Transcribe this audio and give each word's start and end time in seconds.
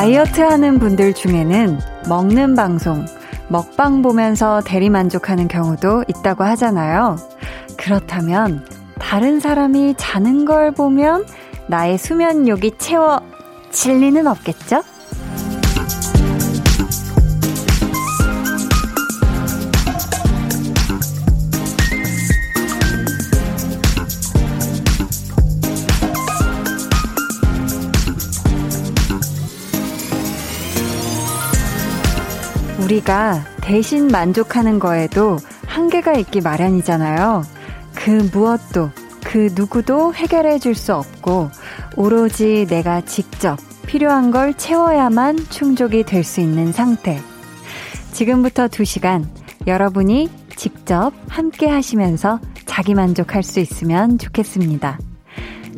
다이어트 0.00 0.40
하는 0.40 0.78
분들 0.78 1.12
중에는 1.12 1.78
먹는 2.08 2.54
방송, 2.54 3.04
먹방 3.48 4.00
보면서 4.00 4.62
대리만족하는 4.64 5.46
경우도 5.46 6.04
있다고 6.08 6.42
하잖아요. 6.42 7.16
그렇다면 7.76 8.66
다른 8.98 9.40
사람이 9.40 9.96
자는 9.98 10.46
걸 10.46 10.72
보면 10.72 11.26
나의 11.66 11.98
수면욕이 11.98 12.78
채워 12.78 13.20
질 13.72 14.00
리는 14.00 14.26
없겠죠? 14.26 14.82
우리가 32.90 33.44
대신 33.60 34.08
만족하는 34.08 34.80
거에도 34.80 35.36
한계가 35.66 36.14
있기 36.14 36.40
마련이잖아요. 36.40 37.42
그 37.94 38.28
무엇도, 38.32 38.90
그 39.24 39.48
누구도 39.54 40.12
해결해 40.12 40.58
줄 40.58 40.74
수 40.74 40.94
없고, 40.94 41.50
오로지 41.96 42.66
내가 42.68 43.00
직접 43.02 43.58
필요한 43.86 44.32
걸 44.32 44.54
채워야만 44.54 45.38
충족이 45.50 46.02
될 46.02 46.24
수 46.24 46.40
있는 46.40 46.72
상태. 46.72 47.20
지금부터 48.12 48.66
2시간 48.66 49.24
여러분이 49.68 50.28
직접 50.56 51.12
함께 51.28 51.68
하시면서 51.68 52.40
자기 52.66 52.94
만족할 52.94 53.44
수 53.44 53.60
있으면 53.60 54.18
좋겠습니다. 54.18 54.98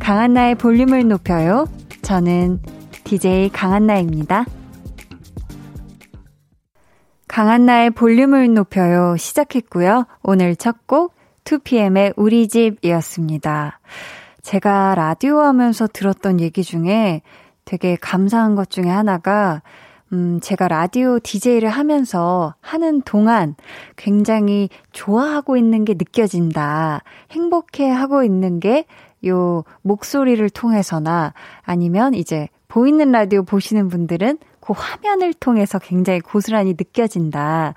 강한나의 0.00 0.54
볼륨을 0.54 1.06
높여요. 1.08 1.66
저는 2.00 2.60
DJ 3.04 3.50
강한나입니다. 3.50 4.46
강한나의 7.32 7.92
볼륨을 7.92 8.52
높여요 8.52 9.16
시작했고요. 9.16 10.04
오늘 10.22 10.54
첫 10.54 10.86
곡 10.86 11.14
2PM의 11.44 12.12
우리 12.16 12.46
집이었습니다. 12.46 13.80
제가 14.42 14.94
라디오 14.94 15.38
하면서 15.38 15.86
들었던 15.86 16.40
얘기 16.40 16.62
중에 16.62 17.22
되게 17.64 17.96
감사한 17.96 18.54
것 18.54 18.68
중에 18.68 18.84
하나가 18.84 19.62
음, 20.12 20.40
제가 20.42 20.68
라디오 20.68 21.18
DJ를 21.20 21.70
하면서 21.70 22.54
하는 22.60 23.00
동안 23.00 23.54
굉장히 23.96 24.68
좋아하고 24.92 25.56
있는 25.56 25.86
게 25.86 25.94
느껴진다. 25.94 27.02
행복해 27.30 27.88
하고 27.88 28.22
있는 28.24 28.60
게 28.60 28.84
요 29.24 29.62
목소리를 29.82 30.48
통해서나 30.50 31.32
아니면 31.62 32.14
이제 32.14 32.48
보이는 32.68 33.12
라디오 33.12 33.44
보시는 33.44 33.88
분들은 33.88 34.38
그 34.62 34.72
화면을 34.74 35.34
통해서 35.34 35.78
굉장히 35.78 36.20
고스란히 36.20 36.70
느껴진다. 36.70 37.74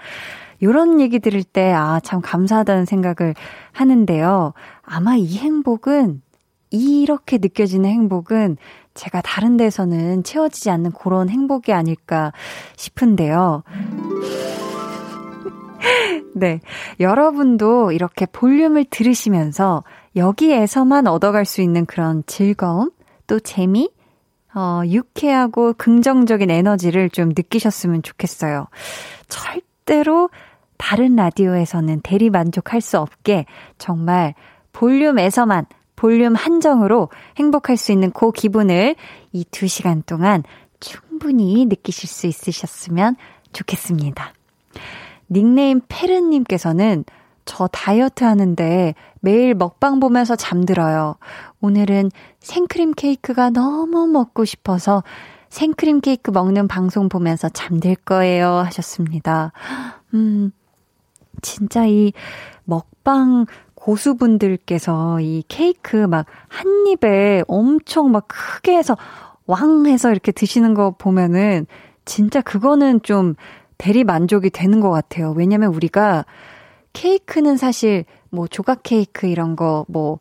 요런 0.64 1.02
얘기 1.02 1.20
들을 1.20 1.44
때, 1.44 1.74
아, 1.74 2.00
참 2.02 2.22
감사하다는 2.22 2.86
생각을 2.86 3.36
하는데요. 3.74 4.54
아마 4.84 5.16
이 5.16 5.38
행복은, 5.38 6.22
이렇게 6.70 7.38
느껴지는 7.38 7.90
행복은 7.90 8.58
제가 8.94 9.22
다른 9.22 9.58
데서는 9.58 10.24
채워지지 10.24 10.70
않는 10.70 10.92
그런 10.92 11.30
행복이 11.30 11.74
아닐까 11.74 12.32
싶은데요. 12.78 13.64
네. 16.34 16.60
여러분도 17.00 17.92
이렇게 17.92 18.26
볼륨을 18.26 18.86
들으시면서 18.90 19.84
여기에서만 20.16 21.08
얻어갈 21.08 21.46
수 21.46 21.62
있는 21.62 21.86
그런 21.86 22.24
즐거움, 22.26 22.92
또 23.28 23.40
재미, 23.40 23.90
어, 24.56 24.82
유쾌하고 24.86 25.74
긍정적인 25.74 26.50
에너지를 26.50 27.10
좀 27.10 27.30
느끼셨으면 27.30 28.04
좋겠어요. 28.04 28.68
절대로 29.28 30.30
다른 30.78 31.16
라디오에서는 31.16 32.02
대리 32.02 32.30
만족할 32.30 32.82
수 32.82 33.00
없게 33.00 33.46
정말 33.78 34.34
볼륨에서만 34.74 35.66
볼륨 35.96 36.36
한정으로 36.36 37.10
행복할 37.38 37.78
수 37.78 37.92
있는 37.92 38.12
그 38.12 38.32
기분을 38.32 38.96
이 39.32 39.44
두 39.52 39.68
시간 39.68 40.04
동안 40.06 40.44
충분히 40.80 41.66
느끼실 41.66 42.10
수 42.10 42.28
있으셨으면 42.28 43.16
좋겠습니다. 43.54 44.34
닉네임 45.32 45.82
페르님께서는 45.88 47.06
저 47.46 47.68
다이어트 47.68 48.24
하는데 48.24 48.96
매일 49.22 49.54
먹방 49.54 50.00
보면서 50.00 50.36
잠들어요. 50.36 51.16
오늘은 51.62 52.12
생크림 52.40 52.94
케이크가 52.94 53.50
너무 53.50 54.08
먹고 54.08 54.46
싶어서 54.46 55.04
생크림 55.50 56.02
케이크 56.02 56.32
먹는 56.32 56.68
방송 56.68 57.08
보면서 57.08 57.48
잠들 57.50 57.96
거예요. 57.96 58.50
하셨습니다. 58.50 59.52
음, 60.14 60.52
진짜 61.42 61.86
이 61.86 62.12
먹방 62.66 63.46
고수분들께서 63.76 65.22
이 65.22 65.44
케이크 65.48 65.96
막 65.96 66.26
한 66.50 66.88
입에 66.88 67.44
엄청 67.48 68.12
막 68.12 68.28
크게 68.28 68.76
해서 68.76 68.98
왕 69.46 69.86
해서 69.86 70.10
이렇게 70.10 70.32
드시는 70.32 70.74
거 70.74 70.92
보면은 70.98 71.68
진짜 72.06 72.42
그거는 72.42 73.02
좀 73.04 73.36
대리 73.78 74.04
만족이 74.04 74.50
되는 74.50 74.80
것 74.80 74.90
같아요. 74.90 75.32
왜냐면 75.36 75.74
우리가 75.74 76.26
케이크는 76.96 77.58
사실 77.58 78.06
뭐 78.32 78.48
조각 78.48 78.82
케이크 78.84 79.28
이런 79.28 79.56
거 79.56 79.86
뭐 79.88 80.20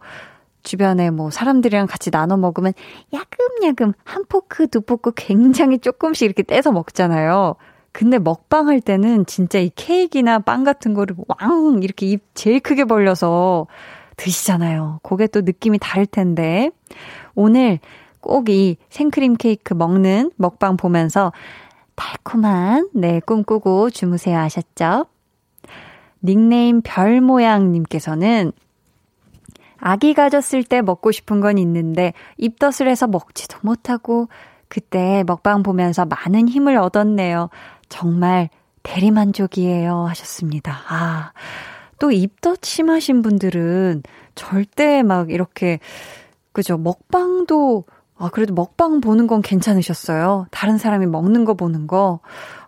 주변에 0.62 1.11
뭐 1.11 1.31
사람들이랑 1.31 1.87
같이 1.87 2.11
나눠 2.11 2.37
먹으면 2.39 2.73
야금야금 3.12 3.93
한 4.03 4.25
포크 4.29 4.67
두 4.67 4.81
포크 4.81 5.13
굉장히 5.15 5.79
조금씩 5.79 6.25
이렇게 6.25 6.43
떼서 6.43 6.73
먹잖아요. 6.73 7.57
근데 7.93 8.19
먹방 8.19 8.67
할 8.69 8.81
때는 8.81 9.27
진짜 9.27 9.59
이 9.59 9.71
케이크나 9.77 10.39
빵 10.41 10.65
같은 10.65 10.95
거를 10.95 11.17
왕 11.29 11.81
이렇게 11.83 12.07
입 12.07 12.25
제일 12.34 12.61
크게 12.61 12.84
벌려서 12.87 13.67
드시잖아요. 14.17 15.01
그게 15.03 15.27
또 15.27 15.43
느낌이 15.43 15.79
다를 15.79 16.07
텐데 16.07 16.71
오늘 17.34 17.79
꼭 18.21 18.49
이 18.49 18.79
생크림 18.89 19.34
케이크 19.37 19.75
먹는 19.75 20.31
먹방 20.37 20.77
보면서 20.79 21.31
달콤한 21.95 22.89
네 22.95 23.21
꿈꾸고 23.21 23.91
주무세요 23.91 24.39
하셨죠? 24.39 25.07
닉네임 26.25 26.81
별모양님께서는 26.83 28.53
아기 29.77 30.15
가졌을 30.15 30.65
때 30.65 30.81
먹고 30.81 31.12
싶은 31.12 31.41
건 31.41 31.59
있는데 31.59 32.15
입덧을 32.39 32.89
해서 32.89 33.07
먹지도 33.07 33.59
못하고 33.62 34.29
그때 34.69 35.23
먹방 35.27 35.63
보면서 35.63 36.07
많은 36.07 36.49
힘을 36.49 36.77
얻었네요. 36.79 37.51
정말 37.89 38.49
대리만족이에요. 38.83 40.07
하셨습니다. 40.07 40.81
아, 40.89 41.33
또 41.99 42.11
입덧 42.11 42.65
심하신 42.65 43.23
분들은 43.23 44.03
절대 44.34 45.03
막 45.03 45.31
이렇게, 45.31 45.79
그죠. 46.53 46.77
먹방도, 46.77 47.84
아, 48.17 48.31
그래도 48.31 48.55
먹방 48.55 49.01
보는 49.01 49.27
건 49.27 49.43
괜찮으셨어요. 49.43 50.47
다른 50.51 50.79
사람이 50.79 51.07
먹는 51.07 51.45
거 51.45 51.55
보는 51.55 51.87
거. 51.87 52.21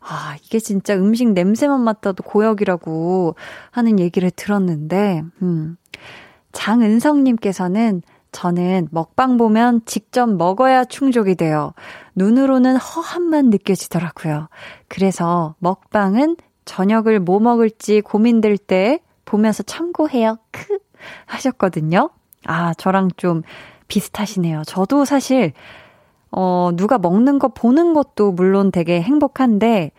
아, 0.09 0.37
이게 0.43 0.61
진짜 0.61 0.95
음식 0.95 1.33
냄새만 1.33 1.83
맡아도 1.83 2.23
고역이라고 2.23 3.35
하는 3.71 3.99
얘기를 3.99 4.31
들었는데, 4.31 5.23
음. 5.43 5.77
장은성님께서는 6.53 8.03
저는 8.33 8.89
먹방 8.91 9.37
보면 9.37 9.83
직접 9.85 10.29
먹어야 10.31 10.85
충족이 10.85 11.35
돼요. 11.35 11.73
눈으로는 12.15 12.77
허함만 12.77 13.51
느껴지더라고요. 13.51 14.49
그래서 14.89 15.55
먹방은 15.59 16.37
저녁을 16.65 17.21
뭐 17.21 17.41
먹을지 17.41 18.01
고민될 18.01 18.59
때 18.59 19.01
보면서 19.25 19.63
참고해요. 19.63 20.37
크 20.51 20.79
하셨거든요. 21.27 22.11
아, 22.47 22.75
저랑 22.75 23.11
좀 23.17 23.43
비슷하시네요. 23.89 24.63
저도 24.67 25.05
사실 25.05 25.53
어, 26.31 26.71
누가 26.75 26.99
먹는 26.99 27.39
거 27.39 27.49
보는 27.49 27.95
것도 27.95 28.33
물론 28.33 28.71
되게 28.71 29.01
행복한데, 29.01 29.93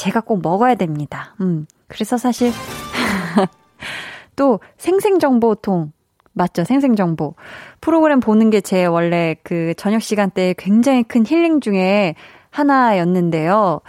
제가 0.00 0.20
꼭 0.22 0.40
먹어야 0.42 0.76
됩니다. 0.76 1.34
음. 1.42 1.66
그래서 1.86 2.16
사실, 2.16 2.50
또 4.34 4.60
생생정보통, 4.78 5.92
맞죠? 6.32 6.64
생생정보. 6.64 7.34
프로그램 7.82 8.20
보는 8.20 8.48
게 8.48 8.62
제 8.62 8.86
원래 8.86 9.36
그 9.42 9.74
저녁 9.76 10.00
시간대에 10.00 10.54
굉장히 10.56 11.02
큰 11.02 11.26
힐링 11.26 11.60
중에 11.60 12.14
하나였는데요. 12.48 13.80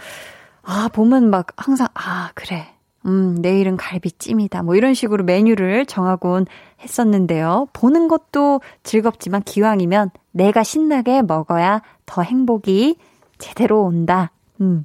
아, 0.62 0.88
보면 0.92 1.30
막 1.30 1.46
항상, 1.56 1.88
아, 1.94 2.30
그래. 2.34 2.66
음, 3.06 3.36
내일은 3.40 3.78
갈비찜이다. 3.78 4.64
뭐 4.64 4.76
이런 4.76 4.92
식으로 4.92 5.24
메뉴를 5.24 5.86
정하곤 5.86 6.44
했었는데요. 6.80 7.68
보는 7.72 8.06
것도 8.08 8.60
즐겁지만 8.82 9.42
기왕이면 9.44 10.10
내가 10.32 10.62
신나게 10.62 11.22
먹어야 11.22 11.80
더 12.04 12.22
행복이 12.22 12.98
제대로 13.38 13.82
온다. 13.82 14.30
음. 14.60 14.84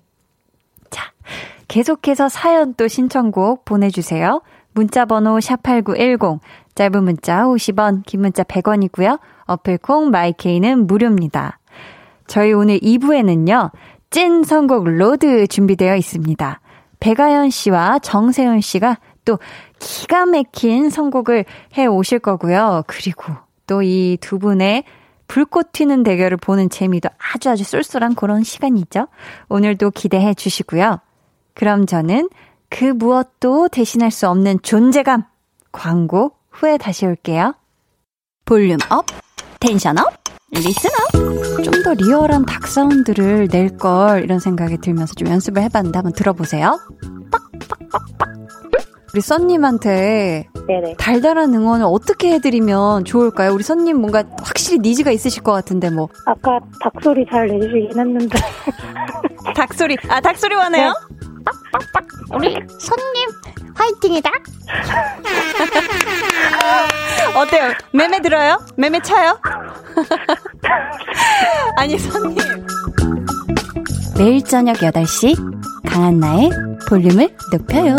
자, 0.90 1.12
계속해서 1.68 2.30
사연 2.30 2.74
또 2.76 2.88
신청곡 2.88 3.66
보내주세요. 3.66 4.42
문자 4.74 5.06
번호 5.06 5.38
샵8910, 5.38 6.40
짧은 6.76 7.04
문자 7.04 7.44
50원, 7.44 8.04
긴 8.06 8.22
문자 8.22 8.44
100원이고요. 8.44 9.20
어플콩 9.46 10.12
마이케이는 10.12 10.88
무료입니다. 10.88 11.60
저희 12.28 12.54
오늘 12.54 12.80
2부에는요, 12.80 13.72
찐 14.10 14.44
선곡 14.44 14.86
road 14.86 15.48
준비되어 15.48 15.96
있습니다. 15.96 16.62
백아연 17.00 17.50
씨와 17.50 18.00
정세운 18.00 18.62
씨가 18.62 18.98
또 19.26 19.40
기가 19.80 20.26
막힌 20.26 20.90
선곡을 20.90 21.46
해 21.78 21.86
오실 21.86 22.20
거고요. 22.20 22.84
그리고 22.88 23.34
또 23.68 23.82
이 23.84 24.18
두 24.22 24.40
분의 24.40 24.84
불꽃 25.28 25.72
튀는 25.74 26.04
대결을 26.04 26.38
보는 26.38 26.70
재미도 26.70 27.10
아주 27.34 27.50
아주 27.50 27.64
쏠쏠한 27.64 28.16
그런 28.16 28.44
시간이죠. 28.44 29.08
오늘도 29.50 29.92
기대해 29.92 30.34
주시고요. 30.34 31.00
그럼 31.54 31.86
저는 31.86 32.30
그 32.70 32.86
무엇도 32.86 33.70
대신할 33.70 34.12
수 34.12 34.28
없는 34.30 34.60
존재감 34.62 35.24
광고 35.72 36.34
후에 36.52 36.78
다시 36.78 37.06
올게요. 37.06 37.54
volume 38.46 38.78
up, 38.90 39.06
tension 39.60 39.98
up, 39.98 40.06
listen 40.52 40.90
up. 40.92 41.64
좀 41.64 41.84
더 41.84 41.94
리얼한 41.94 42.46
닭 42.46 42.68
사운드를 42.68 43.48
낼 43.52 43.78
걸 43.78 44.24
이런 44.24 44.40
생각이 44.40 44.78
들면서 44.80 45.14
좀 45.14 45.28
연습을 45.30 45.62
해봤는데 45.64 45.98
한번 45.98 46.14
들어보세요. 46.14 46.80
빡빡빡빡. 47.32 48.30
우리 49.14 49.22
썬님한테 49.22 50.48
네네. 50.68 50.96
달달한 50.98 51.54
응원을 51.54 51.86
어떻게 51.88 52.34
해드리면 52.34 53.06
좋을까요? 53.06 53.54
우리 53.54 53.64
썬님 53.64 53.98
뭔가 53.98 54.24
확실히 54.44 54.80
needs가 54.80 55.12
있으실 55.12 55.42
것 55.44 55.54
같은데 55.54 55.90
뭐. 55.90 56.10
아까 56.26 56.60
닭소리 56.82 57.26
잘 57.30 57.48
내주시긴 57.48 57.92
했는데. 57.98 58.38
닭소리, 59.56 59.96
아 60.10 60.20
닭소리 60.20 60.56
원해요? 60.56 60.90
네. 60.90 62.36
우리 62.36 62.54
손님 62.80 63.30
화이팅이다. 63.76 64.30
어때요? 67.36 67.72
매매 67.94 68.22
들어요? 68.22 68.60
매매 68.76 69.00
차요? 69.00 69.40
아니 71.78 71.98
손님. 71.98 72.38
매일 74.18 74.44
저녁 74.44 74.76
8시 74.78 75.36
강한나의 75.88 76.50
볼륨을 76.90 77.30
높여요. 77.54 77.96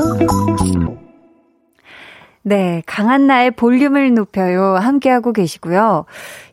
네, 2.49 2.83
강한 2.87 3.27
나의 3.27 3.50
볼륨을 3.50 4.15
높여요. 4.15 4.77
함께하고 4.77 5.35
계시고요. 5.35 6.06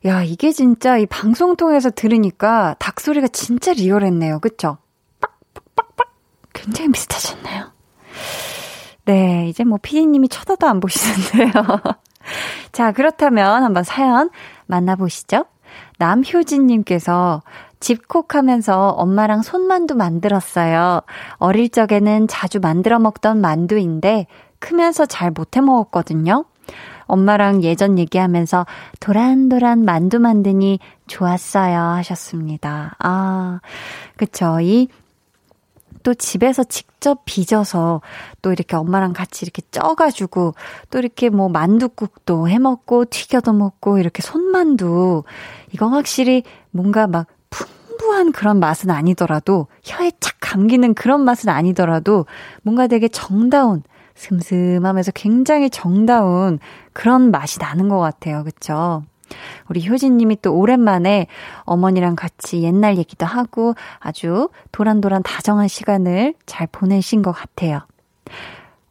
야, 0.05 0.23
이게 0.23 0.51
진짜 0.51 0.97
이 0.97 1.05
방송 1.05 1.55
통해서 1.55 1.89
들으니까 1.89 2.75
닭 2.79 2.99
소리가 2.99 3.29
진짜 3.29 3.71
리얼했네요. 3.71 4.39
그쵸? 4.39 4.77
굉장히 6.53 6.91
비슷하셨나요? 6.91 7.71
네, 9.05 9.47
이제 9.47 9.63
뭐 9.63 9.79
피디님이 9.81 10.27
쳐다도 10.27 10.67
안 10.67 10.81
보시는데요. 10.81 11.63
자, 12.73 12.91
그렇다면 12.91 13.63
한번 13.63 13.85
사연 13.85 14.29
만나보시죠. 14.65 15.45
남효진님께서 15.97 17.41
집콕하면서 17.79 18.89
엄마랑 18.89 19.43
손만두 19.43 19.95
만들었어요. 19.95 21.01
어릴 21.35 21.69
적에는 21.69 22.27
자주 22.27 22.59
만들어 22.59 22.99
먹던 22.99 23.39
만두인데 23.39 24.27
크면서 24.59 25.05
잘 25.05 25.31
못해 25.31 25.61
먹었거든요. 25.61 26.45
엄마랑 27.07 27.63
예전 27.63 27.99
얘기하면서 27.99 28.65
도란도란 28.99 29.85
만두 29.85 30.19
만드니 30.19 30.79
좋았어요 31.07 31.77
하셨습니다. 31.79 32.95
아, 32.99 33.59
그쵸. 34.17 34.59
이 34.61 34.87
또 36.05 36.13
집에서 36.13 36.63
직접 36.63 37.23
빚어서 37.25 37.99
또 38.43 38.51
이렇게 38.51 38.75
엄마랑 38.75 39.13
같이 39.13 39.43
이렇게 39.43 39.63
쪄가지고 39.71 40.53
또 40.91 40.99
이렇게 40.99 41.29
뭐 41.29 41.49
만두국도 41.49 42.47
해 42.47 42.59
먹고 42.59 43.05
튀겨도 43.05 43.53
먹고 43.53 43.97
이렇게 43.97 44.21
손만두. 44.21 45.23
이건 45.71 45.93
확실히 45.93 46.43
뭔가 46.69 47.07
막 47.07 47.25
풍부한 47.49 48.33
그런 48.33 48.59
맛은 48.59 48.91
아니더라도 48.91 49.65
혀에 49.83 50.11
착 50.19 50.35
감기는 50.41 50.93
그런 50.93 51.21
맛은 51.25 51.49
아니더라도 51.49 52.27
뭔가 52.61 52.85
되게 52.85 53.07
정다운 53.07 53.81
슴슴하면서 54.15 55.11
굉장히 55.11 55.69
정다운 55.69 56.59
그런 56.93 57.31
맛이 57.31 57.59
나는 57.59 57.89
것 57.89 57.99
같아요. 57.99 58.43
그쵸? 58.43 59.03
우리 59.69 59.87
효진님이 59.87 60.37
또 60.41 60.55
오랜만에 60.55 61.27
어머니랑 61.61 62.15
같이 62.15 62.61
옛날 62.61 62.97
얘기도 62.97 63.25
하고 63.25 63.73
아주 63.99 64.49
도란도란 64.71 65.23
다정한 65.23 65.67
시간을 65.67 66.35
잘 66.45 66.67
보내신 66.71 67.21
것 67.21 67.31
같아요. 67.31 67.81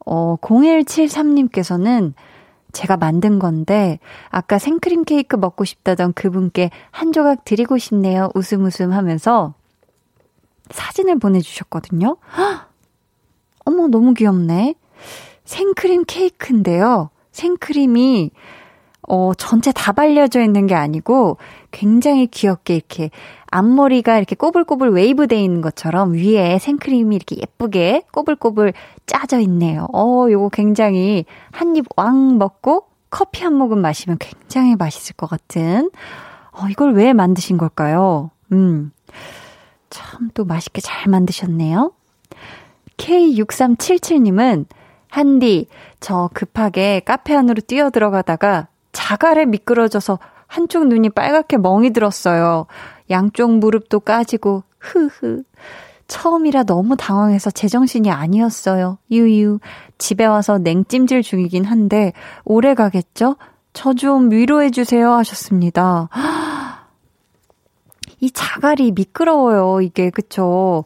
어, 0.05 0.37
0173님께서는 0.41 2.13
제가 2.73 2.97
만든 2.97 3.39
건데, 3.39 4.01
아까 4.31 4.59
생크림 4.59 5.05
케이크 5.05 5.37
먹고 5.37 5.65
싶다던 5.65 6.13
그분께 6.13 6.71
한 6.91 7.13
조각 7.13 7.45
드리고 7.45 7.79
싶네요. 7.79 8.31
웃음 8.35 8.65
웃음 8.65 8.93
하면서 8.93 9.55
사진을 10.71 11.19
보내주셨거든요. 11.21 12.17
헉! 12.37 12.71
어머, 13.65 13.87
너무 13.87 14.13
귀엽네. 14.13 14.75
생크림 15.45 16.05
케이크인데요. 16.07 17.11
생크림이 17.33 18.31
어, 19.07 19.33
전체 19.37 19.71
다 19.73 19.93
발려져 19.93 20.43
있는 20.43 20.67
게 20.67 20.75
아니고 20.75 21.37
굉장히 21.71 22.27
귀엽게 22.27 22.75
이렇게 22.77 23.11
앞머리가 23.51 24.17
이렇게 24.17 24.35
꼬불꼬불 24.35 24.89
웨이브 24.91 25.27
돼 25.27 25.43
있는 25.43 25.61
것처럼 25.61 26.13
위에 26.15 26.59
생크림이 26.59 27.15
이렇게 27.15 27.37
예쁘게 27.37 28.05
꼬불꼬불 28.13 28.73
짜져 29.07 29.41
있네요. 29.41 29.87
어, 29.93 30.27
요거 30.31 30.49
굉장히 30.51 31.25
한 31.53 31.77
입 31.77 31.87
왕 31.97 32.39
먹고 32.39 32.87
커피 33.11 33.45
한 33.45 33.55
모금 33.55 33.81
마시면 33.81 34.17
굉장히 34.19 34.75
맛있을 34.77 35.15
것 35.17 35.29
같은. 35.29 35.91
어, 36.53 36.67
이걸 36.71 36.95
왜 36.95 37.13
만드신 37.13 37.59
걸까요? 37.59 38.31
음. 38.53 38.91
참 39.91 40.31
또 40.35 40.45
맛있게 40.45 40.81
잘 40.81 41.11
만드셨네요. 41.11 41.93
K6377님은 42.97 44.67
한디, 45.15 45.69
저 46.01 46.29
급하게 46.35 46.99
카페 46.99 47.37
안으로 47.37 47.61
뛰어 47.65 47.91
들어가다가 47.91 48.67
자갈에 48.91 49.45
미끄러져서 49.45 50.19
한쪽 50.49 50.89
눈이 50.89 51.11
빨갛게 51.11 51.57
멍이 51.59 51.91
들었어요. 51.93 52.67
양쪽 53.11 53.57
무릎도 53.59 54.01
까지고, 54.01 54.65
흐흐. 54.81 55.45
처음이라 56.09 56.65
너무 56.65 56.97
당황해서 56.97 57.53
제정신이 57.53 58.11
아니었어요. 58.11 58.99
유유. 59.13 59.61
집에 59.99 60.25
와서 60.25 60.59
냉찜질 60.59 61.23
중이긴 61.23 61.65
한데, 61.65 62.13
오래 62.45 62.75
가겠죠? 62.75 63.37
저 63.73 63.93
좀 63.93 64.33
위로해주세요 64.33 65.13
하셨습니다. 65.13 66.09
이 68.19 68.33
자갈이 68.33 68.91
미끄러워요, 68.91 69.81
이게, 69.81 70.11
그쵸? 70.11 70.85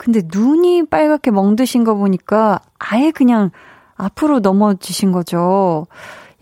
근데 0.00 0.22
눈이 0.24 0.86
빨갛게 0.86 1.30
멍드신 1.30 1.84
거 1.84 1.94
보니까 1.94 2.60
아예 2.78 3.10
그냥 3.10 3.50
앞으로 3.96 4.38
넘어지신 4.40 5.12
거죠. 5.12 5.86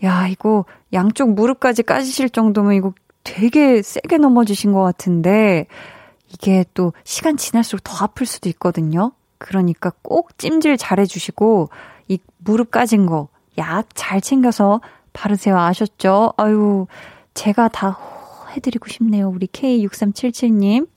야, 0.03 0.27
이거 0.27 0.63
양쪽 0.93 1.33
무릎까지 1.33 1.83
까지실 1.83 2.29
정도면 2.29 2.75
이거 2.75 2.93
되게 3.25 3.81
세게 3.81 4.17
넘어지신 4.17 4.71
것 4.71 4.81
같은데 4.81 5.67
이게 6.29 6.63
또 6.73 6.93
시간 7.03 7.35
지날수록 7.35 7.83
더 7.83 8.05
아플 8.05 8.25
수도 8.25 8.47
있거든요. 8.49 9.11
그러니까 9.39 9.91
꼭 10.01 10.37
찜질 10.37 10.77
잘 10.77 10.99
해주시고 11.01 11.69
이 12.07 12.17
무릎 12.37 12.71
까진 12.71 13.05
거 13.05 13.27
약 13.59 13.89
잘 13.93 14.21
챙겨서 14.21 14.79
바르세요. 15.11 15.57
아셨죠? 15.57 16.33
아유, 16.37 16.87
제가 17.33 17.67
다 17.67 17.99
해드리고 18.51 18.87
싶네요. 18.87 19.29
우리 19.29 19.47
K6377님. 19.47 20.87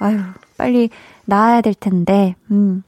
아유, 0.00 0.18
빨리 0.58 0.90
나아야 1.30 1.62
될 1.62 1.72
텐데. 1.72 2.34
음. 2.50 2.82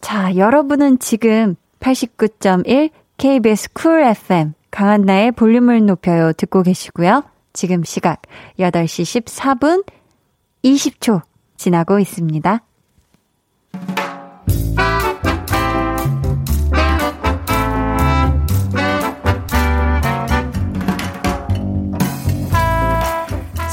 자, 0.00 0.34
여러분은 0.36 1.00
지금 1.00 1.56
89.1 1.80 2.90
KBS 3.18 3.72
쿨 3.74 4.02
FM 4.02 4.54
강한나의 4.70 5.32
볼륨을 5.32 5.84
높여요 5.84 6.32
듣고 6.32 6.62
계시고요. 6.62 7.24
지금 7.52 7.84
시각 7.84 8.22
8시 8.58 9.22
14분 9.24 9.84
20초 10.64 11.22
지나고 11.56 11.98
있습니다. 11.98 12.60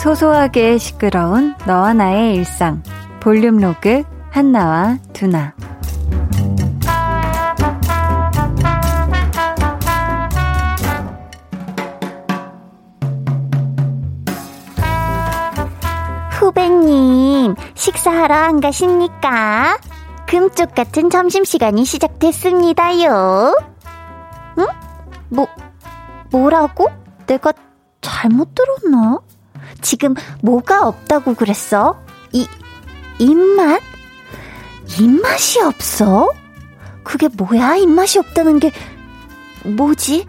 소소하게 0.01 0.77
시끄러운 0.79 1.55
너와 1.67 1.93
나의 1.93 2.35
일상 2.35 2.81
볼륨 3.21 3.57
로그 3.57 4.03
한나와 4.31 4.97
두나 5.13 5.53
후배님, 16.31 17.53
식사하러 17.75 18.33
안 18.33 18.59
가십니까? 18.59 19.77
금쪽 20.25 20.73
같은 20.73 21.11
점심시간이 21.11 21.85
시작됐습니다요. 21.85 23.55
응? 24.57 24.67
뭐, 25.29 25.47
뭐라고? 26.31 26.89
내가 27.27 27.53
잘못 28.01 28.55
들었나? 28.55 29.19
지금 29.81 30.15
뭐가 30.41 30.87
없다고 30.87 31.35
그랬어? 31.35 31.99
이, 32.33 32.47
입맛? 33.21 33.79
입맛이 34.99 35.61
없어? 35.61 36.31
그게 37.03 37.27
뭐야? 37.27 37.75
입맛이 37.75 38.17
없다는 38.17 38.59
게 38.59 38.71
뭐지? 39.63 40.25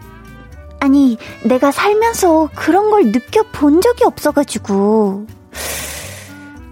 아니, 0.79 1.17
내가 1.43 1.71
살면서 1.71 2.49
그런 2.53 2.91
걸 2.91 3.05
느껴본 3.07 3.81
적이 3.81 4.03
없어가지고. 4.05 5.25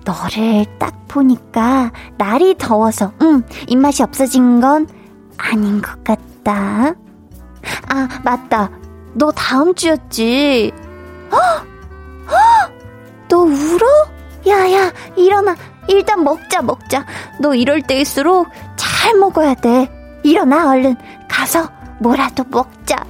너를 0.05 0.65
딱 0.77 1.07
보니까 1.07 1.91
날이 2.17 2.55
더워서, 2.55 3.13
응, 3.21 3.43
입맛이 3.67 4.03
없어진 4.03 4.61
건 4.61 4.87
아닌 5.37 5.81
것 5.81 6.03
같다. 6.03 6.93
아, 7.87 8.07
맞다. 8.23 8.69
너 9.13 9.31
다음 9.31 9.73
주였지. 9.73 10.71
헉! 11.31 11.67
헉! 12.29 12.71
너 13.27 13.37
울어? 13.37 13.87
야, 14.47 14.71
야, 14.71 14.91
일어나. 15.15 15.55
일단 15.87 16.23
먹자, 16.23 16.61
먹자. 16.61 17.05
너 17.39 17.55
이럴 17.55 17.81
때일수록 17.81 18.47
잘 18.75 19.15
먹어야 19.15 19.55
돼. 19.55 19.89
일어나, 20.23 20.69
얼른. 20.69 20.95
가서 21.27 21.69
뭐라도 21.99 22.43
먹자. 22.49 23.03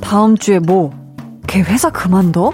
다음 0.00 0.36
주에 0.36 0.60
뭐? 0.60 0.92
걔 1.46 1.60
회사 1.60 1.90
그만둬? 1.90 2.52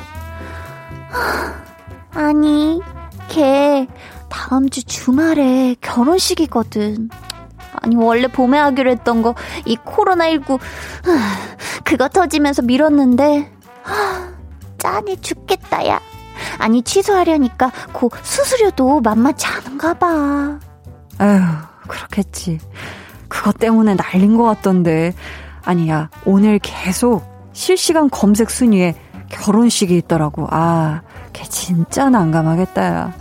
아니, 2.15 2.81
걔 3.29 3.87
다음 4.29 4.71
주 4.71 4.83
주말에 4.83 5.77
결혼식이거든. 5.81 7.11
아니, 7.81 7.97
원래 7.97 8.29
봄에 8.29 8.59
하기로 8.59 8.91
했던 8.91 9.23
거, 9.23 9.35
이 9.65 9.77
코로나19, 9.77 10.59
그거 11.85 12.09
터지면서 12.09 12.63
미뤘는데, 12.63 13.51
짠해 14.79 15.17
죽겠다, 15.17 15.87
야. 15.89 16.01
아니, 16.59 16.83
취소하려니까, 16.83 17.73
그 17.93 18.09
수수료도 18.23 19.01
만만치 19.01 19.47
않은가 19.47 19.95
봐. 19.95 20.59
에휴, 21.21 21.41
그렇겠지. 21.89 22.59
그것 23.29 23.59
때문에 23.59 23.95
날린 23.95 24.37
것 24.37 24.45
같던데. 24.45 25.15
아니야, 25.65 26.11
오늘 26.25 26.59
계속 26.59 27.25
실시간 27.53 28.11
검색 28.11 28.51
순위에 28.51 28.95
결혼식이 29.29 29.97
있더라고. 29.99 30.47
아, 30.51 31.03
걔 31.33 31.45
진짜 31.45 32.11
난감하겠다, 32.11 32.85
야. 32.85 33.13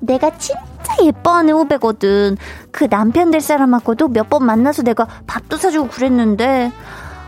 내가 0.00 0.30
진 0.38 0.54
짜 0.96 1.04
예뻐하는 1.04 1.54
후배거든. 1.54 2.36
그 2.72 2.88
남편 2.88 3.30
될 3.30 3.40
사람하고도 3.40 4.08
몇 4.08 4.28
번 4.28 4.44
만나서 4.44 4.82
내가 4.82 5.06
밥도 5.26 5.56
사주고 5.56 5.88
그랬는데, 5.88 6.70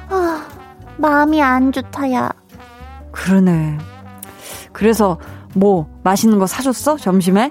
아, 0.08 0.46
마음이 0.98 1.40
안 1.42 1.72
좋다, 1.72 2.12
야. 2.12 2.30
그러네. 3.12 3.78
그래서 4.72 5.18
뭐 5.54 5.88
맛있는 6.04 6.38
거 6.38 6.46
사줬어? 6.46 6.96
점심에? 6.96 7.50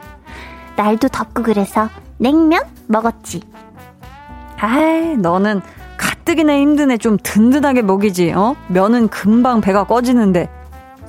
날도 0.76 1.08
덥고 1.10 1.44
그래서 1.44 1.90
냉면 2.18 2.64
먹었지. 2.88 3.42
아이, 4.60 5.18
너는 5.18 5.62
가뜩이나 5.98 6.54
힘드네. 6.54 6.98
좀 6.98 7.18
든든하게 7.22 7.82
먹이지, 7.82 8.32
어? 8.34 8.56
면은 8.68 9.08
금방 9.10 9.62
배가 9.62 9.84
꺼지는데. 9.86 10.50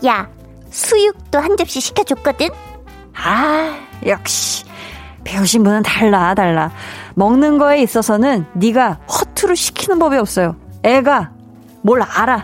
야, 0.06 0.28
수육도 0.70 1.38
한 1.38 1.56
접시 1.56 1.80
시켜줬거든? 1.80 2.48
아, 3.16 3.76
역시. 4.06 4.64
배우신 5.24 5.62
분은 5.62 5.82
달라, 5.82 6.34
달라. 6.34 6.70
먹는 7.14 7.58
거에 7.58 7.82
있어서는 7.82 8.46
네가 8.54 9.00
허투루 9.08 9.54
시키는 9.54 9.98
법이 9.98 10.16
없어요. 10.16 10.56
애가 10.82 11.32
뭘 11.82 12.02
알아. 12.02 12.42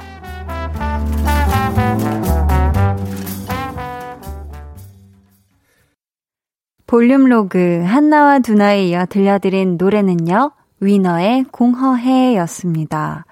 볼륨 6.87 7.25
로그 7.29 7.83
한나와 7.85 8.39
두나에 8.39 8.87
이어 8.87 9.07
들려드린 9.07 9.77
노래는요. 9.77 10.53
위너의 10.81 11.45
공허해였습니다. 11.51 13.25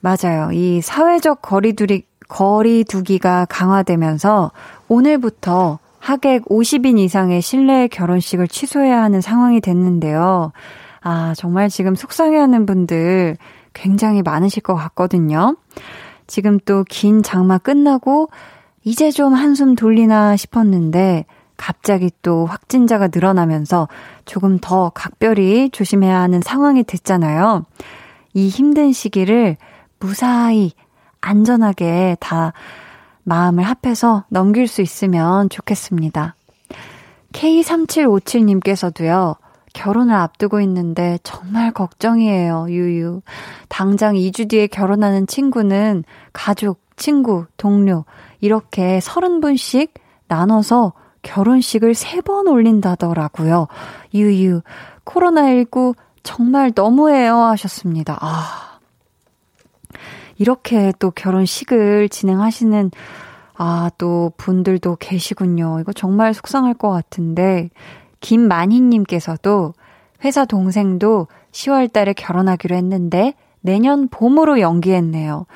맞아요. 0.00 0.52
이 0.52 0.80
사회적 0.82 1.40
거리두기, 1.40 2.04
거리두기가 2.28 3.46
강화되면서 3.48 4.52
오늘부터 4.88 5.78
하객 6.06 6.44
50인 6.44 7.00
이상의 7.00 7.42
실내 7.42 7.88
결혼식을 7.88 8.46
취소해야 8.46 9.02
하는 9.02 9.20
상황이 9.20 9.60
됐는데요. 9.60 10.52
아, 11.00 11.34
정말 11.36 11.68
지금 11.68 11.96
속상해하는 11.96 12.64
분들 12.64 13.36
굉장히 13.74 14.22
많으실 14.22 14.62
것 14.62 14.76
같거든요. 14.76 15.56
지금 16.28 16.60
또 16.60 16.84
긴 16.88 17.24
장마 17.24 17.58
끝나고 17.58 18.28
이제 18.84 19.10
좀 19.10 19.34
한숨 19.34 19.74
돌리나 19.74 20.36
싶었는데 20.36 21.24
갑자기 21.56 22.12
또 22.22 22.46
확진자가 22.46 23.08
늘어나면서 23.12 23.88
조금 24.26 24.58
더 24.60 24.92
각별히 24.94 25.70
조심해야 25.70 26.20
하는 26.20 26.40
상황이 26.40 26.84
됐잖아요. 26.84 27.64
이 28.32 28.48
힘든 28.48 28.92
시기를 28.92 29.56
무사히 29.98 30.70
안전하게 31.20 32.16
다 32.20 32.52
마음을 33.26 33.64
합해서 33.64 34.24
넘길 34.28 34.68
수 34.68 34.82
있으면 34.82 35.48
좋겠습니다. 35.48 36.36
K3757님께서도요, 37.32 39.36
결혼을 39.72 40.14
앞두고 40.14 40.60
있는데 40.60 41.18
정말 41.24 41.72
걱정이에요, 41.72 42.66
유유. 42.70 43.22
당장 43.68 44.14
2주 44.14 44.48
뒤에 44.48 44.68
결혼하는 44.68 45.26
친구는 45.26 46.04
가족, 46.32 46.80
친구, 46.96 47.46
동료, 47.56 48.04
이렇게 48.40 49.00
30분씩 49.00 49.90
나눠서 50.28 50.92
결혼식을 51.22 51.94
세번 51.94 52.46
올린다더라고요. 52.46 53.66
유유, 54.14 54.62
코로나19 55.04 55.96
정말 56.22 56.70
너무해요 56.74 57.34
하셨습니다. 57.34 58.18
아. 58.20 58.65
이렇게 60.38 60.92
또 60.98 61.10
결혼식을 61.10 62.08
진행하시는 62.08 62.90
아, 63.58 63.90
또 63.96 64.32
분들도 64.36 64.96
계시군요. 64.96 65.80
이거 65.80 65.92
정말 65.92 66.34
속상할 66.34 66.74
것 66.74 66.90
같은데, 66.90 67.70
김만희님께서도 68.20 69.72
회사 70.24 70.44
동생도 70.44 71.28
10월 71.52 71.90
달에 71.90 72.12
결혼하기로 72.12 72.76
했는데, 72.76 73.34
내년 73.62 74.08
봄으로 74.08 74.60
연기했네요. 74.60 75.46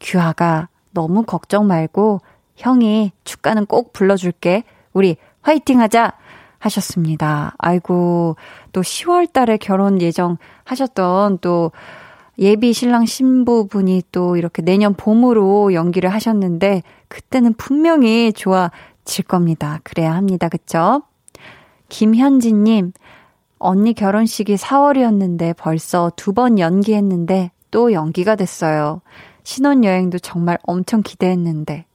규하가 0.00 0.68
너무 0.92 1.22
걱정 1.22 1.66
말고, 1.66 2.20
형이 2.56 3.12
축가는 3.24 3.64
꼭 3.66 3.92
불러줄게. 3.92 4.64
우리 4.92 5.16
화이팅 5.40 5.80
하자! 5.80 6.12
하셨습니다. 6.58 7.54
아이고, 7.56 8.36
또 8.72 8.80
10월 8.80 9.32
달에 9.32 9.56
결혼 9.58 10.02
예정 10.02 10.36
하셨던 10.64 11.38
또 11.40 11.70
예비 12.38 12.72
신랑 12.72 13.04
신부분이 13.04 14.02
또 14.12 14.36
이렇게 14.36 14.62
내년 14.62 14.94
봄으로 14.94 15.74
연기를 15.74 16.10
하셨는데, 16.12 16.82
그때는 17.08 17.54
분명히 17.54 18.32
좋아질 18.32 19.24
겁니다. 19.26 19.80
그래야 19.82 20.14
합니다. 20.14 20.48
그쵸? 20.48 21.02
김현진님, 21.88 22.92
언니 23.58 23.92
결혼식이 23.94 24.54
4월이었는데 24.56 25.56
벌써 25.56 26.12
두 26.16 26.32
번 26.32 26.58
연기했는데 26.58 27.50
또 27.70 27.92
연기가 27.92 28.36
됐어요. 28.36 29.00
신혼여행도 29.42 30.18
정말 30.20 30.58
엄청 30.62 31.02
기대했는데. 31.02 31.86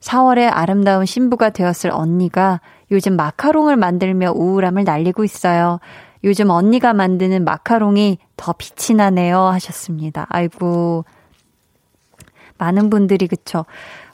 4월에 0.00 0.48
아름다운 0.52 1.06
신부가 1.06 1.50
되었을 1.50 1.90
언니가 1.92 2.60
요즘 2.90 3.16
마카롱을 3.16 3.76
만들며 3.76 4.32
우울함을 4.32 4.84
날리고 4.84 5.24
있어요. 5.24 5.80
요즘 6.24 6.50
언니가 6.50 6.92
만드는 6.92 7.44
마카롱이 7.44 8.18
더 8.36 8.52
빛이 8.52 8.96
나네요. 8.96 9.38
하셨습니다. 9.38 10.26
아이고. 10.30 11.04
많은 12.58 12.90
분들이, 12.90 13.28
그쵸. 13.28 13.64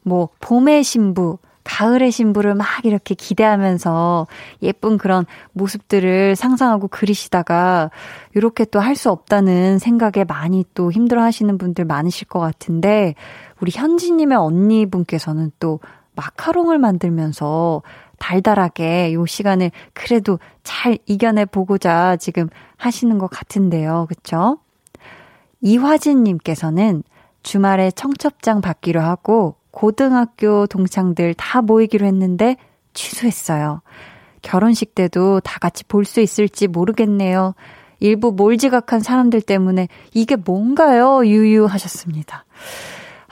뭐, 0.03 0.29
봄의 0.41 0.85
신부, 0.85 1.39
가을의 1.65 2.11
신부를 2.11 2.55
막 2.55 2.67
이렇게 2.85 3.15
기대하면서 3.15 4.27
예쁜 4.63 4.99
그런 4.99 5.25
모습들을 5.53 6.37
상상하고 6.37 6.89
그리시다가 6.89 7.91
이렇게 8.35 8.67
또 8.67 8.81
할 8.81 8.95
수 8.97 9.11
없다는 9.11 9.79
생각에 9.79 10.25
많이 10.29 10.65
또 10.75 10.93
힘들어 10.93 11.23
하시는 11.23 11.57
분들 11.57 11.87
많으실 11.87 12.29
것 12.29 12.39
같은데 12.39 13.15
우리 13.63 13.73
현지님의 13.75 14.37
언니분께서는 14.37 15.53
또 15.59 15.81
마카롱을 16.17 16.79
만들면서 16.79 17.83
달달하게 18.25 19.13
요 19.13 19.27
시간을 19.27 19.71
그래도 19.93 20.39
잘 20.63 20.97
이겨내 21.05 21.45
보고자 21.45 22.17
지금 22.17 22.49
하시는 22.79 23.19
것 23.19 23.29
같은데요. 23.29 24.07
그쵸? 24.09 24.57
이화진님께서는 25.61 27.03
주말에 27.43 27.91
청첩장 27.91 28.63
받기로 28.63 29.03
하고 29.03 29.57
고등학교 29.71 30.67
동창들 30.67 31.35
다 31.35 31.61
모이기로 31.61 32.07
했는데 32.07 32.57
취소했어요. 32.95 33.83
결혼식 34.41 34.95
때도 34.95 35.41
다 35.41 35.59
같이 35.59 35.85
볼 35.85 36.07
수 36.07 36.23
있을지 36.23 36.67
모르겠네요. 36.67 37.55
일부 38.01 38.33
몰지각한 38.33 39.01
사람들 39.01 39.43
때문에 39.43 39.89
이게 40.15 40.37
뭔가요? 40.37 41.27
유유 41.27 41.67
하셨습니다. 41.67 42.47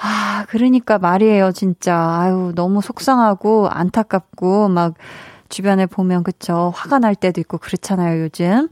아, 0.05 0.45
그러니까 0.49 0.99
말이에요, 0.99 1.53
진짜. 1.53 1.97
아유, 1.97 2.53
너무 2.57 2.83
속상하고 2.83 3.69
안타깝고 3.69 4.69
막 4.69 4.95
주변에 5.49 5.87
보면 5.87 6.25
그쵸. 6.25 6.73
화가 6.75 6.99
날 6.99 7.15
때도 7.15 7.41
있고 7.41 7.59
그렇잖아요, 7.59 8.25
요즘. 8.25 8.69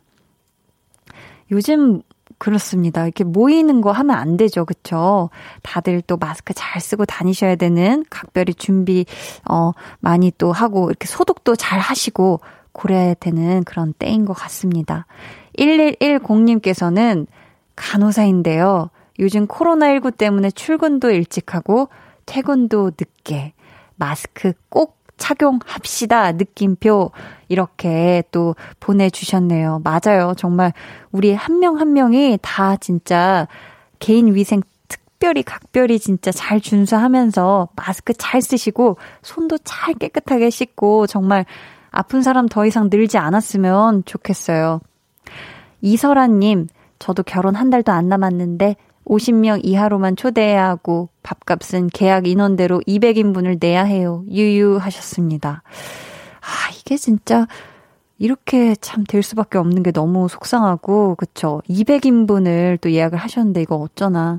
요즘 1.53 2.03
그렇습니다. 2.39 3.05
이렇게 3.05 3.23
모이는 3.23 3.81
거 3.81 3.93
하면 3.93 4.17
안 4.17 4.37
되죠. 4.37 4.65
그쵸? 4.65 5.31
다들 5.63 6.03
또 6.03 6.17
마스크 6.17 6.53
잘 6.53 6.81
쓰고 6.81 7.05
다니셔야 7.05 7.55
되는 7.55 8.05
각별히 8.11 8.53
준비, 8.53 9.07
어, 9.49 9.71
많이 10.01 10.33
또 10.37 10.51
하고, 10.51 10.89
이렇게 10.89 11.07
소독도 11.07 11.55
잘 11.55 11.79
하시고, 11.79 12.41
그래야 12.73 13.15
되는 13.15 13.63
그런 13.63 13.93
때인 13.93 14.25
것 14.25 14.33
같습니다. 14.33 15.07
1110님께서는 15.59 17.27
간호사인데요. 17.77 18.91
요즘 19.21 19.47
코로나19 19.47 20.17
때문에 20.17 20.50
출근도 20.50 21.11
일찍 21.11 21.55
하고, 21.55 21.89
퇴근도 22.27 22.93
늦게, 22.99 23.53
마스크 23.97 24.53
꼭 24.69 25.00
착용합시다. 25.21 26.33
느낌표 26.33 27.12
이렇게 27.49 28.25
또 28.33 28.57
보내주셨네요. 28.81 29.83
맞아요. 29.85 30.35
정말 30.37 30.73
우리 31.12 31.33
한 31.35 31.61
명한 31.61 31.81
한 31.81 31.93
명이 31.93 32.39
다 32.43 32.77
진짜 32.77 33.47
개인 33.99 34.35
위생 34.35 34.62
특별히 34.89 35.43
각별히 35.43 35.99
진짜 35.99 36.33
잘 36.33 36.61
준수하면서 36.61 37.69
마스크 37.77 38.15
잘 38.15 38.41
쓰시고 38.41 38.97
손도 39.23 39.59
잘 39.59 39.95
깨끗하게 39.95 40.49
씻고 40.49 41.07
정말 41.07 41.45
아픈 41.91 42.23
사람 42.23 42.49
더 42.49 42.65
이상 42.65 42.89
늘지 42.91 43.19
않았으면 43.19 44.05
좋겠어요. 44.07 44.81
이설아님, 45.83 46.69
저도 46.99 47.23
결혼 47.23 47.55
한 47.55 47.69
달도 47.69 47.93
안 47.93 48.09
남았는데 48.09 48.77
50명 49.11 49.61
이하로만 49.64 50.14
초대해야 50.17 50.69
하고 50.69 51.09
밥값은 51.25 51.88
계약 51.93 52.26
인원대로 52.29 52.81
200인분을 52.87 53.59
내야 53.61 53.83
해요. 53.83 54.23
유유하셨습니다. 54.31 55.62
아, 56.40 56.71
이게 56.79 56.97
진짜 56.97 57.47
이렇게 58.19 58.76
참 58.76 59.05
될 59.05 59.23
수밖에 59.23 59.59
없는 59.59 59.83
게 59.83 59.90
너무 59.93 60.29
속상하고, 60.29 61.17
그쵸? 61.17 61.61
200인분을 61.69 62.81
또 62.81 62.93
예약을 62.93 63.19
하셨는데 63.19 63.62
이거 63.62 63.76
어쩌나. 63.76 64.38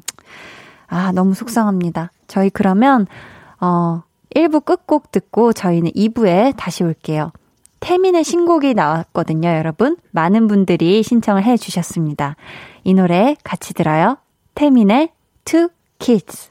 아, 0.87 1.11
너무 1.11 1.33
속상합니다. 1.33 2.11
저희 2.27 2.49
그러면, 2.49 3.07
어, 3.59 4.03
1부 4.35 4.63
끝곡 4.63 5.11
듣고 5.11 5.51
저희는 5.51 5.91
2부에 5.91 6.53
다시 6.55 6.83
올게요. 6.83 7.31
태민의 7.81 8.23
신곡이 8.23 8.73
나왔거든요, 8.75 9.49
여러분. 9.49 9.97
많은 10.11 10.47
분들이 10.47 11.01
신청을 11.03 11.43
해 11.43 11.57
주셨습니다. 11.57 12.35
이 12.83 12.93
노래 12.93 13.35
같이 13.43 13.73
들어요. 13.73 14.17
태민의 14.54 15.12
Two 15.44 15.68
Kids. 15.98 16.50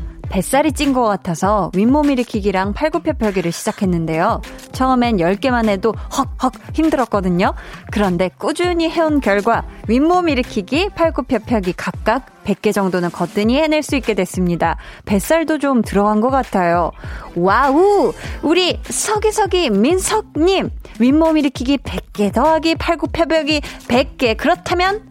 뱃살이 0.31 0.71
찐 0.71 0.93
것 0.93 1.03
같아서 1.03 1.71
윗몸 1.75 2.09
일으키기랑 2.09 2.73
팔굽혀펴기를 2.73 3.51
시작했는데요. 3.51 4.41
처음엔 4.71 5.17
10개만 5.17 5.67
해도 5.67 5.93
헉헉 6.17 6.53
힘들었거든요. 6.73 7.53
그런데 7.91 8.29
꾸준히 8.37 8.89
해온 8.89 9.19
결과 9.19 9.63
윗몸 9.87 10.29
일으키기, 10.29 10.89
팔굽혀펴기 10.95 11.73
각각 11.73 12.25
100개 12.45 12.73
정도는 12.73 13.11
거뜬히 13.11 13.57
해낼 13.57 13.83
수 13.83 13.95
있게 13.97 14.13
됐습니다. 14.13 14.77
뱃살도 15.05 15.59
좀 15.59 15.81
들어간 15.81 16.21
것 16.21 16.29
같아요. 16.29 16.91
와우! 17.35 18.13
우리 18.41 18.79
서기서기 18.83 19.69
민석님! 19.69 20.69
윗몸 20.99 21.37
일으키기 21.37 21.79
100개 21.79 22.33
더하기 22.33 22.75
팔굽혀펴기 22.75 23.59
100개. 23.87 24.37
그렇다면 24.37 25.03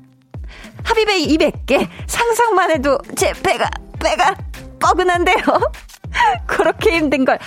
합이 0.82 1.28
200개. 1.36 1.86
상상만 2.06 2.70
해도 2.70 2.98
제 3.16 3.32
배가, 3.42 3.68
배가 4.02 4.34
뻐근한데요? 4.80 5.36
그렇게 6.46 6.96
힘든 6.96 7.24
걸 7.24 7.38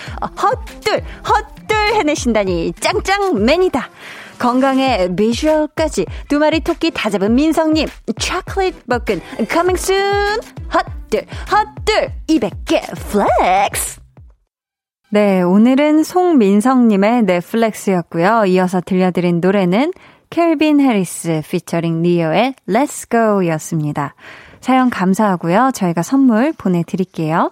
헛둘, 0.42 1.04
헛둘 1.28 1.96
해내신다니 1.96 2.74
짱짱맨이다. 2.80 3.90
건강에 4.40 5.08
비주얼까지 5.16 6.06
두 6.28 6.40
마리 6.40 6.60
토끼 6.60 6.92
다 6.92 7.10
잡은 7.10 7.36
민석님 7.36 7.88
초콜릿 8.20 8.86
복근 8.88 9.22
coming 9.50 9.80
soon 9.80 10.40
헛둘 10.74 11.26
헛둘 11.50 12.12
200개 12.28 12.82
flex 13.10 14.02
네 15.12 15.42
오늘은 15.42 16.04
송민석님의 16.04 17.24
네 17.24 17.40
flex였고요 17.40 18.46
이어서 18.48 18.82
들려드린 18.82 19.40
노래는 19.40 19.94
켈빈 20.30 20.82
해리스 20.82 21.42
피처링 21.48 22.02
리오의 22.02 22.56
Let's 22.68 23.10
Go 23.10 23.48
였습니다 23.48 24.16
사연 24.64 24.90
감사하고요. 24.90 25.72
저희가 25.74 26.04
선물 26.04 26.54
보내드릴게요. 26.54 27.52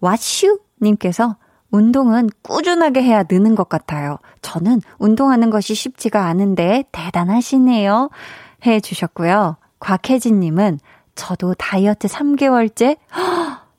왓슈 0.00 0.58
님께서 0.80 1.36
운동은 1.70 2.30
꾸준하게 2.40 3.02
해야 3.02 3.24
느는 3.30 3.54
것 3.54 3.68
같아요. 3.68 4.16
저는 4.40 4.80
운동하는 4.98 5.50
것이 5.50 5.74
쉽지가 5.74 6.24
않은데 6.24 6.84
대단하시네요. 6.92 8.08
해 8.64 8.80
주셨고요. 8.80 9.58
곽혜진 9.80 10.40
님은 10.40 10.78
저도 11.14 11.52
다이어트 11.58 12.08
3개월째 12.08 12.96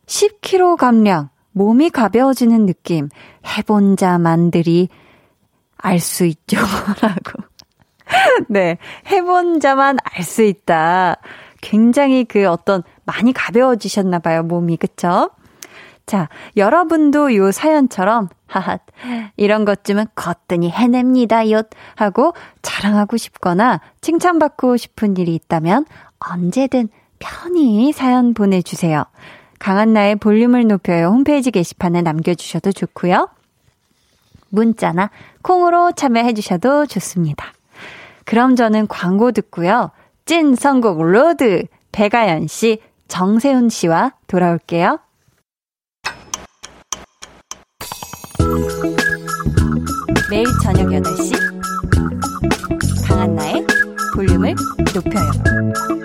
10kg 0.06 0.78
감량, 0.78 1.30
몸이 1.52 1.90
가벼워지는 1.90 2.68
느낌. 2.68 3.10
해본 3.58 3.98
자만들이 3.98 4.90
알 5.78 6.00
수 6.00 6.26
있죠. 6.26 6.58
라고. 7.02 7.44
네. 8.50 8.78
해본 9.08 9.62
자만 9.62 9.98
알 10.04 10.24
수 10.24 10.44
있다. 10.44 11.18
굉장히 11.64 12.26
그 12.26 12.46
어떤 12.48 12.84
많이 13.06 13.32
가벼워지셨나 13.32 14.20
봐요, 14.20 14.44
몸이. 14.44 14.76
그쵸? 14.78 15.32
자, 16.06 16.28
여러분도 16.58 17.36
요 17.38 17.52
사연처럼 17.54 18.28
하하 18.46 18.78
이런 19.38 19.64
것쯤은 19.64 20.08
거뜬히 20.14 20.70
해냅니다, 20.70 21.50
요 21.50 21.64
하고 21.96 22.34
자랑하고 22.62 23.16
싶거나 23.16 23.80
칭찬받고 24.02 24.76
싶은 24.76 25.16
일이 25.16 25.34
있다면 25.36 25.86
언제든 26.20 26.90
편히 27.20 27.94
사연 27.94 28.34
보내주세요. 28.34 29.06
강한나의 29.60 30.18
볼륨을 30.18 30.68
높여요 30.68 31.08
홈페이지 31.08 31.50
게시판에 31.50 32.02
남겨주셔도 32.02 32.74
좋고요. 32.74 33.30
문자나 34.50 35.10
콩으로 35.42 35.94
참여해주셔도 35.94 36.88
좋습니다. 36.88 37.54
그럼 38.26 38.58
저는 38.58 38.88
광고 38.88 39.32
듣고요. 39.32 39.92
찐 40.26 40.56
선곡 40.56 41.02
road 41.02 41.66
백아연 41.92 42.48
씨, 42.48 42.80
정세운 43.08 43.70
씨와 43.70 44.14
돌아올게요. 44.28 45.00
매일 50.30 50.46
저녁 50.64 50.88
8시 50.88 51.34
강한나의 53.08 53.68
볼륨을 54.16 54.56
높여요. 54.96 56.03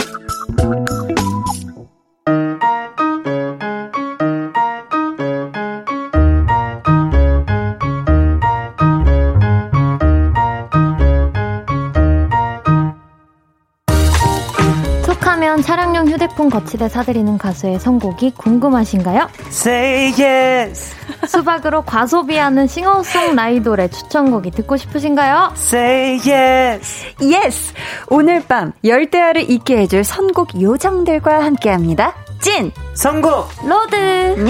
친환경 15.68 16.08
휴대폰 16.08 16.48
거치대 16.48 16.88
사들이는 16.88 17.36
가수의 17.36 17.78
선곡이 17.78 18.32
궁금하신가요? 18.38 19.28
Say 19.48 20.14
yes. 20.18 20.96
수박으로 21.26 21.82
과소비하는 21.82 22.66
싱어송라이돌의 22.66 23.90
추천곡이 23.90 24.52
듣고 24.52 24.78
싶으신가요? 24.78 25.52
Say 25.54 26.20
yes. 26.26 27.06
yes! 27.20 27.74
오늘 28.08 28.42
밤 28.46 28.72
열대야를 28.82 29.50
잊게 29.50 29.76
해줄 29.76 30.04
선곡 30.04 30.58
요정들과 30.58 31.44
함께합니다. 31.44 32.14
찐! 32.40 32.72
선곡! 32.94 33.50
road! 33.62 34.46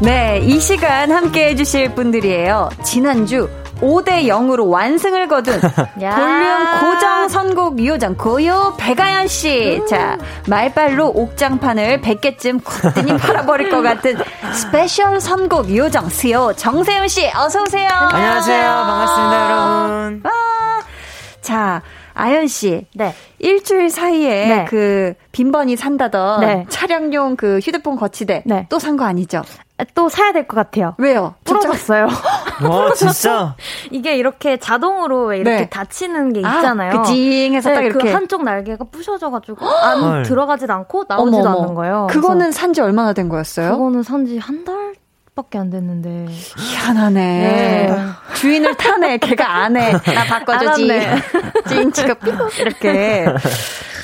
네, 0.00 0.40
이 0.42 0.58
시간 0.58 1.12
함께 1.12 1.50
해주실 1.50 1.94
분들이에요. 1.94 2.70
지난주 2.82 3.48
5대 3.82 4.26
0으로 4.28 4.68
완승을 4.70 5.26
거둔 5.28 5.60
볼륨 5.98 6.80
고정 6.80 7.28
선곡 7.28 7.84
요정 7.84 8.16
고요 8.16 8.74
백아연 8.78 9.26
씨. 9.26 9.80
자, 9.88 10.16
말발로 10.48 11.08
옥장판을 11.08 12.00
100개쯤 12.00 12.62
거뜬히 12.64 13.16
팔아버릴 13.18 13.70
것 13.70 13.82
같은 13.82 14.16
special 14.54 15.20
선곡 15.20 15.74
요정 15.76 16.08
수요 16.08 16.52
정세운 16.56 17.08
씨. 17.08 17.28
어서 17.34 17.62
오세요. 17.62 17.88
안녕하세요. 17.90 18.62
반갑습니다, 18.62 19.44
여러분. 19.50 20.22
와. 20.24 20.30
자, 21.40 21.82
아연 22.14 22.46
씨. 22.46 22.86
네. 22.94 23.14
일주일 23.40 23.90
사이에 23.90 24.46
네. 24.46 24.64
그 24.68 25.14
빈번히 25.32 25.76
산다던 25.76 26.40
네. 26.40 26.66
차량용 26.68 27.36
그 27.36 27.58
휴대폰 27.60 27.96
거치대 27.96 28.42
네. 28.46 28.66
또산 28.68 28.96
거 28.96 29.04
아니죠? 29.04 29.42
또 29.94 30.08
사야 30.08 30.32
될 30.32 30.46
것 30.46 30.54
같아요. 30.54 30.94
왜요? 30.98 31.34
부러졌어요. 31.44 32.06
와, 32.68 32.92
진짜? 32.94 33.54
이게 33.90 34.16
이렇게 34.16 34.56
자동으로 34.56 35.26
왜 35.26 35.38
이렇게 35.38 35.56
네. 35.56 35.68
닫히는 35.68 36.32
게 36.32 36.42
아, 36.44 36.56
있잖아요. 36.56 37.02
그 37.02 37.06
징 37.06 37.54
해서 37.54 37.70
딱 37.74 37.80
네, 37.80 37.86
이렇게. 37.86 38.06
그 38.08 38.12
한쪽 38.12 38.44
날개가 38.44 38.84
부셔져가지고 38.90 39.68
안 39.68 40.00
헐. 40.02 40.22
들어가지도 40.22 40.72
않고 40.72 41.04
나오지도 41.08 41.38
어머, 41.38 41.48
어머. 41.50 41.62
않는 41.62 41.74
거예요. 41.74 42.06
그거는 42.10 42.50
산 42.52 42.72
지 42.72 42.80
얼마나 42.80 43.12
된 43.12 43.28
거였어요? 43.28 43.72
그거는 43.72 44.02
산 44.02 44.24
지 44.26 44.38
한 44.38 44.64
달 44.64 44.92
밖에 45.34 45.58
안 45.58 45.70
됐는데. 45.70 46.26
희한하네. 46.28 47.20
네. 47.20 47.96
주인을 48.34 48.74
타네. 48.76 49.16
걔가 49.18 49.48
안 49.62 49.76
해. 49.76 49.92
나 49.92 50.24
바꿔주지. 50.24 50.90
알았네. 50.92 51.16
찐치가 51.68 52.14
삐고 52.14 52.48
이렇게. 52.60 53.26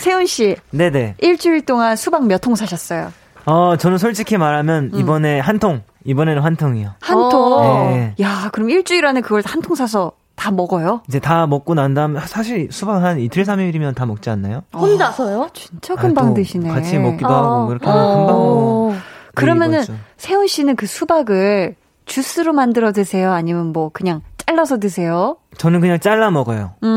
세훈 0.00 0.26
씨, 0.26 0.56
네네. 0.70 1.16
일주일 1.18 1.66
동안 1.66 1.96
수박 1.96 2.26
몇 2.26 2.40
통 2.40 2.54
사셨어요? 2.54 3.12
어, 3.46 3.76
저는 3.76 3.98
솔직히 3.98 4.36
말하면 4.38 4.92
이번에 4.94 5.40
한 5.40 5.58
통, 5.58 5.82
이번에는 6.04 6.42
한 6.42 6.56
통이요. 6.56 6.90
한 7.00 7.18
어. 7.18 7.28
통. 7.28 7.62
네. 7.92 8.14
야, 8.20 8.48
그럼 8.52 8.70
일주일 8.70 9.06
안에 9.06 9.20
그걸 9.20 9.42
한 9.44 9.60
통 9.62 9.74
사서 9.74 10.12
다 10.36 10.50
먹어요? 10.52 11.02
이제 11.08 11.18
다 11.18 11.46
먹고 11.48 11.74
난 11.74 11.94
다음에 11.94 12.20
사실 12.20 12.68
수박 12.70 13.02
한 13.02 13.18
이틀, 13.18 13.44
삼일이면 13.44 13.94
다 13.94 14.06
먹지 14.06 14.30
않나요? 14.30 14.62
혼자서요? 14.74 15.48
진짜 15.52 15.96
금방 15.96 16.26
아, 16.26 16.28
또 16.28 16.34
드시네. 16.34 16.68
같이 16.68 16.96
먹기도 16.98 17.28
어. 17.28 17.32
하고 17.32 17.66
그렇게 17.66 17.86
하면 17.88 18.04
금방. 18.16 18.36
어. 18.36 18.94
그러면은. 19.34 19.82
세훈 20.16 20.46
씨는 20.46 20.76
그 20.76 20.86
수박을 20.86 21.74
주스로 22.04 22.52
만들어 22.52 22.92
드세요? 22.92 23.32
아니면 23.32 23.72
뭐 23.72 23.90
그냥 23.92 24.22
잘라서 24.38 24.78
드세요? 24.78 25.36
저는 25.58 25.80
그냥 25.80 25.98
잘라 26.00 26.30
먹어요. 26.30 26.72
음. 26.82 26.88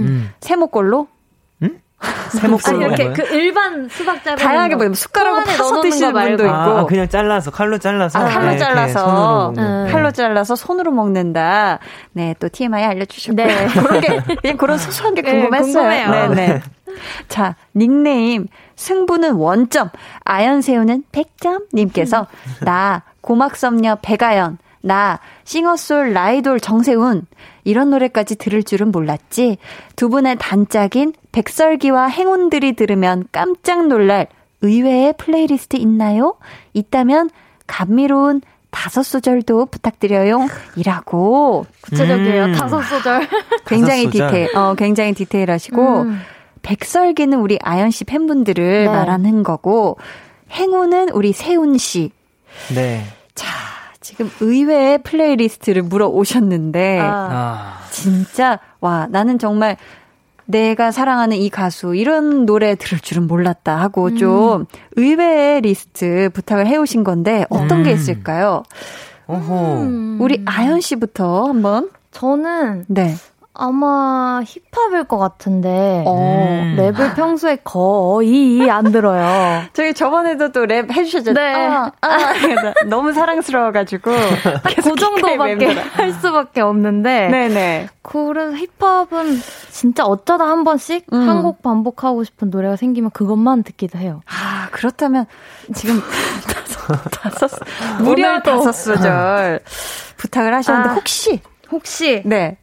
음. 0.00 0.30
세모꼴로? 0.40 1.08
세목걸로 2.30 2.76
아니, 2.76 2.86
이렇게? 2.86 3.12
그 3.12 3.34
일반 3.34 3.88
수박 3.88 4.22
자르는 4.24 4.36
다양하게 4.44 4.76
거. 4.76 4.84
뭐 4.84 4.94
숟가락으로 4.94 5.44
파서 5.44 5.80
드시는 5.80 6.12
거 6.12 6.20
분도. 6.20 6.44
있고. 6.44 6.54
아, 6.54 6.86
그냥 6.86 7.08
잘라서 7.08 7.50
칼로 7.50 7.78
잘라서 7.78 8.18
아, 8.18 8.24
칼로 8.28 8.50
네, 8.50 8.58
잘라서. 8.58 9.00
손으로 9.00 9.26
먹는. 9.52 9.62
음. 9.86 9.92
칼로 9.92 10.10
잘라서 10.10 10.56
손으로 10.56 10.90
먹는다. 10.92 11.78
네, 12.12 12.34
또 12.38 12.48
TMI 12.48 12.82
알려주셨고. 12.84 13.40
요 13.42 13.46
네. 13.46 13.66
그런 13.74 14.00
게, 14.00 14.20
그냥 14.42 14.56
그런 14.56 14.78
소소한 14.78 15.14
게 15.14 15.22
네, 15.22 15.30
궁금했어요. 15.32 15.72
궁금해요. 15.72 16.28
네 16.34 16.46
네. 16.46 16.62
자, 17.28 17.56
닉네임, 17.74 18.46
승부는 18.76 19.32
원점, 19.34 19.90
아연세운은 20.24 21.04
100점 21.12 21.64
님께서, 21.72 22.26
나, 22.60 23.02
고막선녀 23.20 23.96
백아연, 24.02 24.58
나, 24.82 25.18
싱어송라이돌 25.44 26.60
정세운, 26.60 27.22
이런 27.64 27.90
노래까지 27.90 28.36
들을 28.36 28.62
줄은 28.62 28.92
몰랐지. 28.92 29.58
두 29.96 30.08
분의 30.08 30.36
단짝인 30.38 31.14
백설기와 31.32 32.06
행운들이 32.06 32.74
들으면 32.74 33.24
깜짝 33.32 33.86
놀랄 33.86 34.28
의외의 34.60 35.14
플레이리스트 35.18 35.76
있나요? 35.76 36.36
있다면 36.72 37.30
감미로운 37.66 38.40
다섯 38.70 39.02
소절도 39.02 39.66
부탁드려요. 39.66 40.48
이라고 40.76 41.66
구체적이에요. 41.82 42.46
음. 42.46 42.52
다섯 42.52 42.82
소절. 42.82 43.28
굉장히 43.66 44.04
다섯 44.06 44.12
소절. 44.12 44.30
디테일, 44.30 44.56
어, 44.56 44.74
굉장히 44.74 45.12
디테일하시고 45.12 46.00
음. 46.02 46.20
백설기는 46.62 47.38
우리 47.38 47.58
아연 47.62 47.90
씨 47.90 48.04
팬분들을 48.04 48.84
네. 48.84 48.86
말하는 48.86 49.42
거고 49.42 49.96
행운은 50.50 51.10
우리 51.10 51.32
세운 51.32 51.78
씨. 51.78 52.10
네. 52.74 53.04
자, 54.04 54.08
지금 54.08 54.30
의외의 54.40 55.02
playlist를 55.02 55.82
물어오셨는데 55.82 57.00
아. 57.00 57.28
아. 57.30 57.78
진짜 57.90 58.60
와 58.80 59.08
나는 59.10 59.38
정말 59.38 59.78
내가 60.44 60.90
사랑하는 60.90 61.38
이 61.38 61.48
가수 61.48 61.94
이런 61.94 62.44
노래 62.44 62.74
들을 62.74 62.98
줄은 62.98 63.26
몰랐다 63.26 63.80
하고 63.80 64.08
음. 64.08 64.16
좀 64.16 64.66
의외의 64.96 65.62
리스트 65.62 66.28
부탁을 66.34 66.66
해오신 66.66 67.02
건데 67.02 67.46
어떤 67.48 67.82
게 67.82 67.92
음. 67.92 67.94
있을까요? 67.94 68.62
오호. 69.26 69.82
음. 69.82 70.18
우리 70.20 70.42
아연 70.44 70.82
씨부터 70.82 71.46
한번 71.48 71.88
저는 72.10 72.84
네. 72.88 73.14
아마 73.56 74.42
힙합일 74.44 75.04
것 75.04 75.16
같은데 75.18 76.02
어. 76.06 76.60
음. 76.60 76.76
랩을 76.76 77.14
평소에 77.14 77.58
거의 77.62 78.68
안 78.68 78.90
들어요. 78.90 79.62
저희 79.72 79.94
저번에도 79.94 80.50
또 80.50 80.64
랩 80.66 80.90
해주셨죠? 80.90 81.32
네. 81.34 81.54
아, 81.54 81.92
아, 82.00 82.08
너무 82.86 83.12
사랑스러워가지고 83.12 84.10
그 84.10 84.94
정도밖에 84.96 85.66
할 85.72 86.12
수밖에 86.12 86.60
없는데 86.62 87.28
네네. 87.28 87.88
그래서 88.02 88.56
힙합은 88.56 89.38
진짜 89.70 90.04
어쩌다 90.04 90.46
한 90.46 90.64
번씩 90.64 91.06
음. 91.12 91.28
한곡 91.28 91.62
반복하고 91.62 92.24
싶은 92.24 92.50
노래가 92.50 92.74
생기면 92.76 93.10
그것만 93.12 93.62
듣기도 93.62 93.98
해요. 94.00 94.20
아 94.26 94.68
그렇다면 94.72 95.26
지금 95.74 96.00
다섯 96.52 97.48
다섯 97.48 97.60
무려. 98.00 98.40
다섯 98.42 98.72
소절 98.72 99.60
부탁을 100.16 100.52
하셨는데 100.54 100.88
아. 100.90 100.92
혹시 100.94 101.40
혹시 101.70 102.22
네. 102.26 102.56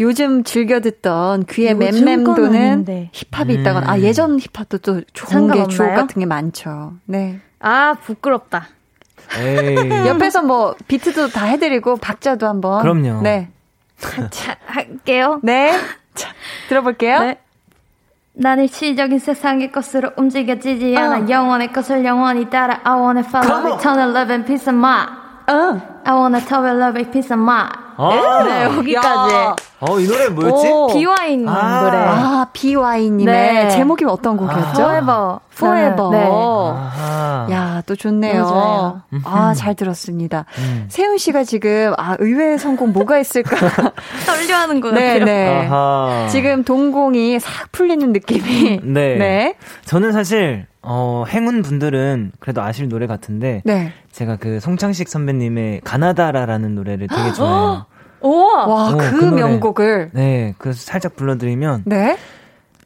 요즘 0.00 0.44
즐겨 0.44 0.80
듣던 0.80 1.44
귀에 1.46 1.74
맴맴도는. 1.74 3.08
힙합이 3.12 3.54
있다거나 3.54 3.90
아 3.90 3.96
음. 3.96 4.02
예전 4.02 4.38
힙합도 4.38 4.78
또 4.78 5.02
좋은 5.12 5.50
게? 5.50 5.66
주옥 5.66 5.94
같은 5.94 6.20
게 6.20 6.26
많죠. 6.26 6.94
네. 7.04 7.40
아 7.60 7.94
부끄럽다. 8.02 8.68
에이. 9.38 9.76
옆에서 10.08 10.42
뭐 10.42 10.74
비트도 10.86 11.28
다 11.28 11.46
해드리고 11.46 11.96
박자도 11.96 12.46
한번. 12.46 12.82
그럼요. 12.82 13.22
네. 13.22 13.50
자, 14.30 14.56
할게요. 14.66 15.40
네. 15.42 15.72
자, 16.14 16.32
들어볼게요. 16.68 17.18
네. 17.20 17.38
난 18.40 18.60
일시적인 18.60 19.18
세상의 19.18 19.72
것으로 19.72 20.12
움직여지지 20.16 20.96
않아 20.96 21.24
어. 21.24 21.28
영원의 21.28 21.72
것을 21.72 22.04
영원히 22.04 22.48
따라 22.48 22.80
I 22.84 22.94
wanna 22.94 23.24
follow 23.26 23.74
eternal 23.74 24.10
love 24.10 24.32
and 24.32 24.46
peace 24.46 24.72
of 24.72 24.78
mind 24.78 25.27
어. 25.48 25.80
I 26.04 26.14
wanna 26.14 26.40
tell 26.40 26.64
you 26.64 26.78
love 26.78 26.96
and 26.96 27.10
peace 27.10 27.30
of 27.34 27.40
mind 27.42 27.74
아. 27.96 28.44
네 28.44 28.64
여기까지 28.64 29.34
야. 29.34 29.56
어, 29.80 30.00
이 30.00 30.06
노래 30.06 30.28
뭐였지? 30.28 30.68
오. 30.68 30.86
비와인 30.88 31.48
아. 31.48 31.82
노래 31.82 31.96
아, 31.96 32.46
비와이님의 32.52 33.64
네. 33.64 33.70
제목이 33.70 34.04
어떤 34.04 34.36
곡이었죠? 34.36 34.80
Forever 34.80 35.38
Forever. 35.58 36.10
네. 36.12 36.24
아하. 36.30 37.46
야, 37.50 37.82
또 37.84 37.96
좋네요. 37.96 39.02
아, 39.24 39.54
잘 39.54 39.74
들었습니다. 39.74 40.44
음. 40.58 40.84
세훈 40.88 41.18
씨가 41.18 41.42
지금, 41.42 41.94
아, 41.98 42.16
의외의 42.20 42.58
성공 42.58 42.92
뭐가 42.92 43.18
있을까? 43.18 43.56
떨려하는 44.24 44.80
것 44.80 44.92
네, 44.92 45.18
같아요 45.18 45.24
네. 45.24 45.66
아하. 45.66 46.28
지금 46.30 46.62
동공이 46.62 47.40
싹 47.40 47.72
풀리는 47.72 48.12
느낌이. 48.12 48.80
네. 48.86 49.16
네. 49.16 49.54
저는 49.84 50.12
사실 50.12 50.66
어, 50.80 51.24
행운 51.28 51.62
분들은 51.62 52.32
그래도 52.38 52.62
아실 52.62 52.88
노래 52.88 53.06
같은데 53.06 53.62
네. 53.64 53.92
제가 54.18 54.34
그 54.36 54.58
송창식 54.58 55.08
선배님의 55.08 55.82
가나다라라는 55.84 56.74
노래를 56.74 57.06
되게 57.06 57.32
좋아해요. 57.38 57.86
우와 58.20 58.66
와, 58.66 58.88
어, 58.88 58.96
그, 58.96 59.10
그. 59.20 59.24
명곡을. 59.26 60.10
네, 60.12 60.54
그래서 60.58 60.80
살짝 60.80 61.14
불러드리면 61.14 61.84
네. 61.86 62.18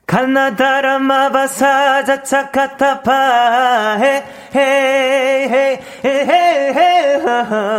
가나다라 0.07 0.99
마바사 0.99 2.05
자 2.05 2.23
차카타파 2.23 3.97
헤헤헤헤헤헤 4.55 6.13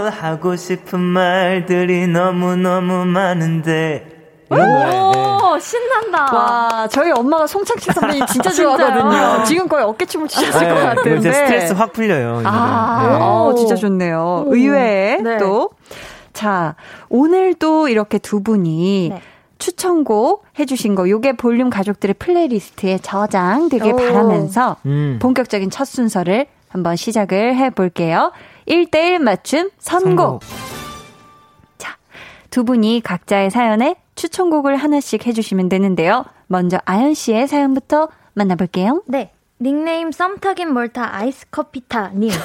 하고 0.09 0.55
싶은 0.55 0.99
말들이 0.99 2.07
너무너무 2.07 3.05
많은데 3.05 4.12
이런 4.53 4.71
노래. 4.71 4.91
네. 4.91 4.99
오 4.99 5.59
신난다 5.59 6.33
와, 6.33 6.87
저희 6.87 7.11
엄마가 7.11 7.45
송창식 7.47 7.93
선배님 7.93 8.25
진짜? 8.27 8.49
좋아하거든요. 8.51 9.43
지금 9.43 9.67
거의 9.67 9.83
어깨춤을 9.85 10.27
추셨을 10.27 10.67
것 10.67 10.73
네, 10.73 10.81
같은데. 10.81 11.17
이제 11.17 11.31
스트레스 11.33 11.73
확 11.73 11.93
풀려요. 11.93 12.41
아, 12.45 13.07
네. 13.07 13.17
어, 13.21 13.53
진짜 13.55 13.75
좋네요. 13.75 14.45
의외에 14.47 15.17
네. 15.17 15.37
또. 15.37 15.69
자, 16.33 16.75
오늘도 17.09 17.89
이렇게 17.89 18.17
두 18.17 18.41
분이 18.41 19.09
네. 19.11 19.21
추천곡 19.59 20.43
해주신 20.59 20.95
거, 20.95 21.07
요게 21.07 21.33
볼륨 21.33 21.69
가족들의 21.69 22.15
playlist에 22.15 22.97
저장되길 22.97 23.95
바라면서 23.95 24.77
음. 24.87 25.19
본격적인 25.21 25.69
첫 25.69 25.85
순서를 25.85 26.47
한번 26.67 26.95
시작을 26.95 27.55
해볼게요. 27.55 28.31
1대1 28.67 29.19
맞춤 29.19 29.69
선곡. 29.77 30.03
선곡. 30.17 30.41
자, 31.77 31.97
두 32.49 32.65
분이 32.65 33.01
각자의 33.01 33.51
사연에 33.51 33.95
추천곡을 34.15 34.75
하나씩 34.77 35.25
해주시면 35.25 35.69
되는데요. 35.69 36.25
먼저 36.47 36.77
아연 36.85 37.13
씨의 37.13 37.47
사연부터 37.47 38.09
만나볼게요. 38.33 39.03
네. 39.07 39.31
닉네임 39.61 40.11
썸타긴 40.11 40.73
뭘 40.73 41.03
타 41.03 41.15
아이스 41.15 41.45
커피타님. 41.49 42.31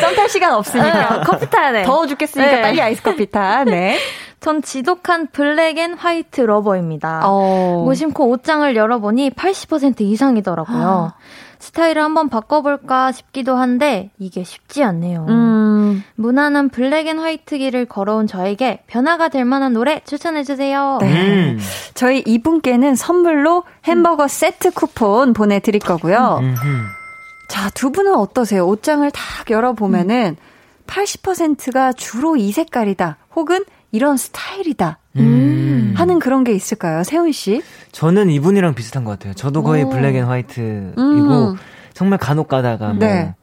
썸탈 0.00 0.28
시간 0.28 0.54
없으니까. 0.54 1.18
네, 1.18 1.24
커피 1.24 1.50
돼. 1.50 1.82
더워 1.84 2.06
죽겠으니까 2.06 2.50
네. 2.50 2.62
빨리 2.62 2.80
아이스 2.80 3.02
커피 3.02 3.30
타. 3.30 3.64
네. 3.64 3.98
전 4.40 4.62
지독한 4.62 5.26
black 5.32 5.78
and 5.78 5.94
white 5.94 6.42
lover입니다. 6.42 7.22
어. 7.24 7.82
무심코 7.84 8.28
옷장을 8.28 8.76
열어보니 8.76 9.30
80% 9.30 10.02
이상이더라고요. 10.02 11.12
스타일을 11.58 12.02
한번 12.02 12.28
바꿔볼까 12.28 13.10
싶기도 13.10 13.56
한데 13.56 14.10
이게 14.18 14.44
쉽지 14.44 14.84
않네요. 14.84 15.26
음. 15.28 15.67
무난한 16.14 16.68
black 16.68 17.06
and 17.06 17.18
white 17.18 17.58
길을 17.58 17.86
걸어온 17.86 18.26
저에게 18.26 18.82
변화가 18.86 19.28
될 19.28 19.44
만한 19.44 19.72
노래 19.72 20.00
추천해주세요. 20.04 20.98
네. 21.00 21.52
음. 21.52 21.58
저희 21.94 22.22
이분께는 22.26 22.94
선물로 22.94 23.64
햄버거 23.84 24.24
음. 24.24 24.28
세트 24.28 24.72
쿠폰 24.72 25.32
보내드릴 25.32 25.80
거고요. 25.80 26.38
음. 26.42 26.54
자, 27.48 27.70
두 27.70 27.90
분은 27.92 28.14
어떠세요? 28.14 28.66
옷장을 28.66 29.10
딱 29.10 29.50
열어보면은 29.50 30.36
80%가 30.86 31.92
주로 31.92 32.36
이 32.36 32.52
색깔이다. 32.52 33.16
혹은 33.36 33.64
이런 33.90 34.16
스타일이다. 34.16 34.98
음. 35.16 35.94
하는 35.96 36.18
그런 36.18 36.44
게 36.44 36.52
있을까요? 36.52 37.02
세훈 37.04 37.32
씨? 37.32 37.62
저는 37.92 38.30
이분이랑 38.30 38.74
비슷한 38.74 39.04
것 39.04 39.12
같아요. 39.12 39.34
저도 39.34 39.62
거의 39.62 39.84
오. 39.84 39.90
black 39.90 40.14
and 40.16 40.26
white이고 40.26 41.00
음. 41.00 41.56
정말 41.94 42.18
간혹 42.18 42.48
가다가 42.48 42.88
뭐 42.88 42.98
네. 42.98 43.34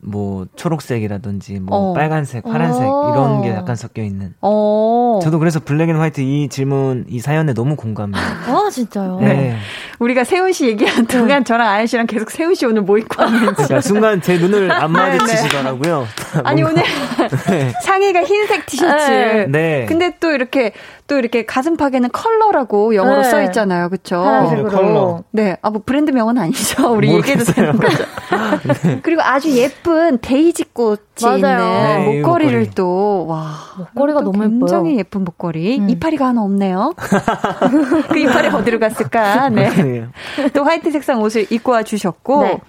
뭐 0.00 0.46
초록색이라든지 0.56 1.60
뭐 1.60 1.90
어. 1.90 1.94
빨간색, 1.94 2.44
파란색 2.44 2.82
어. 2.84 3.10
이런 3.12 3.42
게 3.42 3.50
약간 3.50 3.76
섞여 3.76 4.02
있는. 4.02 4.34
어. 4.40 5.18
저도 5.22 5.38
그래서 5.38 5.58
black 5.58 5.88
and 5.88 5.96
white 5.96 6.20
이 6.20 6.48
질문 6.48 7.06
이 7.08 7.20
사연에 7.20 7.54
너무 7.54 7.76
공감해요. 7.76 8.22
아 8.46 8.70
진짜요? 8.70 9.18
네. 9.20 9.56
우리가 9.98 10.24
세훈 10.24 10.52
씨 10.52 10.76
네. 10.76 10.86
동안 11.06 11.44
저랑 11.44 11.68
아연 11.68 11.86
씨랑 11.86 12.06
계속 12.06 12.30
세훈 12.30 12.54
씨 12.54 12.66
오늘 12.66 12.82
뭐 12.82 12.98
입고 12.98 13.22
왔는지. 13.22 13.54
그러니까 13.54 13.80
순간 13.80 14.20
제 14.20 14.36
눈을 14.38 14.70
안 14.72 14.92
네, 14.92 15.00
네. 15.10 15.18
마주치시더라고요. 15.18 16.06
아니 16.44 16.62
오늘 16.62 16.82
네. 17.48 17.72
상의가 17.82 18.22
흰색 18.22 18.66
티셔츠. 18.66 19.46
네. 19.48 19.86
근데 19.88 20.16
또 20.20 20.30
이렇게 20.32 20.72
또 21.06 21.16
이렇게 21.18 21.44
가슴팍에는 21.46 22.10
컬러라고 22.10 22.94
영어로 22.96 23.22
네. 23.22 23.30
써 23.30 23.42
있잖아요. 23.42 23.88
그렇죠? 23.88 24.22
컬러. 24.70 25.22
네. 25.30 25.56
아 25.62 25.70
뭐 25.70 25.82
브랜드 25.84 26.10
명은 26.10 26.36
아니죠. 26.38 26.90
우리 26.94 27.12
얘기해도 27.12 27.44
되는 27.44 27.76
거죠. 27.78 28.04
네. 28.82 29.00
그리고 29.02 29.22
아주 29.22 29.50
예쁜 29.56 30.18
데이지 30.20 30.64
꽃이 30.72 30.98
맞아요. 31.22 31.36
있는 31.36 31.56
네, 31.58 32.20
목걸이를 32.22 32.52
목걸이. 32.60 32.74
또 32.74 33.26
와. 33.28 33.50
목걸이가 33.78 34.20
너무 34.22 34.38
예뻐요. 34.44 34.58
굉장히 34.58 34.98
예쁜 34.98 35.24
목걸이. 35.24 35.78
음. 35.78 35.90
이파리가 35.90 36.26
하나 36.26 36.42
없네요. 36.42 36.94
그 38.08 38.18
이파리 38.18 38.48
어디로 38.48 38.78
갔을까? 38.80 39.48
네. 39.50 40.06
또 40.54 40.64
화이트 40.64 40.90
색상 40.90 41.20
옷을 41.22 41.46
입고 41.50 41.72
와 41.72 41.82
주셨고 41.82 42.42
네. 42.42 42.60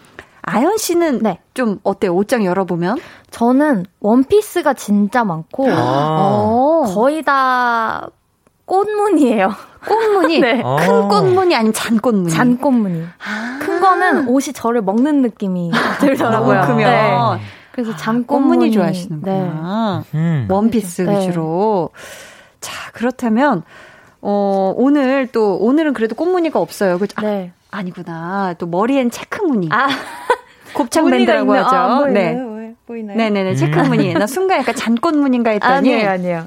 아연 0.43 0.77
씨는 0.77 1.19
네. 1.23 1.39
좀 1.53 1.79
어때요? 1.83 2.13
옷장 2.15 2.45
열어보면? 2.45 2.99
저는 3.31 3.85
원피스가 3.99 4.73
진짜 4.75 5.25
많고, 5.25 5.67
아. 5.69 6.17
어, 6.19 6.83
거의 6.93 7.21
다 7.23 8.07
꽃무늬예요. 8.67 9.53
꽃무늬? 9.87 10.39
네. 10.41 10.61
큰 10.61 11.07
꽃무늬 11.07 11.55
아니면 11.55 11.73
잔꽃무늬? 11.73 12.29
잔꽃무늬. 12.29 13.03
아~ 13.25 13.59
큰 13.61 13.79
거는 13.79 14.27
옷이 14.27 14.53
저를 14.53 14.81
먹는 14.81 15.21
느낌이 15.21 15.71
들더라고요. 16.01 16.59
아, 16.59 16.61
그러면. 16.65 17.37
네. 17.37 17.43
그래서 17.71 17.95
잔꽃무늬 17.95 18.71
좋아하시는구나. 18.71 20.03
네. 20.11 20.17
음. 20.17 20.47
원피스 20.49 21.03
네. 21.03 21.27
위주로. 21.27 21.91
자, 22.59 22.91
그렇다면, 22.91 23.63
어, 24.21 24.73
오늘 24.75 25.27
또, 25.27 25.57
오늘은 25.57 25.93
그래도 25.93 26.15
꽃무늬가 26.15 26.59
없어요. 26.59 26.97
그죠? 26.99 27.21
네. 27.21 27.53
아, 27.71 27.77
아니구나. 27.77 28.55
또 28.57 28.65
머리엔 28.67 29.11
체크무늬. 29.11 29.69
아. 29.71 29.87
곱창 30.73 31.09
밴드라고 31.09 31.55
하죠. 31.55 31.75
아, 31.75 31.99
보이나요? 31.99 32.55
네. 32.55 32.73
보이나요? 32.85 33.17
네네네. 33.17 33.55
체크무늬. 33.55 34.13
나 34.15 34.27
순간 34.27 34.59
약간 34.59 34.75
잔꽃무늬인가 34.75 35.51
했더니. 35.51 35.73
아니에요, 35.93 36.09
아니에요. 36.09 36.45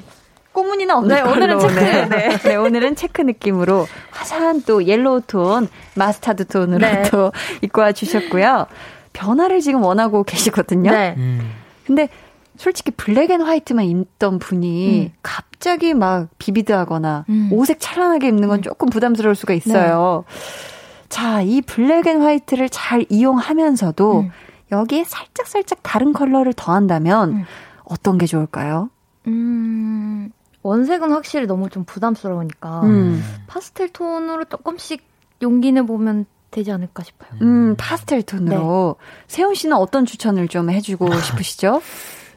꽃무늬는 0.60 0.94
없는 0.94 1.14
네, 1.14 1.22
오늘은 1.22 1.58
체크. 1.58 1.74
네. 1.74 2.08
네. 2.08 2.36
네. 2.36 2.56
오늘은 2.56 2.96
체크 2.96 3.22
느낌으로 3.22 3.86
화사한 4.10 4.62
또 4.62 4.84
yellow 4.84 5.22
톤, 5.26 5.68
마스타드 5.94 6.46
톤으로 6.46 6.78
네. 6.78 7.02
또 7.10 7.32
입고 7.62 7.80
와 7.80 7.92
주셨고요. 7.92 8.66
변화를 9.12 9.60
지금 9.60 9.82
원하고 9.82 10.22
계시거든요. 10.22 10.90
네. 10.90 11.14
음. 11.16 11.50
근데 11.86 12.08
솔직히 12.56 12.90
black 12.90 13.30
and 13.30 13.40
white만 13.40 13.86
입던 13.86 14.38
분이 14.38 15.06
음. 15.06 15.12
갑자기 15.22 15.94
막 15.94 16.28
vivid 16.38 16.72
하거나 16.72 17.24
음. 17.30 17.48
오색 17.52 17.78
찬란하게 17.80 18.28
입는 18.28 18.48
건 18.48 18.58
음. 18.58 18.62
조금 18.62 18.90
부담스러울 18.90 19.34
수가 19.34 19.54
있어요. 19.54 20.24
네. 20.28 21.06
자, 21.08 21.40
이 21.40 21.62
black 21.62 22.06
and 22.06 22.20
white를 22.20 22.68
잘 22.68 23.06
이용하면서도 23.08 24.20
음. 24.20 24.30
여기에 24.70 25.04
살짝살짝 25.04 25.80
다른 25.82 26.12
컬러를 26.12 26.52
더한다면 26.52 27.30
음. 27.30 27.44
어떤 27.84 28.18
게 28.18 28.26
좋을까요? 28.26 28.90
음, 29.26 30.30
원색은 30.62 31.10
확실히 31.12 31.46
너무 31.46 31.70
좀 31.70 31.84
부담스러우니까 31.84 32.82
음. 32.82 33.24
파스텔 33.46 33.90
톤으로 33.90 34.44
조금씩 34.44 35.02
용기 35.42 35.72
내보면 35.72 36.26
되지 36.50 36.72
않을까 36.72 37.02
싶어요. 37.02 37.30
음, 37.42 37.76
파스텔 37.78 38.22
톤으로. 38.22 38.96
네. 38.98 39.06
세훈 39.28 39.54
씨는 39.54 39.76
어떤 39.76 40.04
추천을 40.04 40.48
좀 40.48 40.70
해주고 40.70 41.08
싶으시죠? 41.20 41.80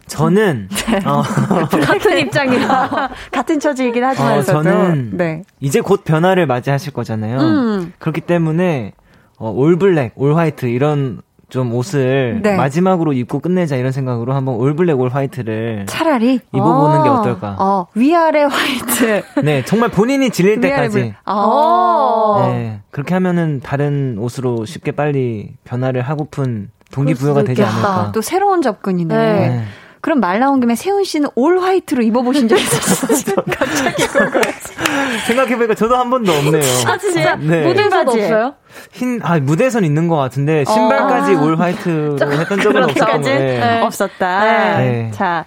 저는 0.07 0.67
네. 0.69 0.99
어, 1.05 1.23
같은 1.85 2.17
입장이라 2.19 3.09
같은 3.31 3.59
처지이긴 3.59 4.03
하지만서도 4.03 4.59
어, 4.59 4.63
저는 4.63 5.17
네. 5.17 5.43
이제 5.59 5.81
곧 5.81 6.03
변화를 6.03 6.45
맞이하실 6.45 6.93
거잖아요. 6.93 7.39
음. 7.39 7.93
그렇기 7.99 8.21
때문에 8.21 8.93
어, 9.37 9.49
올 9.49 9.77
블랙, 9.77 10.13
올 10.15 10.35
화이트 10.35 10.67
이런 10.67 11.21
좀 11.53 11.71
옷을 11.71 12.39
네. 12.41 12.55
마지막으로 12.55 13.13
입고 13.13 13.37
끝내자 13.37 13.75
이런 13.75 13.91
생각으로 13.91 14.33
한번 14.33 14.55
올 14.55 14.75
블랙 14.75 14.99
올 14.99 15.09
화이트를 15.09 15.85
차라리 15.85 16.39
입어보는 16.51 16.99
어. 16.99 17.03
게 17.03 17.09
어떨까? 17.09 17.55
어, 17.59 17.85
위아래 17.93 18.41
화이트. 18.41 19.21
네, 19.45 19.63
정말 19.63 19.89
본인이 19.89 20.31
질릴 20.31 20.59
때까지. 20.61 21.13
어. 21.27 22.43
네, 22.47 22.79
그렇게 22.89 23.13
하면은 23.13 23.59
다른 23.63 24.17
옷으로 24.17 24.65
쉽게 24.65 24.93
빨리 24.93 25.53
변화를 25.63 26.01
하고픈 26.01 26.71
동기부여가 26.91 27.43
되지 27.43 27.63
않을까. 27.63 28.11
또 28.15 28.21
새로운 28.21 28.63
접근이네. 28.63 29.15
네. 29.15 29.63
그럼 30.03 30.19
말 30.19 30.41
나온 30.41 30.59
김에 30.59 30.75
세훈 30.75 31.05
씨는 31.05 31.29
올 31.33 31.59
화이트로 31.59 32.03
입어보신 32.03 32.49
적 32.49 32.59
있으시죠? 32.59 33.35
갑자기 33.49 34.03
생각해보니까 35.27 35.75
저도 35.75 35.95
한 35.95 36.09
번도 36.09 36.29
없네요. 36.29 36.61
아, 36.85 36.97
진짜? 36.97 37.37
네. 37.37 37.65
무대에서도 37.65 38.11
없어요? 38.11 38.53
흰, 38.91 39.21
아, 39.23 39.39
무대에선 39.39 39.85
있는 39.85 40.09
것 40.09 40.17
같은데, 40.17 40.65
신발까지 40.65 41.35
어. 41.35 41.41
all 41.41 41.57
white로 41.57 42.17
했던 42.33 42.59
적은 42.59 42.83
없었던 42.83 43.21
거예요. 43.21 43.39
네. 43.39 43.81
없었다. 43.81 44.77
네. 44.77 45.11
자. 45.13 45.45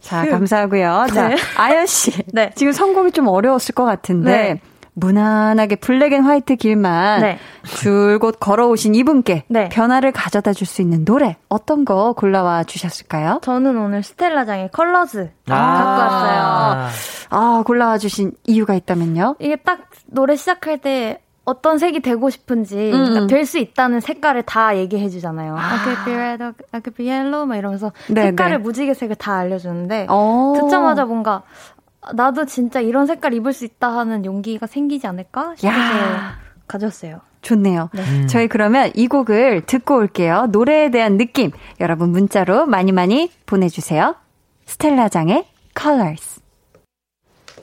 자, 0.00 0.26
감사하고요. 0.30 1.06
자, 1.12 1.28
네. 1.28 1.36
아연 1.58 1.84
씨. 1.84 2.10
네. 2.32 2.52
지금 2.54 2.72
선곡이 2.72 3.12
좀 3.12 3.28
어려웠을 3.28 3.74
것 3.74 3.84
같은데, 3.84 4.30
네. 4.30 4.60
무난하게 4.94 5.76
black 5.76 6.12
and 6.12 6.24
white 6.24 6.56
길만 6.56 7.20
네. 7.20 7.38
줄곧 7.64 8.36
걸어오신 8.40 8.94
이분께 8.94 9.44
네. 9.48 9.68
변화를 9.68 10.12
가져다 10.12 10.52
줄 10.52 10.66
수 10.66 10.82
있는 10.82 11.04
노래 11.04 11.36
어떤 11.48 11.84
거 11.84 12.12
골라와 12.12 12.64
주셨을까요? 12.64 13.40
저는 13.42 13.76
오늘 13.76 14.02
스텔라장의 14.02 14.70
Colors 14.72 15.30
아~ 15.48 15.54
갖고 15.54 16.00
왔어요. 16.02 16.88
아, 17.30 17.62
골라와 17.66 17.98
주신 17.98 18.32
이유가 18.46 18.74
있다면요? 18.74 19.36
이게 19.40 19.56
딱 19.56 19.80
노래 20.06 20.36
시작할 20.36 20.78
때 20.78 21.20
어떤 21.44 21.78
색이 21.78 22.00
되고 22.00 22.30
싶은지 22.30 22.76
음. 22.92 23.04
그러니까 23.04 23.26
될수 23.26 23.58
있다는 23.58 24.00
색깔을 24.00 24.42
다 24.42 24.76
얘기해 24.76 25.08
주잖아요. 25.08 25.56
아. 25.56 25.60
I 25.60 25.78
could 25.78 26.04
be 26.04 26.14
red, 26.14 26.42
I 26.44 26.80
could 26.84 26.90
be 26.96 27.08
yellow 27.10 27.46
막 27.46 27.56
이러면서 27.56 27.92
네, 28.08 28.22
색깔을 28.24 28.58
네. 28.58 28.62
무지개 28.62 28.94
색을 28.94 29.16
다 29.16 29.36
알려주는데 29.38 30.06
오. 30.08 30.54
듣자마자 30.60 31.04
뭔가 31.06 31.42
나도 32.14 32.46
진짜 32.46 32.80
이런 32.80 33.06
색깔 33.06 33.34
입을 33.34 33.52
수 33.52 33.64
있다 33.64 33.88
하는 33.96 34.24
용기가 34.24 34.66
생기지 34.66 35.06
않을까 35.06 35.54
싶어서 35.56 35.74
가졌어요. 36.66 37.20
좋네요. 37.42 37.88
네. 37.92 38.02
음. 38.02 38.26
저희 38.28 38.48
그러면 38.48 38.90
이 38.94 39.06
곡을 39.06 39.62
듣고 39.66 39.96
올게요. 39.96 40.46
노래에 40.50 40.90
대한 40.90 41.16
느낌 41.16 41.50
여러분 41.80 42.10
문자로 42.10 42.66
많이 42.66 42.92
많이 42.92 43.30
보내주세요. 43.46 44.14
스텔라장의 44.66 45.46
Colors. 45.78 46.40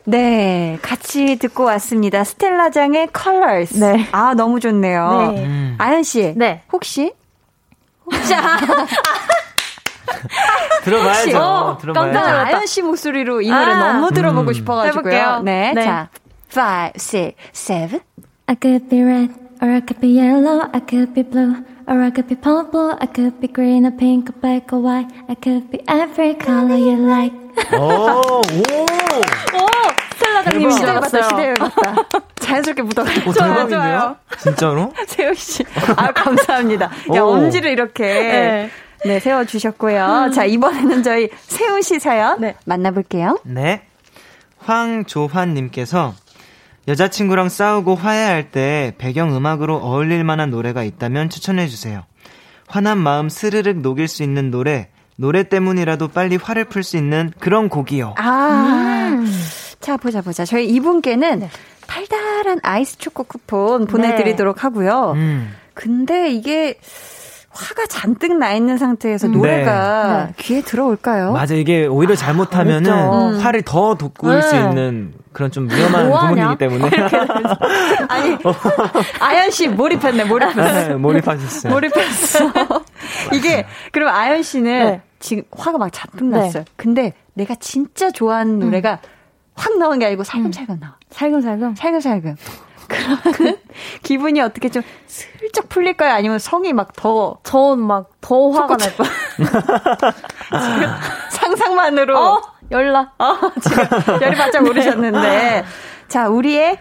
네, 0.05 0.79
같이 0.81 1.37
듣고 1.37 1.65
왔습니다. 1.65 2.23
스텔라장의 2.23 3.09
Colors. 3.15 3.77
네. 3.79 4.07
아, 4.11 4.33
너무 4.35 4.59
좋네요. 4.59 5.31
네. 5.33 5.45
음. 5.45 5.75
아연 5.77 6.03
씨. 6.03 6.33
네. 6.35 6.63
혹시? 6.71 7.13
혹시? 8.05 8.33
들어봐야죠. 10.83 11.37
어, 11.37 11.77
들어봐야죠. 11.79 12.19
아연 12.19 12.65
씨 12.65 12.81
목소리로 12.81 13.41
이 13.41 13.49
노래 13.49 13.71
아, 13.71 13.93
너무 13.93 14.11
들어보고 14.11 14.49
음. 14.49 14.53
싶어가지고요. 14.53 15.41
네, 15.43 15.73
네, 15.73 15.83
자, 15.83 16.09
5, 16.49 16.91
6, 16.97 17.35
7. 17.51 17.99
I 18.47 18.55
could 18.61 18.87
be 18.89 19.03
red, 19.03 19.33
or 19.61 19.69
I 19.69 19.81
could 19.81 19.99
be 19.99 20.17
yellow, 20.17 20.69
I 20.71 20.79
could 20.79 21.13
be 21.13 21.23
blue, 21.23 21.55
or 21.87 22.01
I 22.01 22.11
could 22.11 22.27
be 22.27 22.35
purple, 22.39 22.95
I 23.01 23.07
could 23.07 23.39
be 23.41 23.47
green, 23.51 23.85
or 23.85 23.91
pink, 23.97 24.29
or 24.29 24.39
black, 24.39 24.71
or 24.71 24.79
white, 24.79 25.11
I 25.27 25.35
could 25.35 25.69
be 25.69 25.83
every 25.89 26.35
color 26.39 26.77
you 26.77 26.95
like. 26.95 27.35
오, 27.73 27.81
오, 27.81 28.41
오, 28.41 29.65
스텔라장님 30.13 30.71
시대 30.71 30.85
봤다, 30.93 31.21
시대 31.23 31.53
봤다. 31.55 31.95
자연스럽게 32.39 32.81
묻어가지고. 32.83 33.33
좋아요, 33.33 33.67
좋아요. 33.67 34.15
진짜로? 34.39 34.93
세호 35.07 35.33
씨. 35.33 35.65
아, 35.97 36.11
감사합니다. 36.13 36.89
야, 37.15 37.21
엄지를 37.23 37.71
이렇게. 37.71 38.03
네. 38.05 38.69
네, 39.05 39.19
세워주셨고요. 39.19 40.25
음. 40.27 40.31
자, 40.31 40.45
이번에는 40.45 41.03
저희 41.03 41.29
세훈 41.47 41.81
씨 41.81 41.99
사연 41.99 42.41
네. 42.41 42.55
만나볼게요. 42.65 43.39
네. 43.43 43.83
황조환님께서 44.59 46.13
여자친구랑 46.87 47.49
싸우고 47.49 47.95
화해할 47.95 48.51
때 48.51 48.93
배경음악으로 48.97 49.75
어울릴 49.75 50.23
만한 50.23 50.49
노래가 50.49 50.83
있다면 50.83 51.29
추천해주세요. 51.29 52.03
화난 52.67 52.97
마음 52.97 53.29
스르륵 53.29 53.77
녹일 53.77 54.07
수 54.07 54.23
있는 54.23 54.51
노래, 54.51 54.89
노래 55.15 55.43
때문이라도 55.47 56.09
빨리 56.09 56.37
화를 56.37 56.65
풀 56.65 56.83
수 56.83 56.97
있는 56.97 57.31
그런 57.39 57.69
곡이요. 57.69 58.15
아. 58.17 59.09
음. 59.13 59.27
자, 59.79 59.95
보자, 59.97 60.21
보자. 60.21 60.43
저희 60.43 60.67
이분께는 60.67 61.39
네. 61.39 61.49
달달한 61.87 62.59
아이스 62.63 62.97
초코 62.97 63.23
쿠폰 63.23 63.85
보내드리도록 63.87 64.55
네. 64.55 64.61
하고요. 64.61 65.13
음. 65.15 65.53
근데 65.73 66.29
이게 66.29 66.79
화가 67.57 67.87
잔뜩 67.87 68.37
나 68.37 68.53
있는 68.53 68.77
상태에서 68.77 69.27
음. 69.27 69.33
노래가 69.33 70.27
네. 70.27 70.33
귀에 70.37 70.61
들어올까요? 70.61 71.31
맞아 71.31 71.55
이게 71.55 71.87
오히려 71.87 72.15
잘못하면은 72.15 72.91
아, 72.91 73.09
그렇죠. 73.09 73.39
화를 73.39 73.61
더 73.63 73.95
돋구일 73.95 74.35
네. 74.35 74.41
수 74.43 74.55
있는 74.55 75.13
그런 75.33 75.51
좀 75.51 75.69
위험한 75.69 76.11
부분이기 76.11 76.57
때문에 76.57 76.89
아니 78.09 78.37
아연 79.19 79.49
씨 79.49 79.67
몰입했네 79.67 80.25
몰입했어 80.25 80.87
네, 80.87 80.93
몰입하셨어요 80.95 81.73
몰입했어 81.73 82.51
이게 83.33 83.65
그럼 83.91 84.09
아연 84.09 84.43
씨는 84.43 84.85
네. 84.85 85.01
지금 85.19 85.43
화가 85.51 85.79
막 85.79 85.89
잔뜩 85.91 86.25
났어요 86.25 86.63
네. 86.63 86.71
근데 86.75 87.13
내가 87.33 87.55
진짜 87.55 88.11
좋아하는 88.11 88.59
노래가 88.59 88.99
음. 89.03 89.09
확 89.55 89.77
나온 89.79 89.97
게 89.97 90.05
아니고 90.05 90.23
살금살금 90.23 90.79
나와 90.79 90.95
살금살금 91.09 91.75
살금살금 91.75 92.35
그러면 93.23 93.57
기분이 94.03 94.41
어떻게 94.41 94.69
좀 94.69 94.81
슬쩍 95.07 95.69
풀릴까요? 95.69 96.13
아니면 96.13 96.39
성이 96.39 96.73
막 96.73 96.93
더, 96.95 97.37
저는 97.43 97.83
막더 97.83 98.49
화가 98.51 98.77
날 98.77 98.95
거야. 98.95 99.09
지금 99.37 100.89
상상만으로. 101.31 102.17
어, 102.17 102.41
열나. 102.71 103.13
어, 103.19 103.35
지금 103.61 103.83
열이 104.21 104.35
바짝 104.35 104.63
오르셨는데. 104.67 105.63
자, 106.07 106.29
우리의 106.29 106.79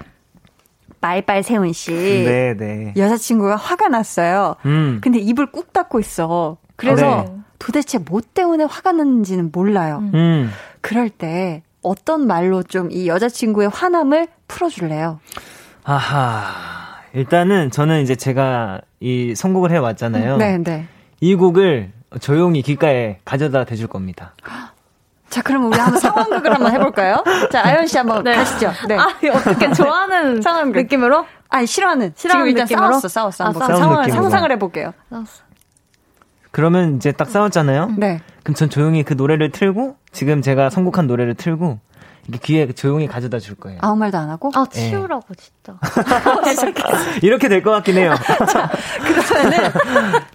말빨 1.01 1.43
세훈 1.43 1.73
씨. 1.73 1.93
네, 1.93 2.55
네. 2.57 2.93
여자친구가 2.97 3.57
화가 3.57 3.89
났어요. 3.89 4.57
음. 4.65 5.01
근데 5.03 5.19
입을 5.19 5.47
꾹 5.53 5.73
닫고 5.73 6.01
있어. 6.01 6.57
그래서 6.77 7.25
네. 7.29 7.37
도대체 7.59 7.99
뭐 7.99 8.21
때문에 8.35 8.65
화가 8.65 8.93
났는지는 8.93 9.51
몰라요. 9.53 10.01
음. 10.15 10.51
그럴 10.81 11.09
때 11.11 11.63
어떤 11.83 12.27
말로 12.27 12.63
좀 12.63 12.89
이 12.91 13.09
여자친구의 13.09 13.69
화남을 13.69 14.29
풀어줄래요? 14.49 15.21
아하. 15.87 16.97
일단은 17.13 17.71
저는 17.71 18.03
이제 18.03 18.17
제가 18.17 18.81
이 19.01 19.35
선곡을 19.35 19.71
해 19.71 19.79
왔잖아요. 19.79 20.37
네, 20.37 20.59
네. 20.59 20.87
이 21.21 21.35
곡을 21.37 21.93
조용히 22.21 22.61
귓가에 22.63 23.21
가져다 23.25 23.65
대줄 23.65 23.87
겁니다. 23.87 24.35
자, 25.31 25.43
그럼 25.43 25.67
우리 25.67 25.79
한번 25.79 26.01
상황극을 26.01 26.53
한번 26.53 26.73
해볼까요? 26.73 27.23
자, 27.51 27.63
아연 27.65 27.87
씨 27.87 27.97
한번 27.99 28.25
네. 28.25 28.35
가시죠. 28.35 28.73
네. 28.89 28.97
아, 28.97 29.07
어떻게 29.35 29.73
좋아하는 29.73 30.43
상황극 30.43 30.77
느낌으로? 30.83 31.25
아니, 31.49 31.67
싫어하는. 31.67 32.13
싫어하는 32.17 32.47
지금 32.47 32.49
일단 32.49 32.65
느낌으로? 32.65 32.99
싸웠어, 32.99 33.09
싸웠어. 33.09 33.45
아, 33.45 33.53
싸, 33.53 33.77
상황을 33.77 34.11
상상을 34.11 34.51
해볼게요. 34.53 34.93
싸웠어. 35.11 35.45
그러면 36.51 36.97
이제 36.97 37.13
딱 37.13 37.29
싸웠잖아요? 37.29 37.95
네. 37.97 38.21
그럼 38.43 38.55
전 38.55 38.69
조용히 38.71 39.05
그 39.05 39.15
노래를 39.15 39.53
틀고, 39.53 39.97
지금 40.11 40.43
제가 40.43 40.71
선곡한 40.71 41.07
노래를 41.07 41.35
틀고, 41.35 41.79
귀에 42.43 42.73
조용히 42.73 43.07
가져다 43.07 43.39
줄 43.39 43.55
거예요. 43.57 43.79
아무 43.83 43.97
말도 43.97 44.19
안 44.19 44.29
하고? 44.31 44.51
아, 44.55 44.65
네. 44.67 44.91
치우라고, 44.91 45.27
네. 45.29 45.35
진짜. 45.37 45.79
이렇게 47.23 47.49
될 47.49 47.63
것 47.63 47.71
같긴 47.71 47.97
해요. 47.97 48.15
자, 48.51 48.71
그러면은, 49.01 49.71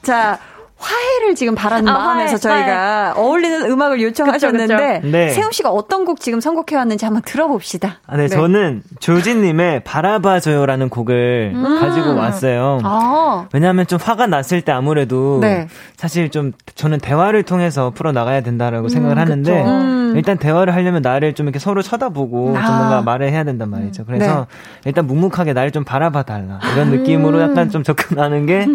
자, 0.02 0.40
화해를 0.82 1.36
지금 1.36 1.56
바라는 1.56 1.88
아, 1.88 1.94
마음에서 1.98 2.50
화해, 2.50 2.60
저희가 2.66 3.04
화해. 3.06 3.14
어울리는 3.20 3.70
음악을 3.70 4.02
요청하셨는데 4.02 4.76
그쵸, 4.76 5.02
그쵸. 5.02 5.12
네. 5.12 5.30
세훈 5.30 5.52
씨가 5.52 5.70
어떤 5.70 6.06
곡 6.06 6.20
지금 6.20 6.42
선곡해 6.42 6.76
왔는지 6.76 7.06
한번 7.06 7.22
들어봅시다. 7.24 8.00
아, 8.08 8.18
네, 8.18 8.24
네. 8.24 8.30
저는 8.30 8.84
조진님의 9.00 9.84
바라봐줘요라는 9.84 10.90
곡을 10.90 11.52
음. 11.54 11.80
가지고 11.80 12.16
왔어요. 12.16 12.80
아. 12.84 13.48
왜냐하면 13.54 13.86
좀 13.88 14.00
화가 14.02 14.28
났을 14.28 14.62
때 14.62 14.72
아무래도 14.72 15.40
네. 15.42 15.68
사실 15.98 16.30
좀 16.30 16.52
저는 16.76 17.00
대화를 17.00 17.44
통해서 17.44 17.92
풀어 17.92 18.12
나가야 18.12 18.42
된다라고 18.42 18.88
음, 18.88 18.90
생각을 18.90 19.18
하는데 19.20 19.64
음. 19.64 20.14
일단 20.16 20.38
대화를 20.38 20.74
하려면 20.74 21.02
나를 21.02 21.34
좀 21.34 21.46
이렇게 21.46 21.60
서로 21.60 21.82
쳐다보고 21.82 22.58
아. 22.58 22.66
좀 22.66 22.76
뭔가 22.76 23.02
말을 23.04 23.30
해야 23.30 23.44
된단 23.44 23.70
말이죠. 23.70 24.06
그래서 24.06 24.48
네. 24.84 24.90
일단 24.90 25.06
묵묵하게 25.08 25.54
나를 25.54 25.72
좀 25.72 25.84
바라봐 25.84 26.24
달라 26.24 26.60
이런 26.74 26.90
느낌으로 26.90 27.38
음. 27.38 27.50
약간 27.52 27.70
좀 27.70 27.84
접근하는 27.84 28.46
게, 28.46 28.68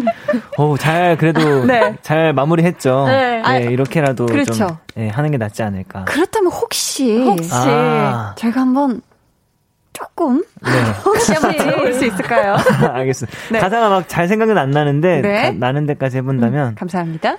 오, 0.57 0.77
잘 0.79 1.17
그래도 1.17 1.65
네. 1.65 1.96
잘 2.01 2.33
마무리했죠. 2.33 3.05
네. 3.07 3.41
네 3.41 3.63
이렇게라도 3.71 4.25
그렇죠. 4.25 4.53
좀 4.53 4.77
네, 4.95 5.09
하는 5.09 5.31
게 5.31 5.37
낫지 5.37 5.63
않을까. 5.63 6.05
그렇다면 6.05 6.51
혹시 6.51 7.17
혹시 7.23 7.49
아. 7.53 8.33
제가 8.37 8.61
한번 8.61 9.01
조금 9.93 10.43
네. 10.63 10.69
혹시 11.05 11.33
한번 11.33 11.55
들어볼 11.57 11.93
수 11.93 12.05
있을까요? 12.05 12.55
알겠습니다. 12.93 13.37
네. 13.51 13.59
가사가 13.59 13.89
막 13.89 14.07
잘 14.07 14.27
생각은 14.27 14.57
안 14.57 14.71
나는데 14.71 15.21
네. 15.21 15.41
가, 15.41 15.51
나는 15.51 15.85
데까지 15.85 16.17
해본다면 16.17 16.69
음, 16.69 16.75
감사합니다. 16.75 17.37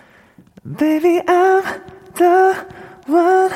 Baby, 0.78 1.20
I'm 1.26 1.64
the 2.16 2.54
one 3.08 3.52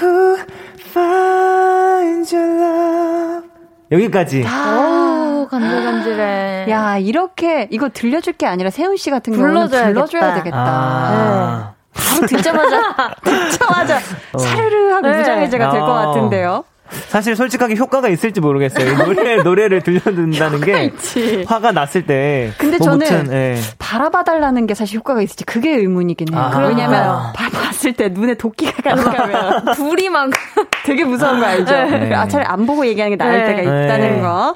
who 0.00 0.38
finds 0.78 2.34
your 2.34 2.48
love. 2.60 3.47
여기까지. 3.90 4.44
아, 4.46 5.46
간질간질해. 5.50 6.66
야, 6.70 6.98
이렇게, 6.98 7.68
이거 7.70 7.88
들려줄 7.88 8.34
게 8.34 8.46
아니라 8.46 8.70
세훈 8.70 8.96
씨 8.96 9.10
같은 9.10 9.32
경우는 9.32 9.68
불러줘야 9.68 10.34
되겠다. 10.34 10.56
아. 10.58 11.74
네. 11.74 11.78
바로 11.94 12.26
듣자마자, 12.26 12.80
듣자마자, 13.24 13.98
어. 14.32 14.38
사르르 14.38 14.92
하고 14.92 15.08
네. 15.08 15.18
무장해제가 15.18 15.70
될 15.70 15.80
것 15.80 15.86
같은데요. 15.92 16.64
사실 17.08 17.36
솔직하게 17.36 17.76
효과가 17.76 18.08
있을지 18.08 18.40
모르겠어요. 18.40 18.96
노래, 19.04 19.36
노래를 19.36 19.82
들려준다는 19.82 20.60
게 20.60 20.84
있지. 20.84 21.44
화가 21.46 21.72
났을 21.72 22.06
때. 22.06 22.52
근데 22.58 22.78
뭐 22.78 22.86
저는 22.86 22.98
무튼, 22.98 23.32
예. 23.32 23.60
바라봐달라는 23.78 24.66
게 24.66 24.74
사실 24.74 24.98
효과가 24.98 25.22
있을지 25.22 25.44
그게 25.44 25.70
의문이긴 25.76 26.32
해요. 26.32 26.40
아. 26.40 26.66
왜냐면 26.66 27.32
봤을 27.34 27.92
때 27.92 28.08
눈에 28.08 28.34
도끼가 28.34 28.82
가득하면 28.82 29.64
불이 29.76 30.08
막 30.10 30.30
되게 30.84 31.04
무서운 31.04 31.40
거 31.40 31.46
알죠? 31.46 31.72
네. 31.72 32.14
아, 32.14 32.26
차라리 32.26 32.46
안 32.48 32.66
보고 32.66 32.86
얘기하는 32.86 33.16
게 33.16 33.22
나을 33.22 33.38
네. 33.38 33.46
때가 33.46 33.62
있다는 33.62 34.16
네. 34.16 34.20
거. 34.20 34.54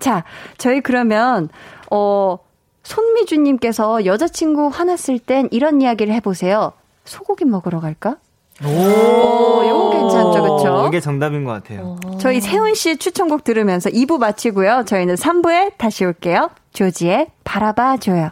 자, 0.00 0.24
저희 0.58 0.80
그러면, 0.80 1.48
어, 1.90 2.38
손미주님께서 2.82 4.04
여자친구 4.04 4.68
화났을 4.68 5.18
땐 5.18 5.48
이런 5.50 5.80
이야기를 5.80 6.12
해보세요. 6.14 6.72
소고기 7.04 7.44
먹으러 7.44 7.80
갈까? 7.80 8.16
오, 8.62 8.68
오 8.68 9.68
요거 9.68 9.90
괜찮죠, 9.90 10.42
그쵸? 10.42 10.84
이게 10.88 11.00
정답인 11.00 11.44
것 11.44 11.52
같아요. 11.52 11.96
오. 12.06 12.18
저희 12.18 12.40
세훈 12.40 12.74
씨 12.74 12.96
추천곡 12.96 13.42
들으면서 13.42 13.90
2부 13.90 14.18
마치고요. 14.18 14.84
저희는 14.86 15.16
3부에 15.16 15.72
다시 15.76 16.04
올게요. 16.04 16.50
조지의 16.72 17.28
바라봐 17.42 17.96
줘요. 17.96 18.30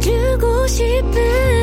주고 0.00 0.66
싶은 0.66 1.53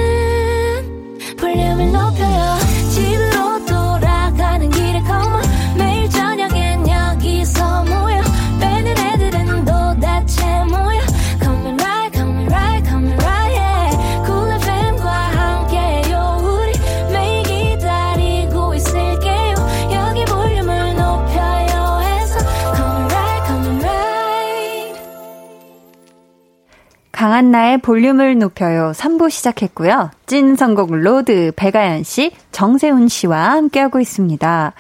강한나의 27.22 27.78
볼륨을 27.78 28.40
높여요 28.40 28.94
3부 28.96 29.30
시작했고요. 29.30 30.10
찐 30.26 30.56
선곡 30.56 30.92
road 30.92 31.52
배가연 31.56 32.02
씨, 32.02 32.32
정세훈 32.52 33.10
씨와 33.10 33.52
함께하고 33.52 34.00
있습니다. 34.00 34.74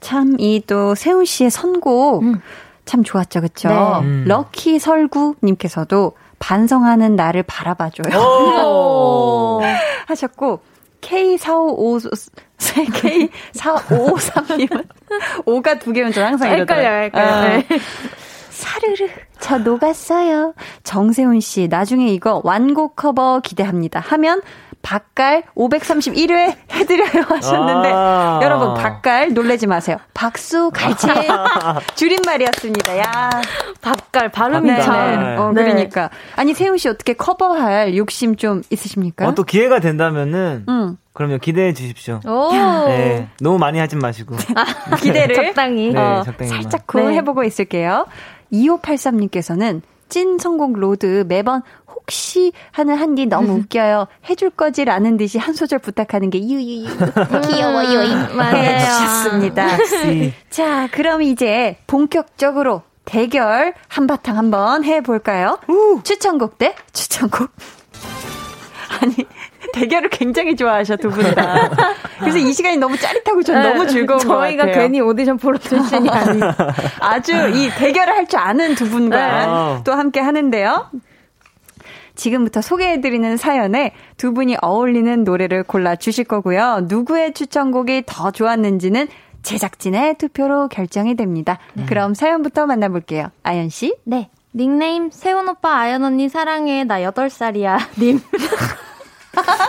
참 0.00 0.34
이 0.40 0.60
또 0.66 0.96
세훈 0.96 1.24
씨의 1.24 1.52
선곡 1.52 2.24
음. 2.24 2.40
참 2.86 3.04
좋았죠, 3.04 3.40
그쵸? 3.40 3.68
네. 3.68 3.74
음. 4.00 4.24
럭키 4.26 4.80
설구님께서도 4.80 6.14
반성하는 6.40 7.14
나를 7.14 7.44
바라봐줘요. 7.44 8.12
하셨고, 10.08 10.58
K455, 11.02 12.32
K4553님은 12.58 14.84
5가 15.46 15.78
두 15.78 15.92
개면 15.92 16.10
저 16.12 16.24
항상 16.24 16.50
이러더라고요. 16.50 16.84
헷갈려요, 16.84 17.04
헷갈려요. 17.04 17.32
아. 17.32 17.48
네. 17.48 17.64
사르르, 18.56 19.08
저 19.38 19.58
녹았어요. 19.58 20.54
정세훈 20.82 21.40
씨, 21.40 21.68
나중에 21.68 22.08
이거 22.08 22.40
완곡 22.42 22.96
커버 22.96 23.40
기대합니다. 23.40 24.00
하면 24.00 24.40
박갈 24.80 25.42
531회 25.56 26.54
해드려요 26.70 27.24
하셨는데 27.28 27.90
아~ 27.92 28.38
여러분 28.42 28.74
박갈 28.74 29.34
놀래지 29.34 29.66
마세요. 29.66 29.96
박수 30.14 30.70
갈채 30.72 31.08
줄임말이었습니다. 31.96 32.98
야 32.98 33.30
박갈 33.82 34.30
발음이 34.30 34.70
네. 34.70 34.80
참. 34.80 35.36
어, 35.38 35.52
네. 35.52 35.64
그러니까 35.64 36.10
아니 36.36 36.54
세훈 36.54 36.78
씨 36.78 36.88
어떻게 36.88 37.14
커버할 37.14 37.96
욕심 37.96 38.36
좀 38.36 38.62
있으십니까? 38.70 39.26
어, 39.26 39.34
또 39.34 39.42
기회가 39.42 39.80
된다면은 39.80 40.66
음. 40.68 40.96
그러면 41.16 41.40
기대해 41.40 41.72
주십시오. 41.72 42.20
네, 42.86 43.28
너무 43.40 43.58
많이 43.58 43.78
하진 43.78 43.98
마시고 43.98 44.36
아, 44.54 44.96
기대를 45.00 45.34
적당히, 45.34 45.90
네, 45.90 45.98
어, 45.98 46.22
적당히 46.22 46.50
살짝 46.50 46.86
쿵 46.86 47.08
네. 47.08 47.16
해보고 47.16 47.42
있을게요. 47.42 48.04
2583님께서는 48.52 49.82
찐 50.08 50.38
선곡 50.38 50.72
road 50.72 51.24
매번 51.28 51.62
혹시 51.88 52.52
하는 52.70 52.96
한디 52.96 53.26
너무 53.26 53.54
웃겨요. 53.54 54.06
해줄 54.30 54.50
거지라는 54.50 55.16
듯이 55.16 55.38
한 55.38 55.54
소절 55.54 55.80
부탁하는 55.80 56.30
게 56.30 56.38
유유유 56.38 56.86
귀여워요. 57.48 58.00
해주셨습니다. 58.40 59.66
자, 60.48 60.88
그럼 60.92 61.22
이제 61.22 61.78
본격적으로 61.88 62.82
대결 63.04 63.74
한바탕 63.88 64.36
한번 64.36 64.84
해볼까요? 64.84 65.58
우. 65.68 66.00
추천곡 66.04 66.58
대 66.58 66.74
추천곡. 66.92 67.50
아니, 69.02 69.14
대결을 69.76 70.08
굉장히 70.10 70.56
좋아하셔, 70.56 70.96
두 70.96 71.10
분 71.10 71.34
다. 71.34 71.70
그래서 72.20 72.38
이 72.38 72.52
시간이 72.52 72.76
너무 72.78 72.96
짜릿하고 72.96 73.42
전 73.42 73.62
네, 73.62 73.68
너무 73.68 73.86
즐거운 73.86 74.18
것 74.18 74.28
같아요. 74.28 74.56
저희가 74.56 74.66
괜히 74.66 75.00
오디션 75.00 75.36
프로 75.36 75.58
출신이 75.58 76.08
아닌. 76.08 76.40
아주 77.00 77.32
이 77.54 77.70
대결을 77.78 78.12
할 78.14 78.26
줄 78.26 78.38
아는 78.40 78.74
두 78.74 78.88
분과 78.88 79.74
네. 79.76 79.82
또 79.84 79.92
함께 79.92 80.20
하는데요. 80.20 80.90
지금부터 82.14 82.62
소개해드리는 82.62 83.36
사연에 83.36 83.92
두 84.16 84.32
분이 84.32 84.56
어울리는 84.62 85.22
노래를 85.24 85.62
골라 85.64 85.96
주실 85.96 86.24
거고요. 86.24 86.80
누구의 86.88 87.34
추천곡이 87.34 88.04
더 88.06 88.30
좋았는지는 88.30 89.06
제작진의 89.42 90.14
투표로 90.16 90.68
결정이 90.68 91.14
됩니다. 91.14 91.58
네. 91.74 91.84
그럼 91.86 92.14
사연부터 92.14 92.66
만나볼게요. 92.66 93.28
아연 93.42 93.68
씨? 93.68 93.94
네. 94.04 94.30
닉네임 94.54 95.10
세훈 95.12 95.48
오빠 95.50 95.76
아연 95.80 96.02
언니 96.02 96.30
사랑해 96.30 96.84
나 96.84 96.98
8살이야 97.00 97.78
님. 98.00 98.20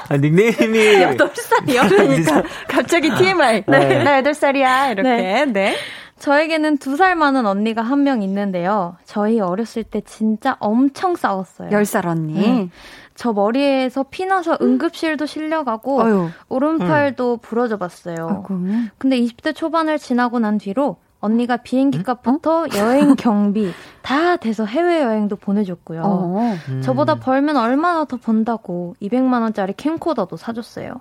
아, 0.09 0.17
닉네임이 0.17 0.53
8살이요? 1.17 1.89
그러니까 1.89 2.43
갑자기 2.67 3.09
TMI. 3.13 3.63
네. 3.67 4.03
나 4.03 4.21
8살이야 4.21 4.91
이렇게. 4.93 5.09
네. 5.09 5.45
네. 5.45 5.75
저에게는 6.19 6.77
두 6.79 6.95
살 6.97 7.15
많은 7.15 7.45
언니가 7.45 7.81
한 7.83 8.03
명 8.03 8.21
있는데요. 8.23 8.95
저희 9.05 9.39
어렸을 9.39 9.83
때 9.83 10.01
진짜 10.01 10.55
엄청 10.59 11.15
싸웠어요. 11.15 11.69
10살 11.69 12.05
언니. 12.07 12.33
네. 12.33 12.69
저 13.15 13.33
머리에서 13.33 14.03
피나서 14.09 14.57
응급실도 14.61 15.25
실려가고 15.25 16.01
어휴. 16.01 16.29
오른팔도 16.49 17.33
응. 17.33 17.37
부러져 17.41 17.77
봤어요. 17.77 18.43
근데 18.97 19.19
20대 19.19 19.55
초반을 19.55 19.97
지나고 19.99 20.39
난 20.39 20.57
뒤로 20.57 20.97
언니가 21.19 21.57
비행기 21.57 22.03
값부터 22.03 22.63
어? 22.63 22.67
여행 22.75 23.15
경비 23.17 23.71
다 24.01 24.37
돼서 24.37 24.65
해외여행도 24.65 25.35
보내줬고요. 25.37 26.01
어. 26.03 26.55
음. 26.69 26.81
저보다 26.81 27.15
벌면 27.15 27.57
얼마나 27.57 28.05
더 28.05 28.17
번다고 28.17 28.95
200만 29.01 29.41
원짜리 29.41 29.73
캠코더도 29.73 30.37
사줬어요. 30.37 30.99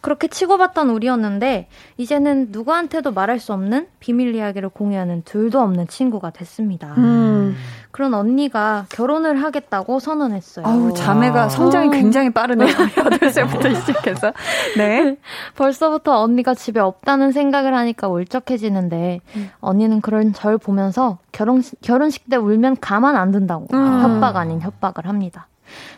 그렇게 0.00 0.28
치고받던 0.28 0.90
우리였는데 0.90 1.68
이제는 1.96 2.48
누구한테도 2.50 3.12
말할 3.12 3.38
수 3.38 3.52
없는 3.52 3.86
비밀 3.98 4.34
이야기를 4.34 4.70
공유하는 4.70 5.22
둘도 5.24 5.60
없는 5.60 5.88
친구가 5.88 6.30
됐습니다. 6.30 6.94
음. 6.98 7.56
그런 7.90 8.14
언니가 8.14 8.86
결혼을 8.90 9.42
하겠다고 9.42 9.98
선언했어요. 9.98 10.64
아우, 10.66 10.94
자매가 10.94 11.42
아. 11.44 11.48
성장이 11.48 11.90
굉장히 11.90 12.30
빠르네요. 12.30 12.68
8살부터 12.94 13.74
시작해서. 13.80 14.32
네. 14.76 15.16
벌써부터 15.56 16.20
언니가 16.22 16.54
집에 16.54 16.80
없다는 16.80 17.32
생각을 17.32 17.74
하니까 17.74 18.08
울적해지는데 18.08 19.20
음. 19.36 19.50
언니는 19.60 20.00
그런 20.00 20.32
절 20.32 20.56
보면서 20.56 21.18
결혼, 21.32 21.62
결혼식 21.82 22.28
때 22.30 22.36
울면 22.36 22.76
가만 22.80 23.16
안 23.16 23.32
둔다고 23.32 23.66
음. 23.74 24.02
협박 24.02 24.36
아닌 24.36 24.60
협박을 24.60 25.06
합니다. 25.06 25.48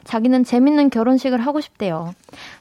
자기는 0.04 0.44
재밌는 0.44 0.90
결혼식을 0.90 1.40
하고 1.40 1.60
싶대요. 1.60 2.14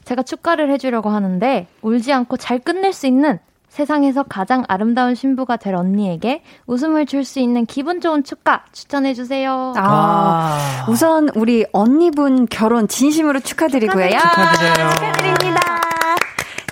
제가 0.04 0.22
축가를 0.22 0.70
해주려고 0.72 1.10
하는데 1.10 1.66
울지 1.82 2.12
않고 2.12 2.36
잘 2.36 2.58
끝낼 2.58 2.92
수 2.92 3.06
있는 3.06 3.38
세상에서 3.68 4.22
가장 4.24 4.64
아름다운 4.68 5.14
신부가 5.14 5.56
될 5.56 5.74
언니에게 5.74 6.42
웃음을 6.66 7.06
줄 7.06 7.24
수 7.24 7.38
있는 7.40 7.64
기분 7.64 8.02
좋은 8.02 8.22
축가 8.22 8.64
추천해주세요. 8.72 9.72
아, 9.76 9.82
아, 9.82 10.86
우선 10.90 11.30
우리 11.34 11.64
언니분 11.72 12.46
결혼 12.50 12.86
진심으로 12.86 13.40
축하드리고요. 13.40 14.10
축하드려요. 14.10 14.90
축하드립니다. 14.90 15.60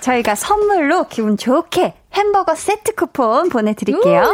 저희가 0.01 0.35
선물로 0.35 1.07
기분 1.07 1.37
좋게 1.37 1.95
햄버거 2.13 2.55
세트 2.55 2.95
쿠폰 2.95 3.49
보내드릴게요. 3.49 4.33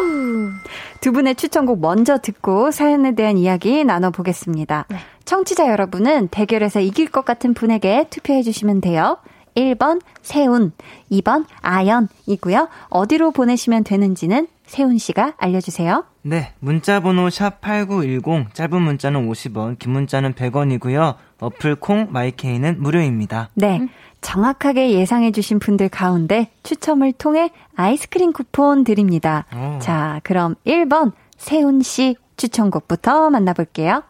두 1.01 1.11
분의 1.11 1.35
추천곡 1.35 1.79
먼저 1.79 2.17
듣고 2.17 2.71
사연에 2.71 3.15
대한 3.15 3.37
이야기 3.37 3.83
나눠보겠습니다. 3.83 4.85
네. 4.89 4.97
청취자 5.25 5.69
여러분은 5.69 6.29
대결에서 6.29 6.79
이길 6.79 7.11
것 7.11 7.25
같은 7.25 7.53
분에게 7.53 8.07
투표해주시면 8.09 8.81
돼요. 8.81 9.17
1번 9.55 10.01
세운, 10.21 10.71
2번 11.11 11.45
아연이고요. 11.61 12.69
어디로 12.89 13.31
보내시면 13.31 13.83
되는지는 13.83 14.47
세훈 14.67 14.97
씨가 14.97 15.33
알려주세요. 15.37 16.03
네, 16.21 16.53
문자 16.59 16.99
번호 16.99 17.27
샵8910, 17.27 18.53
짧은 18.53 18.81
문자는 18.81 19.29
50원, 19.29 19.79
긴 19.79 19.93
문자는 19.93 20.33
100원이고요. 20.33 21.15
어플 21.39 21.75
콩 21.75 22.07
마이케이는 22.11 22.81
무료입니다. 22.81 23.49
네. 23.55 23.87
정확하게 24.21 24.91
예상해 24.91 25.31
주신 25.31 25.59
분들 25.59 25.89
가운데 25.89 26.49
추첨을 26.63 27.13
통해 27.13 27.51
아이스크림 27.75 28.33
쿠폰 28.33 28.83
드립니다. 28.83 29.45
오. 29.55 29.79
자, 29.79 30.19
그럼 30.23 30.55
1번 30.65 31.11
세훈 31.37 31.81
씨 31.81 32.15
추천곡부터 32.37 33.29
만나볼게요. 33.29 34.03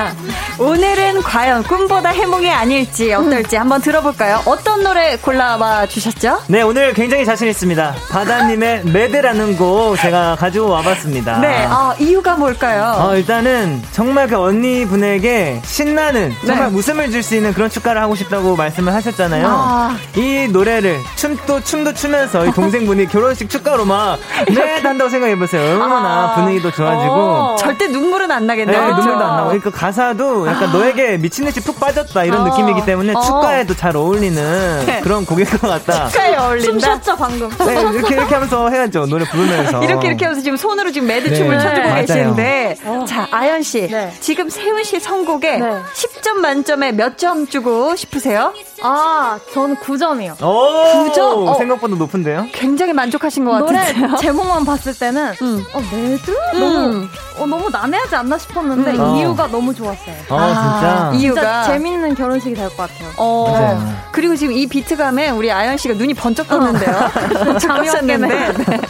Yeah. 0.00 0.29
오늘은 0.60 1.22
과연 1.22 1.62
꿈보다 1.62 2.10
해몽이 2.10 2.50
아닐지 2.50 3.14
어떨지 3.14 3.56
한번 3.56 3.80
들어볼까요? 3.80 4.42
어떤 4.44 4.82
노래 4.82 5.16
골라와 5.16 5.86
주셨죠? 5.86 6.42
네, 6.48 6.60
오늘 6.60 6.92
굉장히 6.92 7.24
자신 7.24 7.48
있습니다. 7.48 7.94
바다님의 8.10 8.82
Mad라는 8.84 9.56
곡 9.56 9.96
제가 9.96 10.36
가지고 10.38 10.68
와봤습니다. 10.68 11.38
네, 11.38 11.64
어, 11.64 11.94
이유가 11.98 12.36
뭘까요? 12.36 12.94
어, 12.98 13.16
일단은 13.16 13.82
정말 13.92 14.28
그 14.28 14.36
언니 14.38 14.84
분에게 14.84 15.62
신나는 15.64 16.34
정말 16.46 16.70
네. 16.70 16.76
웃음을 16.76 17.10
줄 17.10 17.20
수 17.22 17.34
있는 17.36 17.52
그런 17.54 17.68
축가를 17.70 18.00
하고 18.00 18.14
싶다고 18.14 18.56
말씀을 18.56 18.92
하셨잖아요. 18.94 19.46
아. 19.46 19.96
이 20.16 20.48
노래를 20.50 20.98
춤도 21.16 21.60
춤도 21.60 21.92
추면서 21.94 22.46
이 22.46 22.52
동생분이 22.52 23.08
결혼식 23.12 23.48
축가로 23.50 23.84
막 23.84 24.18
Mad 24.46 24.86
한다고 24.86 25.08
생각해보세요. 25.10 25.72
얼마나 25.72 26.32
아. 26.32 26.34
분위기도 26.36 26.70
좋아지고. 26.70 27.14
어. 27.14 27.56
절대 27.58 27.86
눈물은 27.88 28.30
안 28.30 28.46
나겠네요. 28.46 28.78
네, 28.78 28.86
눈물도 28.88 29.24
안 29.24 29.36
나고. 29.36 29.48
그러니까 29.48 29.70
가사도 29.70 30.49
약간 30.50 30.72
너에게 30.72 31.10
노래에 31.10 31.16
미친 31.18 31.44
듯이 31.44 31.60
푹 31.60 31.78
빠졌다 31.80 32.24
이런 32.24 32.42
어. 32.42 32.44
느낌이기 32.50 32.84
때문에 32.84 33.12
어. 33.14 33.20
축가에도 33.20 33.74
잘 33.74 33.96
어울리는 33.96 34.86
네. 34.86 35.00
그런 35.00 35.24
곡일 35.26 35.46
것 35.46 35.60
같다. 35.62 36.08
축가에 36.08 36.36
어울린다. 36.36 36.64
춤 36.70 36.78
췄죠 36.78 37.16
방금. 37.16 37.48
네, 37.50 37.80
이렇게 37.80 38.14
이렇게 38.14 38.34
하면서 38.34 38.68
해야죠 38.68 39.06
노래 39.06 39.24
부르면서. 39.24 39.82
이렇게 39.84 40.08
이렇게 40.08 40.24
하면서 40.24 40.42
지금 40.42 40.56
손으로 40.56 40.92
지금 40.92 41.08
Mad 41.08 41.34
춤을 41.34 41.56
네. 41.58 41.62
춰주고 41.62 41.88
네. 41.88 42.00
계시는데 42.02 42.76
어. 42.84 43.04
자 43.08 43.26
아연 43.30 43.62
씨 43.62 43.88
네. 43.88 44.12
지금 44.20 44.48
세훈 44.48 44.84
씨 44.84 45.00
선곡에 45.00 45.58
10점 45.60 46.34
만점에 46.36 46.92
몇 46.92 47.16
점 47.20 47.46
주고 47.46 47.96
싶으세요? 47.96 48.54
아 48.82 49.38
저는 49.52 49.76
9점이요. 49.76 50.42
오, 50.42 51.10
9점? 51.10 51.48
어. 51.48 51.54
생각보다 51.58 51.96
높은데요? 51.96 52.46
굉장히 52.52 52.92
만족하신 52.94 53.44
것 53.44 53.50
같아요. 53.66 54.06
노래 54.06 54.16
제목만 54.20 54.64
봤을 54.64 54.94
때는 54.98 55.34
음. 55.42 55.64
어 55.74 55.80
Mad 55.92 56.30
음. 56.54 56.60
너무 56.60 57.06
어, 57.38 57.46
너무 57.46 57.68
난해하지 57.70 58.14
않나 58.16 58.38
싶었는데 58.38 58.92
음. 58.92 59.16
이유가 59.16 59.48
너무 59.48 59.74
좋았어요. 59.74 60.14
아, 60.30 60.39
아 60.42 61.10
진짜? 61.12 61.12
이유가 61.20 61.64
재밌는 61.64 62.14
결혼식이 62.14 62.54
될 62.54 62.68
것 62.70 62.76
같아요. 62.76 63.08
어. 63.16 63.50
맞아요. 63.52 63.94
그리고 64.12 64.36
지금 64.36 64.54
이 64.54 64.66
비트감에 64.66 65.30
우리 65.30 65.50
아연 65.50 65.76
씨가 65.76 65.94
눈이 65.94 66.14
번쩍 66.14 66.48
떴는데요. 66.48 67.10
잠이 67.60 67.88
왔는데. 67.88 68.52
네. 68.52 68.80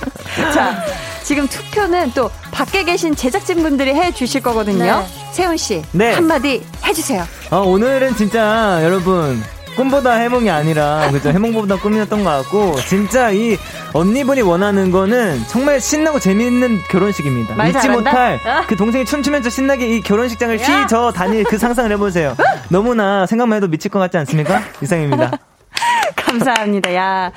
자, 0.54 0.76
지금 1.22 1.46
투표는 1.48 2.12
또 2.14 2.30
밖에 2.50 2.84
계신 2.84 3.14
제작진분들이 3.14 3.94
해 3.94 4.12
주실 4.12 4.42
거거든요. 4.42 4.84
네. 5.00 5.06
세훈 5.32 5.56
씨, 5.56 5.82
네. 5.92 6.14
한마디 6.14 6.62
해주세요. 6.84 7.24
어, 7.50 7.58
오늘은 7.60 8.16
진짜 8.16 8.80
여러분 8.82 9.42
꿈보다 9.80 10.12
해몽이 10.12 10.50
아니라 10.50 11.10
그죠 11.10 11.30
해몽보다 11.30 11.76
꿈이었던 11.76 12.22
것 12.22 12.30
같고 12.30 12.74
진짜 12.80 13.30
이 13.30 13.56
언니분이 13.94 14.42
원하는 14.42 14.90
거는 14.90 15.42
정말 15.48 15.80
신나고 15.80 16.18
재미있는 16.18 16.82
결혼식입니다. 16.90 17.66
잊지? 17.68 17.88
못할 17.88 18.34
어? 18.34 18.62
그 18.66 18.76
동생이 18.76 19.06
춤추면서 19.06 19.48
신나게 19.48 19.96
이 19.96 20.02
결혼식장을 20.02 20.58
휘저 20.58 21.12
다닐 21.12 21.44
그 21.44 21.56
상상을 21.56 21.90
해보세요. 21.92 22.36
너무나 22.68 23.24
생각만 23.24 23.56
해도 23.56 23.68
미칠 23.68 23.90
것 23.90 23.98
같지 24.00 24.18
않습니까? 24.18 24.60
이상입니다. 24.82 25.30
감사합니다. 26.14 26.94
야, 26.94 27.32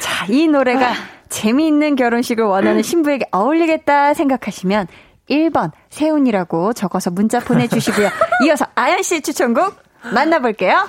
자, 0.00 0.26
이 0.28 0.48
노래가 0.48 0.94
재미있는 1.28 1.94
결혼식을 1.94 2.42
원하는 2.44 2.82
신부에게 2.82 3.26
어울리겠다 3.30 4.14
생각하시면 4.14 4.88
1번 5.30 5.70
세훈이라고 5.90 6.72
적어서 6.72 7.12
문자 7.12 7.38
보내주시고요. 7.38 8.10
이어서 8.46 8.66
아연 8.74 9.02
씨의 9.02 9.22
추천곡 9.22 9.76
만나볼게요. 10.12 10.88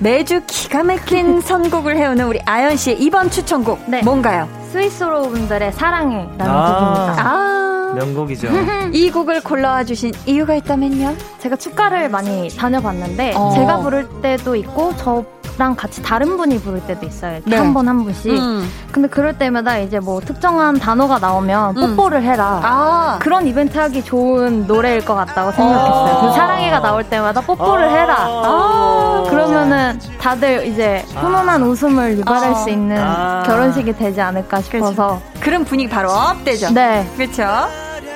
매주 0.00 0.40
기가 0.46 0.82
막힌 0.82 1.40
선곡을 1.42 1.96
해오는 1.96 2.26
우리 2.26 2.40
아연 2.46 2.76
씨의 2.76 3.00
이번 3.00 3.30
추천곡 3.30 3.88
네. 3.88 4.02
뭔가요? 4.02 4.48
스위스로 4.72 5.22
분들의 5.22 5.72
사랑해라는 5.72 6.40
아~ 6.40 6.78
곡입니다. 6.78 7.28
아~ 7.28 7.92
명곡이죠. 7.96 8.48
이 8.94 9.10
곡을 9.10 9.42
골라와 9.42 9.84
주신 9.84 10.12
이유가 10.26 10.54
있다면요? 10.54 11.14
제가 11.38 11.56
축가를 11.56 12.08
많이 12.08 12.48
다녀봤는데 12.48 13.34
어. 13.36 13.52
제가 13.54 13.80
부를 13.80 14.08
때도 14.22 14.56
있고 14.56 14.96
저저 14.96 15.39
랑 15.60 15.76
같이 15.76 16.02
다른 16.02 16.38
분이 16.38 16.58
부를 16.62 16.80
때도 16.86 17.04
있어요. 17.04 17.38
네. 17.44 17.58
한번 17.58 17.86
한 17.86 18.02
분씩. 18.02 18.32
음. 18.32 18.66
근데 18.90 19.06
그럴 19.08 19.36
때마다 19.36 19.76
이제 19.76 20.00
뭐 20.00 20.18
특정한 20.18 20.78
단어가 20.78 21.18
나오면 21.18 21.76
음. 21.76 21.96
뽀뽀를 21.96 22.22
해라. 22.22 22.60
아. 22.64 23.18
그런 23.20 23.46
이벤트 23.46 23.76
하기 23.76 24.02
좋은 24.02 24.66
노래일 24.66 25.04
것 25.04 25.14
같다고 25.14 25.52
생각했어요. 25.52 26.16
아. 26.16 26.20
그 26.22 26.32
사랑해가 26.32 26.80
나올 26.80 27.04
때마다 27.04 27.42
뽀뽀를 27.42 27.84
아. 27.84 27.92
해라. 27.92 28.16
아. 28.18 29.24
그러면은 29.28 30.00
다들 30.18 30.66
이제 30.66 31.04
훈훈한 31.16 31.62
웃음을 31.62 32.16
유발할 32.18 32.52
아. 32.52 32.54
수 32.54 32.70
있는 32.70 32.96
결혼식이 33.44 33.92
되지 33.98 34.18
않을까 34.18 34.62
싶어서. 34.62 35.20
그쵸. 35.20 35.40
그런 35.40 35.64
분위기 35.66 35.90
바로 35.90 36.10
업되죠. 36.10 36.72
네. 36.72 37.06
그렇죠. 37.18 37.44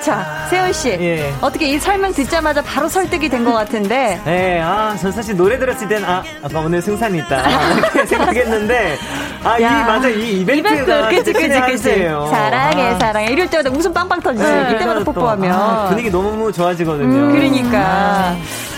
자, 0.05 0.45
세훈 0.49 0.71
씨. 0.71 0.89
예. 0.89 1.33
어떻게 1.41 1.65
이 1.67 1.79
설명 1.79 2.13
듣자마자 2.13 2.61
바로 2.61 2.87
설득이 2.87 3.27
된 3.29 3.43
것 3.43 3.53
같은데. 3.53 4.19
네, 4.23 4.61
아, 4.61 4.95
전 4.99 5.11
사실 5.11 5.35
노래 5.35 5.57
들었을 5.57 5.87
때는 5.87 6.07
아, 6.07 6.23
아까 6.43 6.59
오늘 6.59 6.81
승산이 6.81 7.17
있다. 7.19 7.41
이렇게 7.73 8.05
생각했는데, 8.05 8.97
아, 9.43 9.61
야. 9.61 9.81
이, 9.81 9.87
맞아, 9.87 10.07
이 10.09 10.41
이벤트가. 10.41 11.09
이벤트, 11.11 11.33
그치, 11.33 11.33
그치, 11.33 11.61
그치. 11.61 12.03
사랑해, 12.29 12.83
아. 12.93 12.99
사랑해. 12.99 13.27
이럴 13.31 13.49
때마다 13.49 13.69
웃음 13.71 13.91
빵빵 13.93 14.21
터지지. 14.21 14.43
네, 14.43 14.71
이때마다 14.75 15.03
뽀뽀하면. 15.03 15.51
아, 15.51 15.85
분위기 15.89 16.09
너무 16.11 16.51
좋아지거든요. 16.51 17.05
음, 17.07 17.31
그러니까. 17.31 17.77
아. 17.79 18.37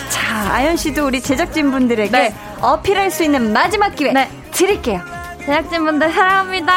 자, 0.09 0.53
아연 0.53 0.77
씨도 0.77 1.05
우리 1.07 1.21
제작진 1.21 1.71
분들에게 1.71 2.09
네. 2.11 2.33
어필할 2.61 3.11
수 3.11 3.23
있는 3.23 3.51
마지막 3.51 3.95
기회 3.95 4.13
네. 4.13 4.29
드릴게요. 4.51 5.01
제작진분들 5.47 6.11
사랑합니다. 6.11 6.73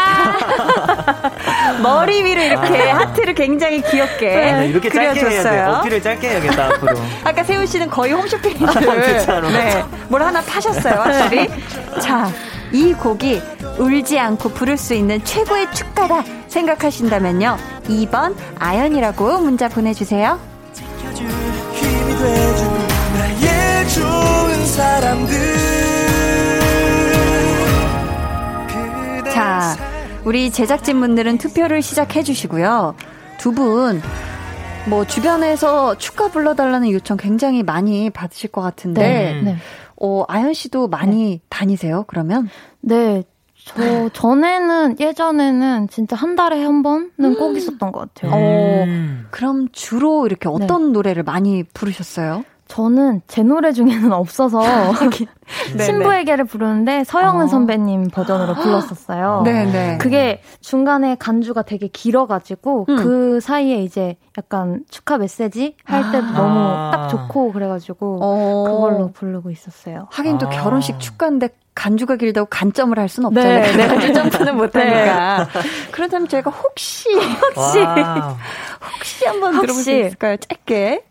머리 1.83 2.23
위로 2.23 2.41
이렇게 2.41 2.91
아. 2.93 2.99
하트를 3.01 3.35
굉장히 3.35 3.83
귀엽게 3.83 4.27
네, 4.29 4.69
이렇게 4.69 4.89
짧게 4.89 5.21
그려줬어요. 5.21 5.53
해야 5.53 5.65
돼. 5.67 5.79
어필을 5.79 6.03
짧게 6.03 6.29
해야겠다 6.29 6.67
앞으로. 6.67 6.97
아까 7.25 7.43
세훈 7.43 7.67
씨는 7.67 7.91
거의 7.91 8.13
홈쇼핑을 8.13 8.69
아, 8.69 9.41
네, 9.51 9.85
뭘 10.09 10.23
하나 10.23 10.41
파셨어요 10.41 10.95
확실히. 11.01 11.49
자, 12.01 12.31
이 12.71 12.93
곡이 12.93 13.43
울지 13.79 14.17
않고 14.21 14.51
부를 14.51 14.77
수 14.77 14.95
있는 14.95 15.23
최고의 15.25 15.73
축가다 15.73 16.23
생각하신다면요. 16.47 17.57
2번 17.89 18.37
아연이라고 18.61 19.39
문자 19.39 19.69
보내주세요. 19.69 20.39
좋은 23.91 24.67
사람들 24.67 25.70
자, 29.33 29.77
우리 30.25 30.51
제작진분들은 30.51 31.39
투표를 31.39 31.83
시작해 31.83 32.23
주시고요. 32.23 32.95
두 33.39 33.53
분, 33.53 34.03
뭐, 34.89 35.05
주변에서 35.05 35.97
축가 35.97 36.29
불러달라는 36.29 36.91
요청 36.91 37.17
굉장히 37.17 37.63
많이 37.63 38.11
받으실 38.11 38.51
것 38.51 38.61
같은데, 38.61 39.01
네. 39.35 39.43
네. 39.43 39.57
어, 40.01 40.25
아연 40.29 40.53
씨도 40.53 40.89
많이 40.89 41.31
네. 41.31 41.41
다니세요, 41.49 42.05
그러면? 42.07 42.49
네. 42.81 43.23
저, 43.63 44.09
전에는, 44.09 44.99
예전에는 44.99 45.89
진짜 45.89 46.17
한 46.17 46.35
달에 46.35 46.63
한 46.63 46.83
번은 46.83 47.37
꼭 47.39 47.57
있었던 47.57 47.93
것 47.93 48.15
같아요. 48.15 48.33
어, 48.35 48.87
그럼 49.31 49.69
주로 49.71 50.27
이렇게 50.27 50.49
어떤 50.49 50.87
네. 50.87 50.93
노래를 50.93 51.23
많이 51.23 51.63
부르셨어요? 51.63 52.45
저는 52.81 53.21
제 53.27 53.43
노래 53.43 53.73
중에는 53.73 54.13
없어서 54.13 54.61
신부에게를 55.77 56.45
부르는데 56.45 57.03
서영은 57.03 57.47
어. 57.47 57.49
선배님 57.49 58.11
버전으로 58.11 58.55
불렀었어요. 58.55 59.43
네네. 59.45 59.99
그게 59.99 60.41
중간에 60.61 61.17
간주가 61.19 61.63
되게 61.63 61.89
길어가지고 61.89 62.87
음. 62.89 62.97
그 62.97 63.41
사이에 63.41 63.83
이제 63.83 64.17
약간 64.39 64.85
축하 64.89 65.19
메시지 65.19 65.75
할 65.85 66.13
때도 66.13 66.27
아. 66.29 66.31
너무 66.31 66.91
딱 66.93 67.09
좋고 67.09 67.53
그래가지고 67.53 68.21
어. 68.23 68.65
그걸로 68.71 69.11
부르고 69.11 69.51
있었어요. 69.51 70.07
하긴 70.13 70.39
또 70.39 70.47
아. 70.47 70.51
결혼식 70.51 71.01
축가인데 71.01 71.49
간주가 71.75 72.15
길다고 72.15 72.47
간점을 72.49 72.97
할 72.97 73.09
수는 73.09 73.29
없잖아요. 73.29 73.63
네, 73.63 73.77
네. 73.77 73.87
간주 73.89 74.13
점프는 74.13 74.55
못하니까. 74.59 75.39
네. 75.45 75.61
그렇다면 75.91 76.29
제가 76.29 76.51
혹시 76.53 77.09
혹시 77.57 77.79
혹시 78.95 79.27
한번 79.27 79.55
혹시. 79.55 79.61
들어볼 79.67 79.83
수 79.83 79.91
있을까요? 79.91 80.37
짧게. 80.37 81.05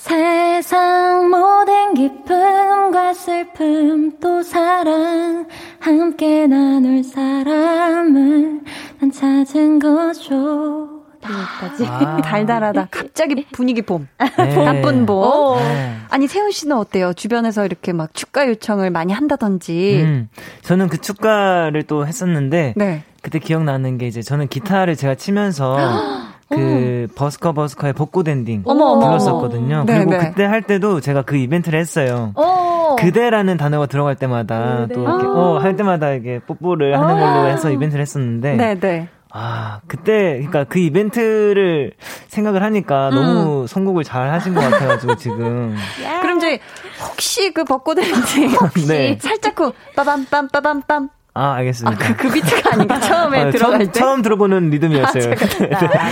세상 0.00 1.28
모든 1.28 1.92
기쁨과 1.92 3.12
슬픔 3.12 4.18
또 4.18 4.42
사랑 4.42 5.46
함께 5.78 6.46
나눌 6.46 7.04
사람을 7.04 8.60
난 8.98 9.12
찾은 9.12 9.78
거죠. 9.78 10.88
여기까지. 11.22 11.84
아. 11.86 12.16
달달하다. 12.24 12.88
갑자기 12.90 13.44
분위기 13.52 13.82
봄. 13.82 14.08
네. 14.38 14.54
나쁜 14.64 15.04
봄. 15.04 15.58
네. 15.58 15.96
아니, 16.08 16.26
세훈 16.26 16.50
씨는 16.50 16.78
어때요? 16.78 17.12
주변에서 17.12 17.66
이렇게 17.66 17.92
막 17.92 18.14
축가 18.14 18.48
요청을 18.48 18.88
많이 18.90 19.12
한다든지. 19.12 20.00
음, 20.02 20.28
저는 20.62 20.88
그 20.88 20.96
축가를 20.96 21.82
또 21.82 22.06
했었는데. 22.06 22.72
네. 22.74 23.04
그때 23.20 23.38
기억나는 23.38 23.98
게 23.98 24.06
이제 24.06 24.22
저는 24.22 24.48
기타를 24.48 24.96
제가 24.96 25.14
치면서 25.14 25.76
그 26.50 27.06
어. 27.08 27.14
버스커 27.14 27.52
버스커의 27.52 27.92
벚꽃 27.92 28.28
엔딩 28.28 28.62
어머, 28.66 28.98
불렀었거든요. 28.98 29.84
네, 29.86 29.94
그리고 29.98 30.10
네. 30.10 30.18
그때 30.18 30.44
할 30.44 30.62
때도 30.62 31.00
제가 31.00 31.22
그 31.22 31.36
이벤트를 31.36 31.78
했어요. 31.78 32.32
오. 32.36 32.42
어. 32.42 32.96
그대라는 32.96 33.56
단어가 33.56 33.86
들어갈 33.86 34.16
때마다 34.16 34.86
네, 34.88 34.94
또 34.94 35.02
이렇게 35.02 35.26
어, 35.26 35.58
할 35.58 35.76
때마다 35.76 36.12
이게 36.12 36.40
뽀뽀를 36.40 36.98
하는 36.98 37.20
걸로 37.20 37.48
해서 37.48 37.70
이벤트를 37.70 38.02
했었는데 38.02 38.56
네, 38.56 38.74
네. 38.78 39.08
아, 39.32 39.80
그때, 39.86 40.38
그니까 40.38 40.64
그 40.64 40.80
이벤트를 40.80 41.92
생각을 42.26 42.64
하니까 42.64 43.10
음. 43.10 43.14
너무 43.14 43.66
선곡을 43.68 44.02
잘 44.02 44.32
하신 44.32 44.54
것 44.54 44.60
같아가지고, 44.60 45.14
지금. 45.16 45.76
그럼 46.20 46.40
저희, 46.40 46.58
혹시 47.00 47.52
그 47.52 47.62
벚꽃들인지, 47.62 48.46
혹시 48.60 48.88
네. 48.88 49.18
살짝 49.20 49.54
그, 49.54 49.70
빠밤 49.94 50.26
빰, 50.26 50.50
빠밤 50.50 50.82
빰. 50.82 51.10
아, 51.34 51.54
알겠습니다. 51.54 52.04
아, 52.04 52.08
그, 52.08 52.16
그 52.16 52.32
비트가 52.32 52.74
아닌가? 52.74 52.98
처음에 53.00 53.40
아, 53.40 53.50
들어갈 53.50 53.78
처음, 53.78 53.92
때? 53.92 53.98
처음 53.98 54.22
들어보는 54.22 54.70
리듬이었어요. 54.70 55.34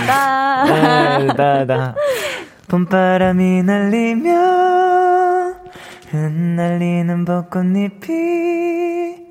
아, 0.09 0.63
네, 1.19 1.27
다다. 1.27 1.95
봄바람이 2.67 3.63
날리며, 3.63 4.31
흩날리는 6.11 7.25
벚꽃잎이, 7.25 9.29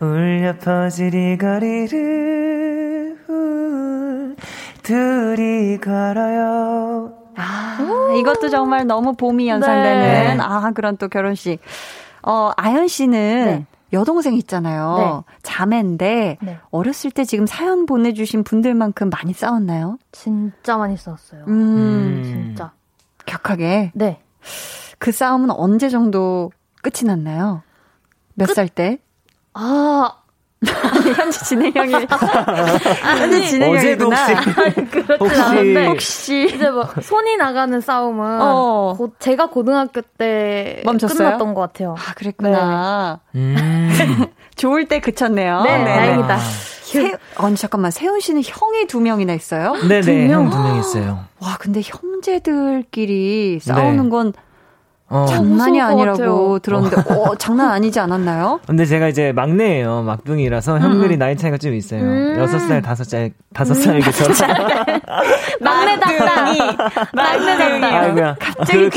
울려 0.00 0.52
이 0.52 1.38
거리를 1.38 3.06
둘이 4.86 5.78
걸어요. 5.78 7.12
아, 7.34 7.78
이것도 8.18 8.48
정말 8.50 8.86
너무 8.86 9.14
봄이 9.14 9.48
연상되는 9.48 10.36
네. 10.36 10.38
아 10.40 10.70
그런 10.74 10.96
또 10.96 11.08
결혼식. 11.08 11.58
어 12.22 12.52
아연 12.56 12.86
씨는 12.86 13.44
네. 13.46 13.66
여동생 13.92 14.34
있잖아요. 14.34 15.24
네. 15.26 15.34
자매인데 15.42 16.38
네. 16.42 16.58
어렸을 16.70 17.10
때 17.10 17.24
지금 17.24 17.46
사연 17.46 17.86
보내주신 17.86 18.42
분들만큼 18.44 19.10
많이 19.10 19.32
싸웠나요? 19.32 19.98
진짜 20.12 20.76
많이 20.76 20.96
싸웠어요. 20.96 21.44
음, 21.46 21.52
음. 21.52 22.22
진짜 22.24 22.72
격하게. 23.26 23.92
네. 23.94 24.20
그 24.98 25.12
싸움은 25.12 25.50
언제 25.50 25.88
정도 25.88 26.50
끝이 26.82 27.06
났나요? 27.06 27.62
몇 28.34 28.46
살 28.54 28.68
때? 28.68 28.98
아, 29.54 30.18
현지 30.64 31.44
진행형이 31.44 32.06
현지 33.18 33.46
진행형이구나. 33.48 34.16
혹시 34.16 34.34
혹시 35.20 35.76
혹시 35.86 36.50
이제 36.54 36.70
뭐 36.70 36.88
손이 37.02 37.36
나가는 37.36 37.78
싸움은 37.80 38.40
어. 38.40 38.94
고, 38.96 39.12
제가 39.18 39.46
고등학교 39.50 40.00
때 40.00 40.82
멈췄어요? 40.84 41.18
끝났던 41.18 41.54
것 41.54 41.60
같아요. 41.60 41.94
아 41.98 42.14
그랬구나. 42.14 43.20
네. 43.32 43.40
음. 43.40 44.26
좋을 44.56 44.86
때 44.88 45.00
그쳤네요. 45.00 45.62
네, 45.62 45.78
네. 45.78 45.84
다행이다. 45.84 46.38
세, 46.38 47.12
아니 47.36 47.56
잠깐만 47.56 47.90
세훈 47.90 48.20
씨는 48.20 48.42
형이 48.44 48.86
두 48.86 49.00
명이나 49.00 49.34
있어요? 49.34 49.74
네네 49.86 50.28
형두명 50.32 50.78
있어요. 50.78 51.24
와 51.40 51.56
근데 51.58 51.82
형제들끼리 51.84 53.58
싸우는 53.60 54.04
네. 54.04 54.08
건 54.08 54.32
어. 55.08 55.24
장난이 55.28 55.80
아니라고 55.80 56.58
들었는데, 56.58 56.96
어, 57.14 57.36
장난 57.36 57.70
아니지 57.70 58.00
않았나요? 58.00 58.60
근데 58.66 58.84
제가 58.84 59.08
이제 59.08 59.32
막내예요. 59.32 60.02
막둥이라서 60.02 60.80
형들이 60.80 61.14
음. 61.14 61.18
나이 61.18 61.36
차이가 61.36 61.58
좀 61.58 61.74
있어요. 61.74 62.00
음. 62.00 62.36
6살, 62.38 62.82
5살, 62.82 63.32
5살 63.54 63.94
이렇게 63.94 64.10
저 64.10 64.24
막내 65.60 65.98
담당이. 65.98 66.58
막내 67.12 67.56
담당. 67.56 68.26
아, 68.26 68.36
갑자기 68.38 68.90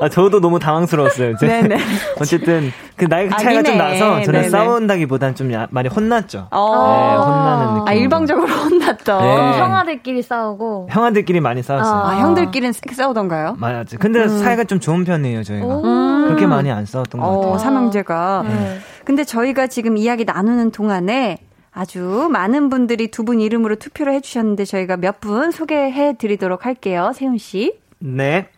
아, 0.00 0.08
저도 0.08 0.40
너무 0.40 0.58
당황스러웠어요. 0.58 1.36
네네. 1.36 1.78
어쨌든 2.20 2.72
그 2.96 3.08
나이 3.08 3.28
차이가 3.30 3.62
좀 3.62 3.78
나서 3.78 4.22
저는 4.22 4.32
네네. 4.32 4.48
싸운다기보단 4.50 5.34
좀 5.34 5.50
많이 5.70 5.88
혼났죠. 5.88 6.48
어. 6.50 6.70
네, 6.76 7.16
혼나는 7.16 7.74
느낌. 7.74 7.88
아, 7.88 7.92
일방적으로 7.92 8.46
혼났던. 8.46 9.22
네. 9.22 9.58
형아들끼리 9.58 10.22
싸우고. 10.22 10.88
형아들끼리 10.90 11.40
많이 11.40 11.62
싸웠어요. 11.62 12.02
아, 12.02 12.16
형들끼리는 12.20 12.72
싸우던가요? 12.92 13.56
맞았죠. 13.58 13.98
근데 13.98 14.24
음. 14.24 14.39
사이가 14.44 14.64
좀 14.64 14.80
좋은 14.80 15.04
편이에요, 15.04 15.42
저희가. 15.44 15.66
음. 15.80 16.24
그렇게 16.26 16.46
많이 16.46 16.70
안 16.70 16.86
싸웠던 16.86 17.20
것 17.20 17.26
어, 17.26 17.38
같아요. 17.40 17.58
삼형제가. 17.58 18.44
네. 18.46 18.78
근데 19.04 19.24
저희가 19.24 19.66
지금 19.66 19.96
이야기 19.96 20.24
나누는 20.24 20.70
동안에 20.70 21.38
아주 21.72 22.28
많은 22.30 22.68
분들이 22.68 23.10
두 23.10 23.22
분 23.24 23.40
이름으로 23.40 23.76
투표를 23.76 24.12
해주셨는데 24.14 24.64
저희가 24.64 24.96
몇 24.96 25.20
분 25.20 25.50
소개해 25.50 26.16
드리도록 26.18 26.66
할게요. 26.66 27.12
세훈 27.14 27.38
씨. 27.38 27.74
네. 27.98 28.48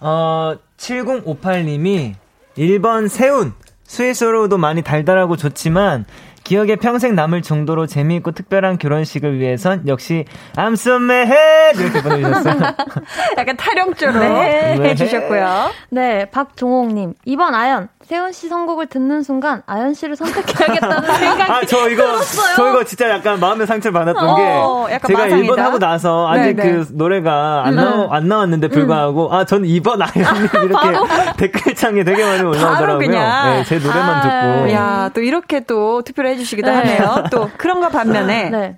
어, 0.00 0.54
7058님이 0.76 2.14
1번 2.56 3.08
세훈. 3.08 3.52
스위스로도 3.84 4.56
많이 4.56 4.82
달달하고 4.82 5.36
좋지만 5.36 6.06
기억에 6.44 6.76
평생 6.76 7.14
남을 7.14 7.42
정도로 7.42 7.86
재미있고 7.86 8.32
특별한 8.32 8.78
결혼식을 8.78 9.38
위해선 9.38 9.86
역시 9.86 10.24
I'm 10.56 10.72
so 10.72 10.96
mad 10.96 11.32
이렇게 11.80 12.02
보내주셨어요. 12.02 12.54
약간 13.38 13.56
타령조로 13.56 14.18
네. 14.18 14.78
해주셨고요. 14.80 15.70
네, 15.90 16.26
박종옥님 16.30 17.14
2번 17.26 17.54
아연 17.54 17.88
세훈 18.04 18.32
씨 18.32 18.48
선곡을 18.48 18.86
듣는 18.88 19.22
순간 19.22 19.62
아연 19.66 19.94
씨를 19.94 20.16
선택해야겠다는 20.16 21.02
생각이 21.14 21.52
아, 21.52 21.60
저 21.66 21.88
이거 21.88 22.02
들었어요. 22.02 22.56
저 22.56 22.68
이거 22.70 22.84
진짜 22.84 23.08
약간 23.08 23.38
마음의 23.38 23.66
상처를 23.66 23.92
받았던 23.92 24.28
어, 24.28 24.86
게 24.88 24.98
제가 25.06 25.22
마상이다. 25.22 25.52
1번 25.52 25.56
하고 25.58 25.78
나서 25.78 26.28
아직 26.28 26.56
네네. 26.56 26.62
그 26.62 26.86
노래가 26.92 27.62
안, 27.64 27.72
음. 27.72 27.76
나오, 27.76 28.10
안 28.12 28.28
나왔는데 28.28 28.68
불구하고 28.68 29.28
음. 29.30 29.32
아 29.34 29.44
저는 29.44 29.68
2번 29.68 30.00
아연님 30.02 30.48
이렇게 30.64 30.98
댓글창에 31.36 32.04
되게 32.04 32.24
많이 32.24 32.42
올라오더라고요. 32.42 33.08
네, 33.08 33.64
제 33.64 33.78
노래만 33.78 34.10
아, 34.10 34.20
듣고. 34.20 34.72
야, 34.72 35.10
또 35.14 35.20
이렇게 35.20 35.60
또 35.60 36.02
투표를 36.02 36.31
해주시기도 36.32 36.70
네. 36.70 36.76
하네요. 36.76 37.24
또 37.30 37.50
그런가 37.56 37.88
반면에 37.88 38.50
네. 38.50 38.76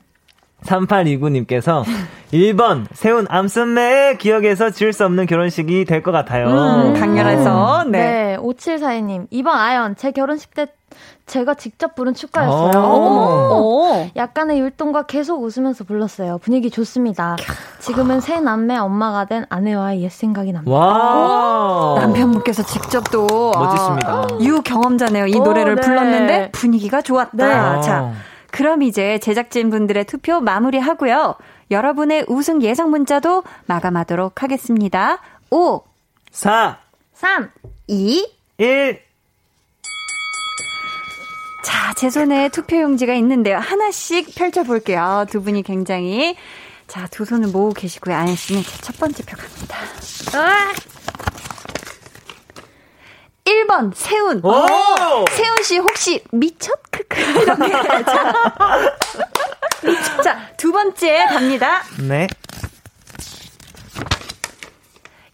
3829님께서 0.64 1.84
1번 2.32 2.86
세운 2.92 3.26
암썸매 3.28 4.16
기억에서 4.18 4.70
지울 4.70 4.92
수 4.92 5.04
없는 5.04 5.26
결혼식이 5.26 5.84
될 5.84 6.02
것 6.02 6.10
같아요. 6.12 6.48
음, 6.48 6.94
강렬해서. 6.94 7.82
음. 7.84 7.90
네. 7.92 7.98
네. 7.98 8.36
5742님 8.38 9.28
2번 9.30 9.48
아연 9.48 9.96
제 9.96 10.10
결혼식 10.10 10.52
때 10.54 10.66
제가 11.26 11.54
직접 11.54 11.94
부른 11.94 12.12
축가였어요. 12.14 12.78
오. 12.84 14.06
약간의 14.14 14.60
율동과 14.60 15.06
계속 15.06 15.42
웃으면서 15.42 15.84
불렀어요. 15.84 16.38
분위기 16.38 16.70
좋습니다. 16.70 17.36
지금은 17.78 18.20
새 18.20 18.40
남매 18.40 18.76
엄마가 18.76 19.24
된 19.24 19.46
아내와의 19.48 20.02
옛 20.02 20.10
생각이 20.10 20.52
납니다. 20.52 20.70
와. 20.76 21.96
남편분께서 21.98 22.64
직접 22.64 23.10
또 23.10 23.52
멋지십니다. 23.56 24.08
아, 24.12 24.26
유 24.42 24.60
경험자네요. 24.62 25.26
이 25.28 25.40
노래를 25.40 25.72
오, 25.72 25.76
네. 25.76 25.80
불렀는데 25.80 26.50
분위기가 26.52 27.00
좋았다. 27.00 27.30
네. 27.76 27.80
자, 27.82 28.12
그럼 28.54 28.82
이제 28.82 29.18
제작진 29.18 29.68
분들의 29.68 30.04
투표 30.04 30.38
마무리하고요. 30.38 31.34
여러분의 31.72 32.24
우승 32.28 32.62
예상 32.62 32.88
문자도 32.88 33.42
마감하도록 33.66 34.44
하겠습니다. 34.44 35.18
5, 35.50 35.82
4, 36.30 36.78
3, 37.14 37.50
2, 37.88 38.24
1. 38.58 39.02
자, 41.64 41.94
제 41.96 42.08
손에 42.10 42.48
투표 42.50 42.80
용지가 42.80 43.14
있는데요. 43.14 43.58
하나씩 43.58 44.32
펼쳐볼게요. 44.36 45.26
두 45.28 45.42
분이 45.42 45.64
굉장히. 45.64 46.36
자, 46.86 47.08
두 47.08 47.24
손을 47.24 47.48
모으고 47.48 47.72
계시고요. 47.72 48.14
아연 48.14 48.36
씨는 48.36 48.62
첫 48.82 48.96
번째 49.00 49.24
표 49.24 49.36
갑니다. 49.36 49.78
아! 50.38 50.72
1번 53.48 53.92
세훈. 53.94 54.40
오! 54.42 54.66
세훈 55.30 55.62
씨 55.62 55.78
혹시 55.78 56.22
미쳤? 56.32 56.72
크크. 56.90 57.20
이렇게. 57.20 57.70
자. 58.04 58.32
자, 60.22 60.38
두 60.56 60.72
번째 60.72 61.26
갑니다. 61.26 61.82
네. 62.08 62.26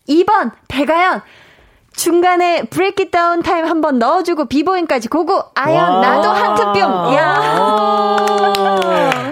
2번 0.08 0.50
배가연. 0.68 1.22
중간에 1.94 2.62
breakdown 2.64 3.42
타임 3.42 3.66
한 3.66 3.80
번 3.82 3.98
넣어주고 3.98 4.46
b-boying까지 4.46 5.08
go 5.08 5.25
go 5.25 5.42
아연 5.54 6.00
나도 6.00 6.30
하트뿅 6.30 6.80
야 7.14 8.16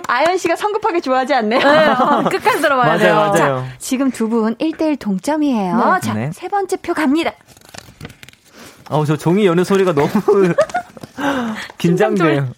아연 0.07 0.37
씨가 0.37 0.55
성급하게 0.55 1.01
좋아하지 1.01 1.33
않네요 1.35 1.61
네, 1.61 1.87
어, 1.89 2.25
끝까지 2.29 2.61
들어봐야 2.61 2.97
맞아요, 2.97 2.99
돼요 2.99 3.15
맞아요. 3.15 3.35
자 3.35 3.65
지금 3.79 4.11
두 4.11 4.29
분 4.29 4.55
1대1 4.57 4.99
동점이에요 4.99 5.77
네. 5.95 6.01
자 6.03 6.22
세 6.22 6.41
네. 6.43 6.49
번째 6.49 6.77
표 6.83 6.93
갑니다 6.93 7.33
어우, 8.91 9.05
저 9.07 9.17
종이 9.17 9.47
여는 9.47 9.65
소리가 9.65 9.93
너무 9.93 10.09
긴장돼요. 11.79 12.49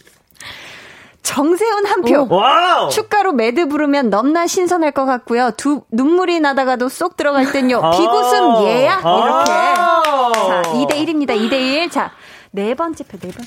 정세훈 1.22 1.86
한 1.86 2.02
표. 2.02 2.28
축가로 2.90 3.32
매드 3.32 3.68
부르면 3.68 4.10
넘나 4.10 4.46
신선할 4.46 4.92
것 4.92 5.04
같고요. 5.06 5.52
두 5.56 5.82
눈물이 5.92 6.40
나다가도 6.40 6.88
쏙 6.88 7.16
들어갈 7.16 7.52
땐요. 7.52 7.80
아. 7.82 7.90
비구슴 7.90 8.64
예야 8.64 9.00
이렇게. 9.00 9.50
자, 9.50 10.62
2대 10.66 10.90
1입니다. 11.06 11.30
2대 11.36 11.52
1. 11.52 11.90
자, 11.90 12.10
네 12.50 12.74
번째 12.74 13.04
표, 13.04 13.18
네 13.18 13.30
번. 13.30 13.46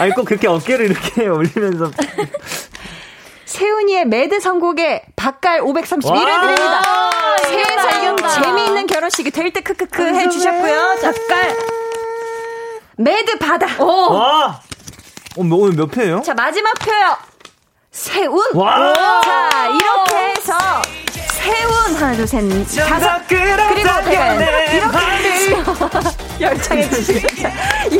아니 0.00 0.12
꼭 0.12 0.24
그렇게 0.24 0.48
어깨를 0.48 0.86
이렇게 0.90 1.28
올리면서 1.28 1.90
세훈이의 3.52 4.06
매드 4.06 4.40
선곡에 4.40 5.02
박갈 5.14 5.60
531을 5.60 6.40
드립니다. 6.40 6.82
세살경 7.44 8.16
재미있는 8.16 8.86
결혼식이 8.86 9.30
될 9.30 9.52
때 9.52 9.60
크크크 9.60 10.02
해주셨고요. 10.14 10.96
작갈 11.02 11.54
매드 12.96 13.36
바다. 13.38 13.66
오. 13.82 14.14
와. 14.14 14.60
어, 15.36 15.42
뭐, 15.42 15.58
오늘 15.64 15.76
몇 15.76 15.90
표예요? 15.90 16.22
자 16.22 16.32
마지막 16.34 16.72
표요. 16.78 17.16
세운. 17.90 18.40
와. 18.54 18.92
자 19.22 19.66
이렇게 19.68 20.16
해서 20.16 20.54
세운 21.32 21.94
하나 21.96 22.14
둘 22.14 22.26
셋 22.26 22.42
다섯 22.88 23.26
그리고 23.28 23.56
제가 24.04 24.34
이렇게 24.34 24.80
열창해 26.40 26.88
주시겠 26.88 27.24
이 27.90 27.91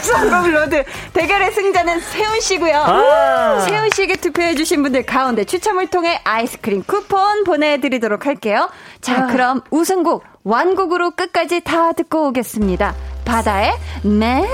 우승곡 0.00 0.50
로드 0.50 0.84
대결의 1.12 1.52
승자는 1.52 2.00
세훈 2.00 2.40
씨고요. 2.40 2.76
아~ 2.76 3.60
세훈 3.60 3.90
씨에게 3.94 4.16
투표해 4.16 4.54
주신 4.54 4.82
분들 4.82 5.04
가운데 5.04 5.44
추첨을 5.44 5.88
통해 5.88 6.20
아이스크림 6.24 6.82
쿠폰 6.84 7.44
보내드리도록 7.44 8.26
할게요. 8.26 8.70
자, 9.00 9.24
아~ 9.24 9.26
그럼 9.26 9.60
우승곡 9.70 10.24
완곡으로 10.42 11.12
끝까지 11.12 11.60
다 11.60 11.92
듣고 11.92 12.28
오겠습니다. 12.28 12.94
바다의 13.24 13.72
맷. 14.02 14.48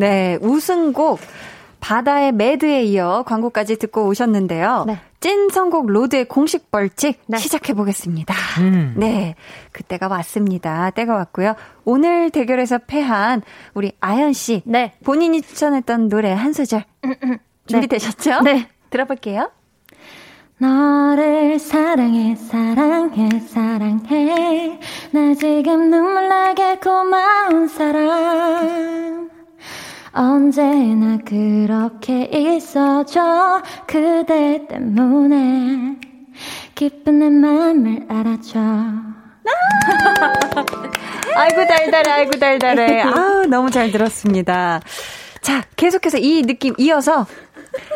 네, 0.00 0.38
우승곡 0.40 1.20
바다의 1.80 2.32
MAD에 2.32 2.82
이어 2.84 3.22
광고까지 3.26 3.76
듣고 3.76 4.06
오셨는데요. 4.06 4.84
네. 4.86 4.98
찐 5.20 5.50
선곡 5.50 5.88
road의 5.88 6.26
공식 6.26 6.70
벌칙 6.70 7.20
네. 7.26 7.36
시작해 7.36 7.74
보겠습니다. 7.74 8.34
음. 8.60 8.94
네. 8.98 9.34
그때가 9.72 10.08
왔습니다. 10.08 10.90
때가 10.90 11.14
왔고요. 11.14 11.54
오늘 11.84 12.30
대결에서 12.30 12.78
패한 12.78 13.42
우리 13.74 13.92
아연 14.00 14.32
씨. 14.32 14.62
네. 14.64 14.94
본인이 15.04 15.42
추천했던 15.42 16.08
노래 16.08 16.32
한 16.32 16.52
소절. 16.52 16.84
음, 17.04 17.14
음. 17.24 17.38
준비되셨죠? 17.66 18.40
네. 18.42 18.68
들어볼게요. 18.88 19.50
너를 20.58 21.58
사랑해 21.58 22.36
사랑해 22.36 23.40
사랑해 23.40 24.78
나 25.10 25.34
지금 25.34 25.88
눈물 25.90 26.28
나게 26.28 26.76
고마운 26.76 27.66
사람 27.66 29.30
언제나 30.12 31.18
그렇게 31.24 32.24
있어줘. 32.24 33.62
그대 33.86 34.66
때문에 34.68 35.96
기쁜 36.74 37.18
내 37.20 37.30
맘을 37.30 38.06
알아줘. 38.08 38.58
아이고 41.36 41.66
달달해 41.66 42.10
아이고 42.10 42.38
달달해. 42.38 43.02
아 43.02 43.44
너무 43.48 43.70
잘 43.70 43.90
들었습니다. 43.90 44.80
자 45.40 45.62
계속해서 45.76 46.18
이 46.18 46.42
느낌 46.42 46.74
이어서 46.78 47.26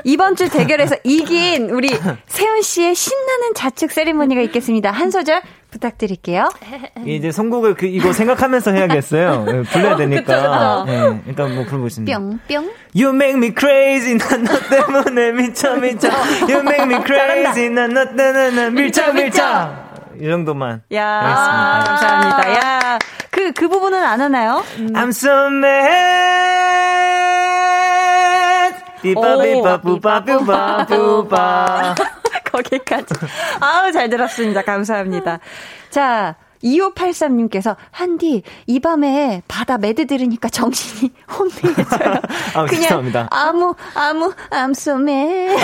이번 0.04 0.36
주 0.36 0.48
대결에서 0.48 0.96
이긴 1.04 1.70
우리 1.70 1.88
세훈 2.26 2.62
씨의 2.62 2.94
신나는 2.94 3.54
자축 3.54 3.90
세리머니가 3.90 4.40
있겠습니다. 4.42 4.90
한 4.92 5.10
소절 5.10 5.42
부탁드릴게요. 5.74 6.48
이제 7.06 7.30
선곡을 7.32 7.74
그 7.74 7.84
이거 7.86 8.12
생각하면서 8.22 8.70
해야겠어요. 8.72 9.44
예, 9.48 9.62
불러야 9.62 9.96
되니까. 9.96 10.84
네, 10.86 11.20
일단 11.26 11.52
뭐 11.54 11.64
불러보겠습니다. 11.64 12.18
뿅 12.18 12.38
뿅. 12.48 12.70
You 12.96 13.12
make 13.14 13.36
me 13.36 13.52
crazy 13.58 14.16
난 14.16 14.44
너 14.44 14.56
때문에 14.70 15.32
미쳐 15.42 15.74
미쳐. 15.76 16.08
You 16.48 16.60
make 16.60 16.84
me 16.84 16.96
crazy 17.04 17.68
난 17.70 17.92
너 17.92 18.04
때문에 18.16 18.70
미쳐 18.70 19.12
미쳐. 19.12 19.42
이 20.20 20.28
정도만. 20.28 20.82
야, 20.94 21.04
아, 21.04 21.82
감사합니다. 21.84 22.54
야, 22.54 22.98
그, 23.32 23.50
그 23.52 23.66
부분은 23.68 24.00
안 24.00 24.20
하나요? 24.20 24.62
음. 24.78 24.92
I'm 24.92 25.08
so 25.08 25.48
mad. 25.48 26.04
삐빠삐빠뿌빠뿌빠뿌빠. 29.02 31.94
거기까지. 32.54 33.14
아우, 33.60 33.90
잘 33.92 34.08
들었습니다. 34.08 34.62
감사합니다. 34.62 35.38
자, 35.90 36.36
2583님께서, 36.62 37.76
한디, 37.90 38.42
이 38.66 38.80
밤에 38.80 39.42
바다 39.48 39.76
매드 39.76 40.06
들으니까 40.06 40.48
정신이 40.48 41.12
혼미해져요. 41.36 42.14
아, 42.54 42.64
그냥 42.64 42.82
죄송합니다. 42.82 43.28
아무, 43.30 43.74
아무, 43.94 44.32
mad. 44.52 45.56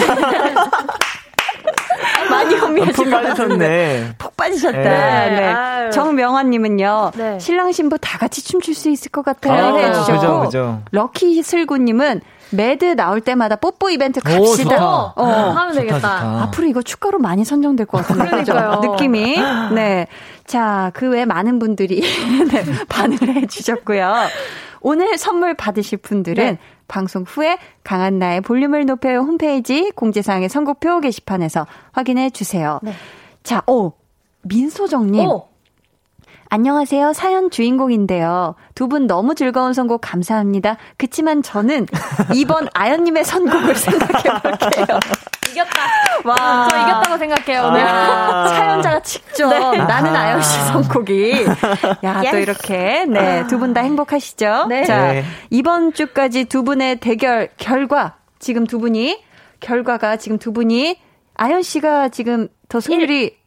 많이 2.31 2.55
혼미하신 2.55 3.11
것 3.11 3.23
같은데. 3.23 4.15
푹 4.19 4.37
빠지셨다. 4.37 4.79
네. 4.79 5.31
네. 5.31 5.91
정명환님은요. 5.91 7.13
네. 7.15 7.39
신랑 7.39 7.73
신부 7.73 7.99
다 7.99 8.19
같이 8.19 8.45
춤출 8.45 8.75
수 8.75 8.89
있을 8.91 9.11
것 9.11 9.25
같아요. 9.25 9.77
아, 9.77 9.79
해주셨고. 9.79 10.13
그죠, 10.13 10.41
그죠. 10.41 10.83
럭키 10.93 11.43
슬구님은 11.43 12.21
MAD 12.53 12.97
나올 12.97 13.21
때마다 13.21 13.57
뽀뽀 13.57 13.91
이벤트 13.91 14.21
갑시다. 14.21 14.85
오, 14.85 15.13
어, 15.17 15.25
하면 15.25 15.75
되겠다. 15.75 15.97
좋다, 15.99 16.19
좋다. 16.21 16.43
앞으로 16.43 16.67
이거 16.69 16.83
축가로 16.83 17.19
많이 17.19 17.45
선정될 17.45 17.87
것 17.87 17.99
같은데. 18.07 18.29
그러니까요. 18.29 18.81
느낌이. 18.81 19.37
네. 19.75 20.07
자, 20.47 20.91
그 20.95 21.07
외 21.11 21.25
많은 21.25 21.59
분들이 21.59 22.01
네, 22.51 22.65
반응을 22.89 23.37
해주셨고요. 23.37 24.13
오늘 24.81 25.19
선물 25.19 25.55
받으실 25.55 25.99
분들은 25.99 26.45
네. 26.45 26.59
방송 26.89 27.25
후에 27.27 27.59
강한나의 27.85 28.41
볼륨을 28.41 28.87
높여요 28.87 29.21
홈페이지 29.21 29.91
공지사항의 29.95 30.49
선곡표 30.49 31.01
게시판에서 31.01 31.67
확인해 31.93 32.31
주세요. 32.31 32.81
네. 32.83 32.93
자, 33.43 33.63
오, 33.67 33.93
민소정님. 34.43 35.29
오. 35.29 35.50
안녕하세요. 36.51 37.13
사연 37.13 37.51
주인공인데요. 37.51 38.57
두 38.75 38.89
분 38.89 39.07
너무 39.07 39.37
즐거운 39.37 39.73
선곡 39.73 40.01
감사합니다. 40.01 40.77
그치만 40.97 41.43
저는 41.43 41.87
이번 42.35 42.67
아연님의 42.75 43.25
선곡을 43.25 43.77
생각해 43.77 44.23
볼게요. 44.43 44.99
이겼다. 45.53 45.81
와. 46.25 46.69
저 46.69 46.77
이겼다고 46.77 47.19
생각해요, 47.19 47.69
오늘. 47.69 47.81
아~ 47.87 48.49
사연자가 48.51 49.01
직접 49.03 49.49
네. 49.49 49.79
나는 49.79 50.15
아연 50.17 50.43
씨 50.43 50.59
선곡이. 50.65 51.47
야, 52.03 52.23
또 52.33 52.39
이렇게. 52.39 53.05
네. 53.07 53.47
두 53.47 53.59
분 53.59 53.73
다 53.73 53.83
행복하시죠? 53.83 54.67
네. 54.69 54.85
자, 54.85 55.13
네. 55.13 55.25
이번 55.51 55.93
주까지 55.93 56.47
두 56.47 56.65
분의 56.65 56.97
대결 56.97 57.49
결과. 57.59 58.17
지금 58.41 58.67
두 58.67 58.81
분이, 58.81 59.23
결과가 59.61 60.17
지금 60.17 60.39
두 60.39 60.53
분이, 60.53 60.99
아연 61.35 61.63
씨가 61.63 62.09
지금 62.09 62.49
더 62.69 62.81
승률이 62.81 63.23
1. 63.25 63.40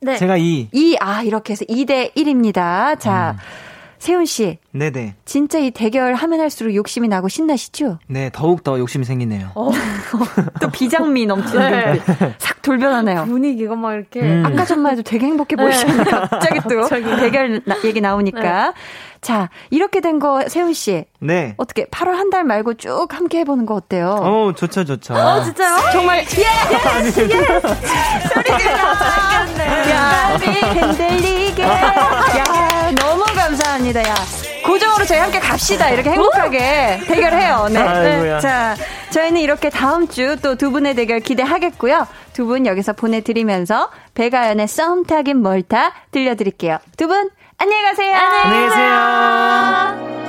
네. 0.00 0.16
제가 0.16 0.36
2. 0.36 0.68
2. 0.72 0.96
아, 1.00 1.22
이렇게 1.22 1.52
해서 1.52 1.64
2대 1.64 2.14
1입니다. 2.14 2.98
자, 2.98 3.36
음. 3.36 3.69
세훈 4.00 4.24
씨. 4.24 4.58
네네. 4.72 5.14
진짜 5.24 5.58
이 5.58 5.70
대결 5.70 6.14
하면 6.14 6.40
할수록 6.40 6.74
욕심이 6.74 7.06
나고 7.06 7.28
신나시죠? 7.28 7.98
네, 8.08 8.30
더욱 8.32 8.64
더 8.64 8.78
욕심이 8.78 9.04
생기네요. 9.04 9.50
어, 9.54 9.70
또 10.60 10.70
비장미 10.70 11.26
넘치는 11.26 11.70
네. 11.70 12.00
싹 12.38 12.62
돌변하네요. 12.62 13.26
분위기가 13.26 13.76
막 13.76 13.92
이렇게. 13.94 14.20
음. 14.22 14.42
아까 14.46 14.64
전만 14.64 14.92
해도 14.92 15.02
되게 15.02 15.26
행복해 15.26 15.54
보이시는데 15.56 16.04
네. 16.04 16.10
갑자기 16.30 16.60
또 16.68 16.80
갑자기. 16.80 17.04
대결 17.16 17.60
나, 17.66 17.76
얘기 17.84 18.00
나오니까. 18.00 18.40
네. 18.68 18.72
자, 19.20 19.50
이렇게 19.68 20.00
된 20.00 20.18
거 20.18 20.48
세훈 20.48 20.72
씨. 20.72 21.04
네. 21.20 21.52
어떻게 21.58 21.84
8월 21.84 22.12
한 22.14 22.30
달 22.30 22.44
말고 22.44 22.74
쭉 22.74 23.06
함께 23.10 23.40
해보는 23.40 23.66
거 23.66 23.74
어때요? 23.74 24.16
어, 24.20 24.52
좋죠, 24.56 24.84
좋죠. 24.86 25.12
어, 25.14 25.42
진짜요? 25.44 25.76
정말 25.92 26.24
예! 26.38 26.42
예! 26.42 27.06
예! 27.06 27.10
소리 27.10 28.46
질러! 28.58 28.74
야, 29.90 30.38
흔들리게. 30.38 31.62
야, 31.62 32.44
감사합니다. 33.50 34.00
야. 34.08 34.14
고정으로 34.64 35.04
저희 35.04 35.18
함께 35.18 35.40
갑시다. 35.40 35.90
이렇게 35.90 36.10
행복하게 36.10 37.00
대결해요. 37.06 37.66
네. 37.70 37.82
네. 38.22 38.40
자, 38.40 38.76
저희는 39.10 39.40
이렇게 39.40 39.70
다음 39.70 40.06
주 40.06 40.36
또 40.40 40.54
두 40.54 40.70
분의 40.70 40.94
대결 40.94 41.18
기대하겠고요. 41.20 42.06
두 42.32 42.46
분 42.46 42.66
여기서 42.66 42.92
보내드리면서 42.92 43.90
배가연의 44.14 44.68
썸 44.68 45.04
타긴 45.04 45.42
멀타 45.42 45.92
들려드릴게요. 46.12 46.78
두 46.96 47.08
분 47.08 47.30
안녕히 47.58 47.82
가세요. 47.82 48.14
안녕히 48.16 48.68
계세요. 48.68 50.19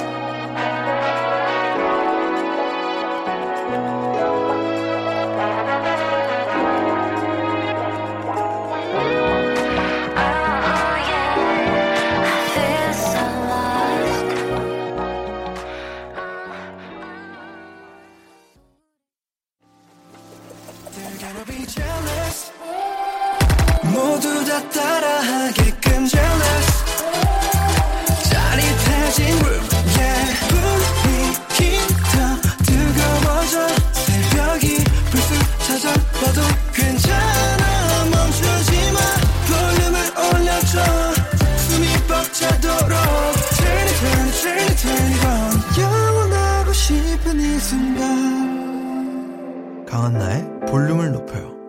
강한나의 49.88 50.44
볼륨을 50.68 51.12
높여요. 51.12 51.61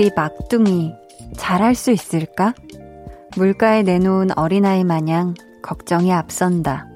우리 0.00 0.10
막둥이 0.16 0.94
잘할 1.36 1.74
수 1.74 1.90
있을까? 1.90 2.54
물가에 3.36 3.82
내놓은 3.82 4.30
어린아이 4.34 4.82
마냥 4.82 5.34
걱정이 5.62 6.10
앞선다. 6.10 6.86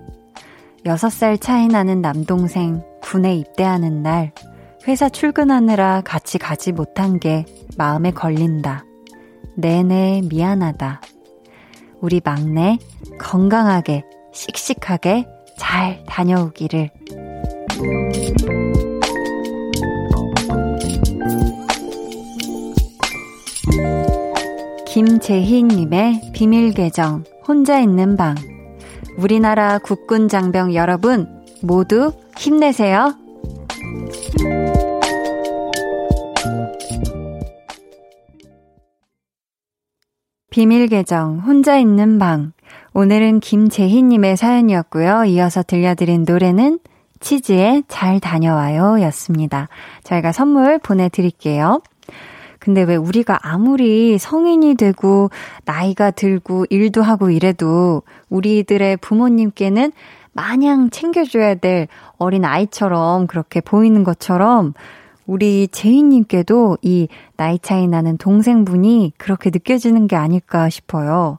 6살 0.87 1.39
차이 1.39 1.69
나는 1.69 2.01
남동생 2.01 2.83
군에 3.03 3.37
입대하는 3.37 4.03
날 4.03 4.33
회사 4.89 5.11
출근하느라 5.11 6.01
같이 6.01 6.39
가지 6.39 6.73
못한 6.73 7.21
게 7.21 7.45
마음에 7.77 8.11
걸린다. 8.11 8.87
내내 9.55 10.23
미안하다. 10.27 11.03
우리 12.01 12.23
막내 12.25 12.79
건강하게 13.19 14.03
씩씩하게 14.33 15.27
잘 15.59 16.03
다녀오기를. 16.07 16.91
김재희님의 24.87 26.31
비밀계정, 26.33 27.25
혼자 27.47 27.81
있는 27.81 28.17
방. 28.17 28.35
우리나라 29.19 29.79
국군 29.79 30.29
장병 30.29 30.75
여러분, 30.75 31.45
모두 31.63 32.13
힘내세요. 32.37 33.15
비밀계정, 40.51 41.41
혼자 41.41 41.77
있는 41.77 42.21
방. 42.21 42.53
오늘은 42.93 43.41
김재희님의 43.41 44.37
사연이었고요. 44.37 45.25
이어서 45.25 45.65
들려드린 45.65 46.25
노래는 46.29 46.79
치즈의 47.19 47.83
잘 47.89 48.21
다녀와요 48.21 49.01
였습니다. 49.07 49.69
저희가 50.05 50.31
선물 50.31 50.79
보내드릴게요. 50.79 51.81
근데 52.65 52.83
왜 52.83 52.97
우리가 52.97 53.41
아무리 53.43 54.17
성인이 54.17 54.77
되고 54.77 55.29
나이가 55.67 56.11
들고 56.11 56.65
일도 56.71 57.03
하고 57.03 57.29
이래도 57.29 58.01
우리들의 58.31 58.97
부모님께는 58.97 59.93
마냥 60.33 60.89
챙겨줘야 60.89 61.57
될 61.57 61.89
어린 62.17 62.47
아이처럼 62.47 63.27
그렇게 63.27 63.61
보이는 63.61 64.03
것처럼 64.03 64.73
우리 65.27 65.69
제이님께도 65.69 66.79
이 66.81 67.09
나이 67.37 67.59
차이 67.59 67.87
나는 67.87 68.17
동생분이 68.17 69.13
그렇게 69.19 69.51
느껴지는 69.51 70.07
게 70.07 70.17
아닐까 70.17 70.71
싶어요. 70.71 71.37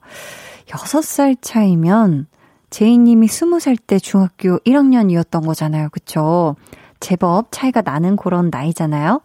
6살 0.68 1.38
차이면 1.42 2.28
제이님이 2.70 3.26
20살 3.26 3.80
때 3.88 3.98
중학교 3.98 4.60
1학년이었던 4.60 5.44
거잖아요. 5.44 5.90
그쵸? 5.92 6.56
제법 7.00 7.48
차이가 7.50 7.82
나는 7.82 8.16
그런 8.16 8.52
나이잖아요. 8.52 9.22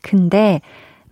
근데 0.00 0.60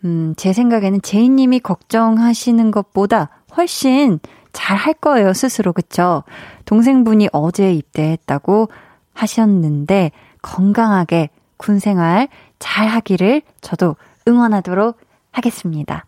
음, 0.05 0.34
제 0.36 0.53
생각에는 0.53 1.03
제이님이 1.03 1.61
걱정하시는 1.61 2.70
것보다 2.70 3.28
훨씬 3.57 4.18
잘 4.53 4.76
할 4.76 4.94
거예요, 4.94 5.32
스스로. 5.32 5.72
그쵸? 5.72 6.24
동생분이 6.66 7.28
어제 7.32 7.72
입대했다고 7.72 8.68
하셨는데, 9.14 10.11
건강하게 10.42 11.30
군 11.57 11.78
생활 11.78 12.28
잘 12.59 12.88
하기를 12.88 13.42
저도 13.61 13.96
응원하도록 14.26 14.98
하겠습니다. 15.30 16.05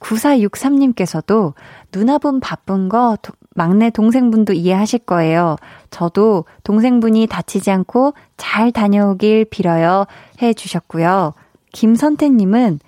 9463님께서도 0.00 1.54
누나분 1.92 2.40
바쁜 2.40 2.88
거 2.88 3.16
막내 3.54 3.90
동생분도 3.90 4.52
이해하실 4.52 5.00
거예요. 5.00 5.56
저도 5.90 6.44
동생분이 6.64 7.26
다치지 7.28 7.70
않고 7.70 8.14
잘 8.36 8.72
다녀오길 8.72 9.46
빌어요. 9.46 10.06
해 10.42 10.52
주셨고요. 10.52 11.32
김선태님은 11.74 12.78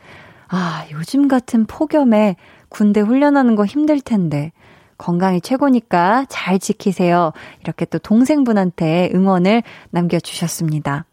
아, 0.48 0.86
요즘 0.92 1.26
같은 1.28 1.66
폭염에 1.66 2.36
군대 2.68 3.00
훈련하는 3.00 3.56
거 3.56 3.66
힘들 3.66 4.00
텐데. 4.00 4.52
건강이 4.96 5.42
최고니까 5.42 6.24
잘 6.30 6.58
지키세요. 6.58 7.32
이렇게 7.60 7.84
또 7.84 7.98
동생분한테 7.98 9.10
응원을 9.12 9.62
남겨주셨습니다. 9.90 11.04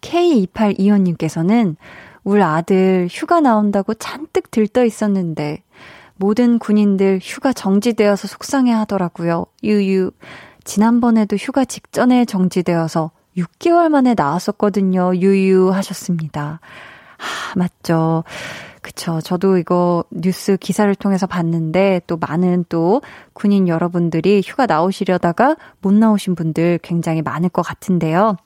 K2825님께서는 0.00 1.76
울 2.24 2.42
아들 2.42 3.06
휴가 3.08 3.40
나온다고 3.40 3.94
잔뜩 3.94 4.50
들떠 4.50 4.84
있었는데 4.84 5.62
모든 6.16 6.58
군인들 6.58 7.20
휴가 7.22 7.52
정지되어서 7.52 8.26
속상해 8.26 8.72
하더라고요. 8.72 9.46
유유. 9.62 10.10
지난번에도 10.64 11.36
휴가 11.36 11.64
직전에 11.64 12.24
정지되어서 12.24 13.12
6개월 13.36 13.88
만에 13.88 14.14
나왔었거든요. 14.14 15.16
유유 15.16 15.70
하셨습니다. 15.70 16.60
아, 17.18 17.52
맞죠. 17.56 18.24
그쵸. 18.82 19.20
저도 19.20 19.58
이거 19.58 20.04
뉴스 20.10 20.56
기사를 20.56 20.94
통해서 20.94 21.26
봤는데 21.26 22.02
또 22.06 22.16
많은 22.16 22.64
또 22.68 23.02
군인 23.32 23.66
여러분들이 23.66 24.42
휴가 24.44 24.66
나오시려다가 24.66 25.56
못 25.80 25.92
나오신 25.92 26.36
분들 26.36 26.78
굉장히 26.82 27.20
많을 27.20 27.48
것 27.48 27.62
같은데요. 27.62 28.36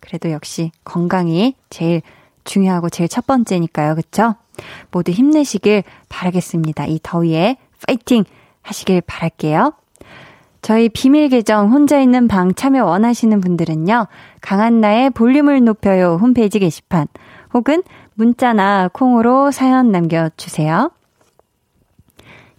그래도 0.00 0.30
역시 0.30 0.72
건강이 0.84 1.54
제일 1.70 2.02
중요하고 2.44 2.88
제일 2.90 3.08
첫 3.08 3.26
번째니까요. 3.26 3.94
그쵸? 3.94 4.34
모두 4.90 5.12
힘내시길 5.12 5.84
바라겠습니다. 6.08 6.86
이 6.86 6.98
더위에 7.02 7.56
파이팅 7.86 8.24
하시길 8.62 9.02
바랄게요. 9.02 9.74
저희 10.66 10.88
비밀 10.88 11.28
계정 11.28 11.70
혼자 11.70 12.00
있는 12.00 12.26
방 12.26 12.52
참여 12.52 12.84
원하시는 12.86 13.40
분들은요. 13.40 14.08
강한나의 14.40 15.10
볼륨을 15.10 15.62
높여요 15.62 16.18
홈페이지 16.20 16.58
게시판 16.58 17.06
혹은 17.54 17.84
문자나 18.14 18.88
콩으로 18.92 19.52
사연 19.52 19.92
남겨주세요. 19.92 20.90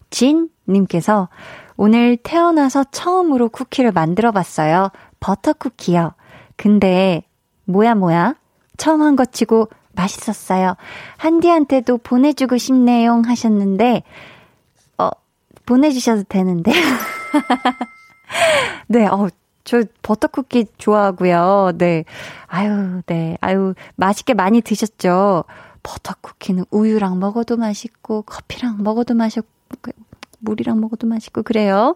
진 0.09 0.47
님께서 0.69 1.27
오늘 1.75 2.15
태어나서 2.15 2.85
처음으로 2.91 3.49
쿠키를 3.49 3.91
만들어 3.91 4.31
봤어요. 4.31 4.89
버터 5.19 5.51
쿠키요. 5.51 6.13
근데 6.55 7.23
뭐야 7.65 7.95
뭐야? 7.95 8.35
처음 8.77 9.01
한것 9.01 9.33
치고 9.33 9.67
맛있었어요. 9.91 10.77
한디한테도 11.17 11.97
보내주고 11.97 12.57
싶네요 12.57 13.21
하셨는데 13.25 14.03
어 14.97 15.09
보내주셔도 15.65 16.23
되는데 16.23 16.71
네, 18.87 19.05
어, 19.07 19.29
저 19.63 19.83
버터쿠키 20.01 20.67
좋아하고요. 20.77 21.73
네. 21.77 22.05
아유, 22.47 23.01
네. 23.05 23.37
아유, 23.41 23.73
맛있게 23.95 24.33
많이 24.33 24.61
드셨죠? 24.61 25.43
버터쿠키는 25.83 26.65
우유랑 26.71 27.19
먹어도 27.19 27.57
맛있고, 27.57 28.21
커피랑 28.23 28.83
먹어도 28.83 29.13
맛있고, 29.13 29.47
물이랑 30.39 30.79
먹어도 30.79 31.07
맛있고, 31.07 31.43
그래요. 31.43 31.95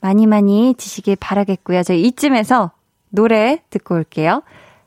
많이 0.00 0.26
많이 0.26 0.74
드시길 0.78 1.16
바라겠고요. 1.16 1.82
저희 1.82 2.02
이쯤에서 2.02 2.70
노래 3.10 3.62
듣고 3.70 3.96
올게요. 3.96 4.42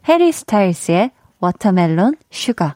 해리 0.07 0.31
스타일스의 0.31 1.11
Watermelon 1.39 2.15
Sugar. 2.29 2.75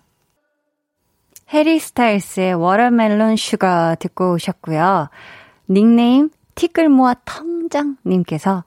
해리 1.54 1.80
스타일스의 1.80 2.56
Watermelon 2.56 3.36
Sugar 3.36 3.96
듣고 3.96 4.34
오셨고요. 4.34 5.10
닉네임 5.70 6.30
티끌모아 6.56 7.16
텅장님께서 7.26 8.64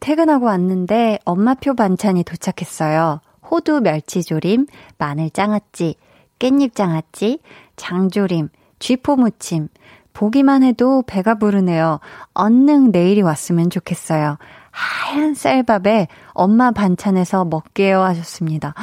퇴근하고 0.00 0.46
왔는데 0.46 1.20
엄마표 1.24 1.74
반찬이 1.74 2.24
도착했어요. 2.24 3.20
호두 3.48 3.80
멸치조림, 3.80 4.66
마늘 4.98 5.30
장아찌, 5.30 5.96
깻잎 6.38 6.74
장아찌, 6.74 7.38
장조림, 7.76 8.48
쥐포 8.78 9.16
무침. 9.16 9.68
보기만 10.12 10.62
해도 10.62 11.02
배가 11.06 11.36
부르네요. 11.36 12.00
얼른 12.34 12.90
내일이 12.90 13.22
왔으면 13.22 13.70
좋겠어요. 13.70 14.36
하얀 14.70 15.34
쌀밥에 15.34 16.08
엄마 16.32 16.70
반찬에서 16.70 17.44
먹게요 17.44 18.02
하셨습니다. 18.02 18.74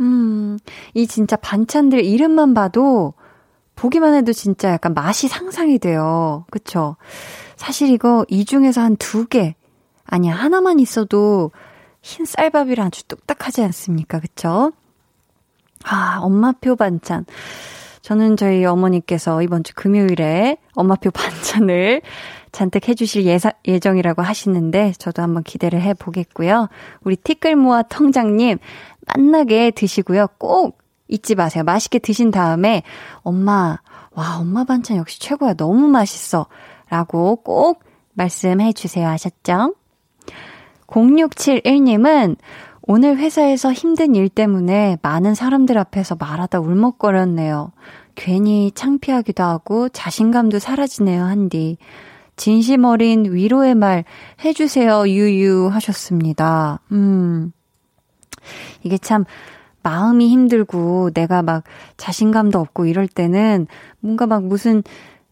음, 0.00 0.58
이 0.94 1.06
진짜 1.06 1.36
반찬들 1.36 2.04
이름만 2.04 2.54
봐도 2.54 3.14
보기만 3.76 4.14
해도 4.14 4.32
진짜 4.32 4.72
약간 4.72 4.94
맛이 4.94 5.28
상상이 5.28 5.78
돼요. 5.78 6.44
그쵸? 6.50 6.96
사실 7.56 7.90
이거 7.90 8.24
이 8.28 8.44
중에서 8.44 8.80
한 8.80 8.96
두 8.96 9.26
개, 9.26 9.54
아니, 10.04 10.28
하나만 10.28 10.80
있어도 10.80 11.52
흰 12.02 12.24
쌀밥이랑 12.24 12.86
아주 12.86 13.04
뚝딱하지 13.04 13.62
않습니까? 13.64 14.20
그쵸? 14.20 14.72
아, 15.84 16.18
엄마표 16.22 16.76
반찬. 16.76 17.26
저는 18.02 18.36
저희 18.36 18.64
어머니께서 18.64 19.42
이번 19.42 19.64
주 19.64 19.74
금요일에 19.74 20.58
엄마표 20.74 21.10
반찬을 21.10 22.02
잔뜩 22.52 22.88
해주실 22.88 23.24
예사, 23.24 23.52
예정이라고 23.66 24.22
하시는데 24.22 24.92
저도 24.98 25.22
한번 25.22 25.42
기대를 25.42 25.82
해보겠고요. 25.82 26.68
우리 27.02 27.16
티끌모아 27.16 27.82
통장님 27.82 28.58
만나게 29.06 29.72
드시고요. 29.72 30.28
꼭 30.38 30.78
잊지 31.08 31.34
마세요. 31.34 31.64
맛있게 31.64 31.98
드신 31.98 32.30
다음에 32.30 32.82
엄마 33.22 33.78
와 34.12 34.38
엄마 34.38 34.64
반찬 34.64 34.96
역시 34.96 35.20
최고야 35.20 35.54
너무 35.54 35.88
맛있어 35.88 36.46
라고 36.88 37.36
꼭 37.36 37.84
말씀해 38.14 38.72
주세요 38.72 39.08
하셨죠? 39.08 39.74
0671님은 40.86 42.36
오늘 42.82 43.18
회사에서 43.18 43.72
힘든 43.72 44.14
일 44.14 44.28
때문에 44.28 44.98
많은 45.02 45.34
사람들 45.34 45.76
앞에서 45.76 46.14
말하다 46.14 46.60
울먹거렸네요. 46.60 47.72
괜히 48.14 48.70
창피하기도 48.72 49.42
하고 49.42 49.88
자신감도 49.88 50.60
사라지네요, 50.60 51.24
한디. 51.24 51.78
진심 52.36 52.84
어린 52.84 53.24
위로의 53.24 53.74
말 53.74 54.04
해주세요, 54.44 55.08
유유 55.08 55.68
하셨습니다. 55.72 56.80
음. 56.92 57.52
이게 58.84 58.98
참 58.98 59.24
마음이 59.86 60.28
힘들고 60.30 61.12
내가 61.14 61.42
막 61.42 61.62
자신감도 61.96 62.58
없고 62.58 62.86
이럴 62.86 63.06
때는 63.06 63.68
뭔가 64.00 64.26
막 64.26 64.42
무슨 64.42 64.82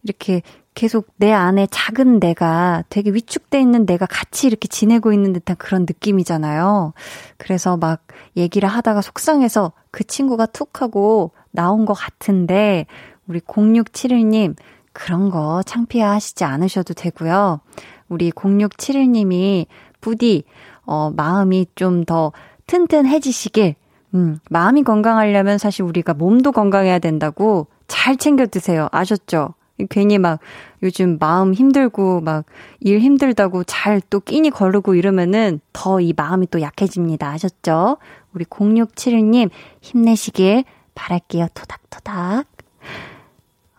이렇게 0.03 0.43
계속 0.75 1.07
내 1.17 1.33
안에 1.33 1.67
작은 1.69 2.21
내가 2.21 2.85
되게 2.87 3.09
위축돼 3.09 3.59
있는 3.59 3.85
내가 3.85 4.05
같이 4.05 4.47
이렇게 4.47 4.69
지내고 4.69 5.11
있는 5.11 5.33
듯한 5.33 5.57
그런 5.57 5.81
느낌이잖아요. 5.81 6.93
그래서 7.35 7.75
막 7.75 8.07
얘기를 8.37 8.69
하다가 8.69 9.01
속상해서 9.01 9.73
그 9.91 10.05
친구가 10.05 10.45
툭 10.45 10.81
하고 10.81 11.31
나온 11.51 11.83
것 11.85 11.93
같은데 11.93 12.85
우리 13.27 13.41
0671님 13.41 14.55
그런 14.93 15.31
거 15.31 15.63
창피해 15.65 16.01
하시지 16.01 16.45
않으셔도 16.45 16.93
되고요. 16.93 17.59
우리 18.07 18.31
0671님이 18.31 19.65
부디 19.99 20.45
어 20.85 21.11
마음이 21.13 21.67
좀 21.75 22.05
더 22.05 22.31
튼튼해지시길 22.67 23.75
음, 24.15 24.39
마음이 24.49 24.83
건강하려면 24.83 25.57
사실 25.57 25.83
우리가 25.83 26.13
몸도 26.13 26.51
건강해야 26.51 26.99
된다고 26.99 27.67
잘 27.87 28.17
챙겨 28.17 28.45
드세요. 28.47 28.87
아셨죠? 28.91 29.53
괜히 29.89 30.17
막 30.17 30.39
요즘 30.83 31.17
마음 31.19 31.53
힘들고 31.53 32.21
막 32.21 32.45
일 32.79 32.99
힘들다고 32.99 33.63
잘 33.65 33.99
또 34.09 34.19
끼니 34.21 34.49
거르고 34.51 34.95
이러면은 34.95 35.59
더 35.73 35.99
이 35.99 36.13
마음이 36.15 36.47
또 36.49 36.61
약해집니다. 36.61 37.27
아셨죠? 37.29 37.97
우리 38.33 38.45
0671님 38.45 39.49
힘내시길 39.81 40.63
바랄게요. 40.93 41.47
토닥토닥. 41.53 42.45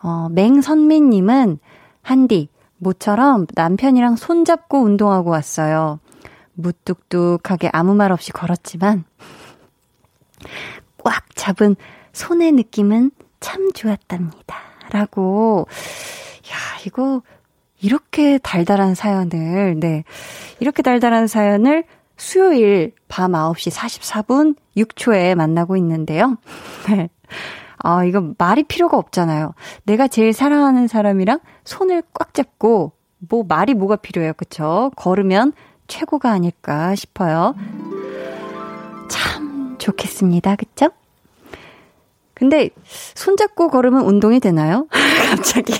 어, 0.03 0.28
맹선미님은 0.30 1.59
한디, 2.03 2.49
모처럼 2.78 3.47
남편이랑 3.55 4.16
손잡고 4.16 4.82
운동하고 4.82 5.30
왔어요. 5.30 5.99
무뚝뚝하게 6.55 7.70
아무 7.72 7.95
말 7.95 8.12
없이 8.12 8.32
걸었지만, 8.32 9.05
꽉 11.03 11.24
잡은 11.34 11.76
손의 12.12 12.53
느낌은 12.53 13.11
참 13.40 13.70
좋았답니다. 13.72 14.57
라고, 14.90 15.66
야, 16.51 16.57
이거, 16.86 17.22
이렇게 17.80 18.38
달달한 18.38 18.94
사연을, 18.94 19.78
네. 19.78 20.05
이렇게 20.61 20.82
달달한 20.82 21.26
사연을 21.26 21.84
수요일 22.16 22.92
밤 23.09 23.32
9시 23.32 23.70
44분 23.70 24.57
6초에 24.76 25.34
만나고 25.34 25.76
있는데요. 25.76 26.38
네. 26.88 27.11
아, 27.78 28.05
이거 28.05 28.32
말이 28.38 28.64
필요가 28.64 28.97
없잖아요. 28.97 29.53
내가 29.84 30.09
제일 30.09 30.32
사랑하는 30.32 30.88
사람이랑 30.88 31.40
손을 31.64 32.03
꽉 32.14 32.32
잡고, 32.32 32.92
뭐, 33.28 33.44
말이 33.47 33.74
뭐가 33.74 33.97
필요해요. 33.97 34.32
그쵸? 34.34 34.90
걸으면 34.97 35.53
최고가 35.86 36.30
아닐까 36.30 36.94
싶어요. 36.94 37.55
참 39.09 39.45
좋겠습니다. 39.79 40.57
그쵸? 40.57 40.91
근데 42.35 42.70
손잡고 43.14 43.68
걸으면 43.70 44.05
운동이 44.05 44.41
되나요? 44.41 44.87
갑자기. 45.31 45.72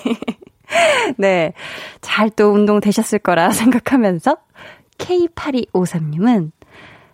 네. 1.19 1.53
잘 2.01 2.31
또 2.31 2.51
운동 2.51 2.81
되셨을 2.81 3.19
거라 3.19 3.51
생각하면서 3.53 4.37
K8253님은 4.99 6.51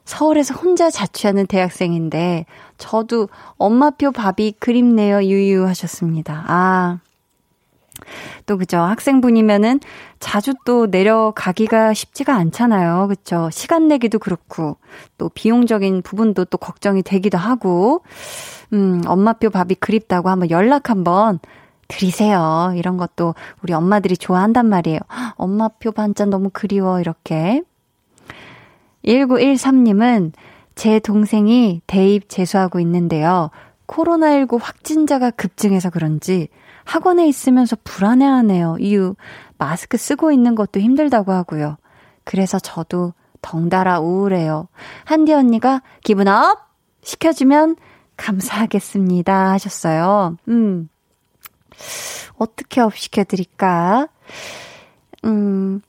서울에서 0.05 0.55
혼자 0.55 0.91
자취하는 0.91 1.47
대학생인데 1.47 2.47
저도 2.79 3.29
엄마표 3.57 4.13
밥이 4.13 4.55
그립네요 4.59 5.23
유유 5.25 5.67
하셨습니다. 5.67 6.45
아. 6.47 6.99
또 8.47 8.59
그죠. 8.59 8.79
학생분이면은 8.79 9.81
자주 10.21 10.55
또 10.65 10.87
내려가기가 10.87 11.95
쉽지가 11.95 12.35
않잖아요. 12.35 13.09
그쵸. 13.09 13.49
시간 13.51 13.89
내기도 13.89 14.19
그렇고, 14.19 14.77
또 15.19 15.29
비용적인 15.29 16.03
부분도 16.03 16.47
또 16.47 16.59
걱정이 16.59 17.03
되기도 17.03 17.39
하고, 17.39 18.03
음, 18.73 19.03
엄마표 19.07 19.51
밥이 19.51 19.75
그립다고 19.81 20.29
한번 20.29 20.51
연락 20.51 20.91
한번 20.91 21.39
드리세요. 21.89 22.73
이런 22.77 22.97
것도 22.97 23.35
우리 23.63 23.73
엄마들이 23.73 24.17
좋아한단 24.17 24.67
말이에요. 24.67 25.01
엄마표 25.37 25.93
반찬 25.93 26.31
너무 26.31 26.51
그리워, 26.53 27.01
이렇게. 27.01 27.63
1913님은 29.05 30.33
제 30.75 30.99
동생이 31.01 31.83
대입 31.87 32.29
재수하고 32.29 32.81
있는데요. 32.81 33.51
코로나19 33.87 34.59
확진자가 34.61 35.31
급증해서 35.31 35.91
그런지 35.91 36.49
학원에 36.85 37.27
있으면서 37.29 37.77
불안해하네요. 37.85 38.77
이유, 38.81 39.15
마스크 39.59 39.97
쓰고 39.97 40.33
있는 40.33 40.55
것도 40.55 40.81
힘들다고 40.81 41.33
하고요. 41.33 41.77
그래서 42.25 42.59
저도 42.59 43.15
덩달아 43.41 44.01
우울해요. 44.01 44.69
한디 45.05 45.33
언니가 45.33 45.83
기분 46.03 46.29
up! 46.29 46.71
시켜주면 47.03 47.77
감사하겠습니다. 48.17 49.51
하셨어요. 49.53 50.37
음. 50.49 50.89
어떻게 52.37 52.81
up 52.81 52.97
시켜드릴까? 52.97 54.09
음. 55.25 55.81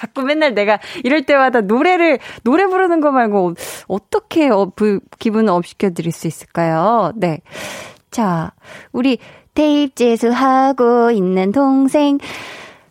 자꾸 0.00 0.22
맨날 0.22 0.54
내가 0.54 0.78
이럴 1.04 1.26
때마다 1.26 1.60
노래를, 1.60 2.18
노래 2.42 2.66
부르는 2.66 3.02
거 3.02 3.10
말고 3.10 3.54
어떻게 3.86 4.48
up, 4.48 4.74
기분 5.18 5.50
up 5.50 5.66
시켜드릴 5.66 6.10
수 6.10 6.26
있을까요? 6.26 7.12
네. 7.16 7.40
자, 8.10 8.52
우리 8.92 9.18
대입 9.52 9.94
재수하고 9.96 11.10
있는 11.10 11.52
동생. 11.52 12.16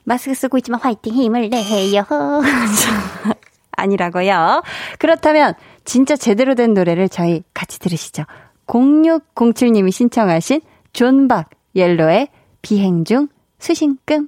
마스크 0.03 0.35
쓰고 0.35 0.59
있지만 0.59 0.79
화이팅 0.81 1.15
힘을 1.15 1.49
내요. 1.49 2.03
아니라고요. 3.75 4.61
그렇다면 4.99 5.55
진짜 5.85 6.15
제대로 6.15 6.53
된 6.53 6.75
노래를 6.75 7.09
저희 7.09 7.41
같이 7.55 7.79
들으시죠. 7.79 8.23
0607님이 8.67 9.91
신청하신 9.91 10.61
존박 10.93 11.49
Yellow의 11.75 12.27
비행 12.61 13.03
중 13.03 13.29
수신금. 13.57 14.27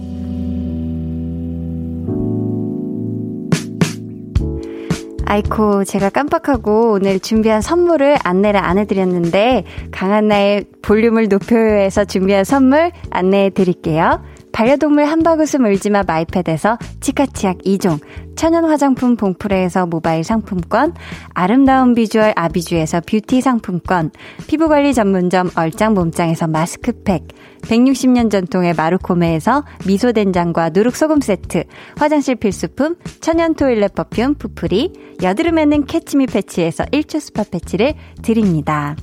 아이코, 5.31 5.85
제가 5.85 6.09
깜빡하고 6.09 6.91
오늘 6.91 7.17
준비한 7.21 7.61
선물을 7.61 8.17
안내를 8.21 8.59
안 8.59 8.77
해드렸는데, 8.77 9.63
강한나의 9.91 10.65
볼륨을 10.81 11.29
높여요에서 11.29 12.03
준비한 12.03 12.43
선물 12.43 12.91
안내해 13.11 13.49
드릴게요. 13.49 14.21
반려동물 14.51 15.05
한바구스 15.05 15.57
물지마 15.57 16.03
마이패드에서 16.03 16.77
치카치약 16.99 17.59
2종, 17.59 17.99
천연 18.35 18.65
화장품 18.65 19.15
봉프레에서 19.15 19.85
모바일 19.85 20.23
상품권, 20.23 20.93
아름다운 21.33 21.93
비주얼 21.93 22.33
아비주에서 22.35 23.01
뷰티 23.01 23.41
상품권, 23.41 24.11
피부관리 24.47 24.93
전문점 24.93 25.49
얼짱 25.55 25.93
몸짱에서 25.93 26.47
마스크팩, 26.47 27.27
160년 27.61 28.31
전통의 28.31 28.73
마루코메에서 28.73 29.63
미소된장과 29.85 30.69
누룩소금 30.69 31.21
세트, 31.21 31.63
화장실 31.97 32.35
필수품, 32.35 32.95
천연 33.19 33.53
toilet 33.55 33.93
perfume 33.93 34.35
푸프리, 34.35 34.91
여드름에는 35.21 35.85
캐치미 35.85 36.25
패치에서 36.27 36.85
1초 36.85 37.19
스파 37.19 37.43
패치를 37.43 37.93
드립니다. 38.21 38.95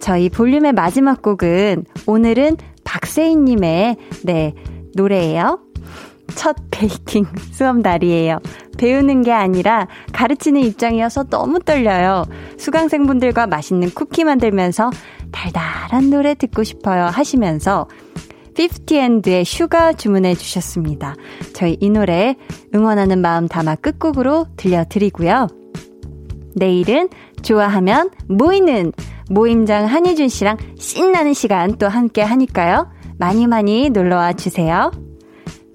저희 0.00 0.28
볼륨의 0.28 0.72
마지막 0.72 1.22
곡은 1.22 1.84
오늘은 2.06 2.56
박세인님의, 2.86 3.96
네, 4.24 4.54
노래예요. 4.94 5.60
첫 6.34 6.56
베이킹 6.70 7.26
수업 7.52 7.78
날이에요. 7.78 8.38
배우는 8.78 9.22
게 9.22 9.32
아니라 9.32 9.86
가르치는 10.12 10.60
입장이어서 10.62 11.24
너무 11.24 11.60
떨려요. 11.60 12.24
수강생분들과 12.58 13.46
맛있는 13.46 13.90
쿠키 13.90 14.24
만들면서 14.24 14.90
달달한 15.32 16.10
노래 16.10 16.34
듣고 16.34 16.62
싶어요 16.62 17.04
하시면서 17.04 17.88
15&의 18.54 19.44
Sugar 19.44 19.92
주문해 19.92 20.34
주셨습니다. 20.34 21.14
저희 21.52 21.76
이 21.80 21.90
노래 21.90 22.36
응원하는 22.74 23.20
마음 23.20 23.48
담아 23.48 23.76
끝곡으로 23.76 24.46
들려드리고요. 24.56 25.48
내일은 26.54 27.08
좋아하면 27.42 28.10
모이는 28.28 28.92
모임장 29.30 29.86
한희준 29.86 30.28
씨랑 30.28 30.56
신나는 30.78 31.34
시간 31.34 31.76
또 31.78 31.88
함께 31.88 32.22
하니까요. 32.22 32.90
많이 33.18 33.46
많이 33.46 33.90
놀러와 33.90 34.34
주세요. 34.34 34.90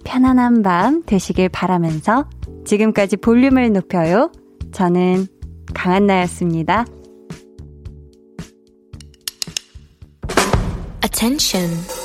편안한 0.04 0.62
밤 0.62 1.04
되시길 1.06 1.49
바라면서 1.49 2.30
지금까지 2.66 3.18
볼륨을 3.18 3.72
높여요. 3.74 4.32
저는 4.72 5.28
강한나였습니다. 5.74 6.86
Attention. 11.04 12.01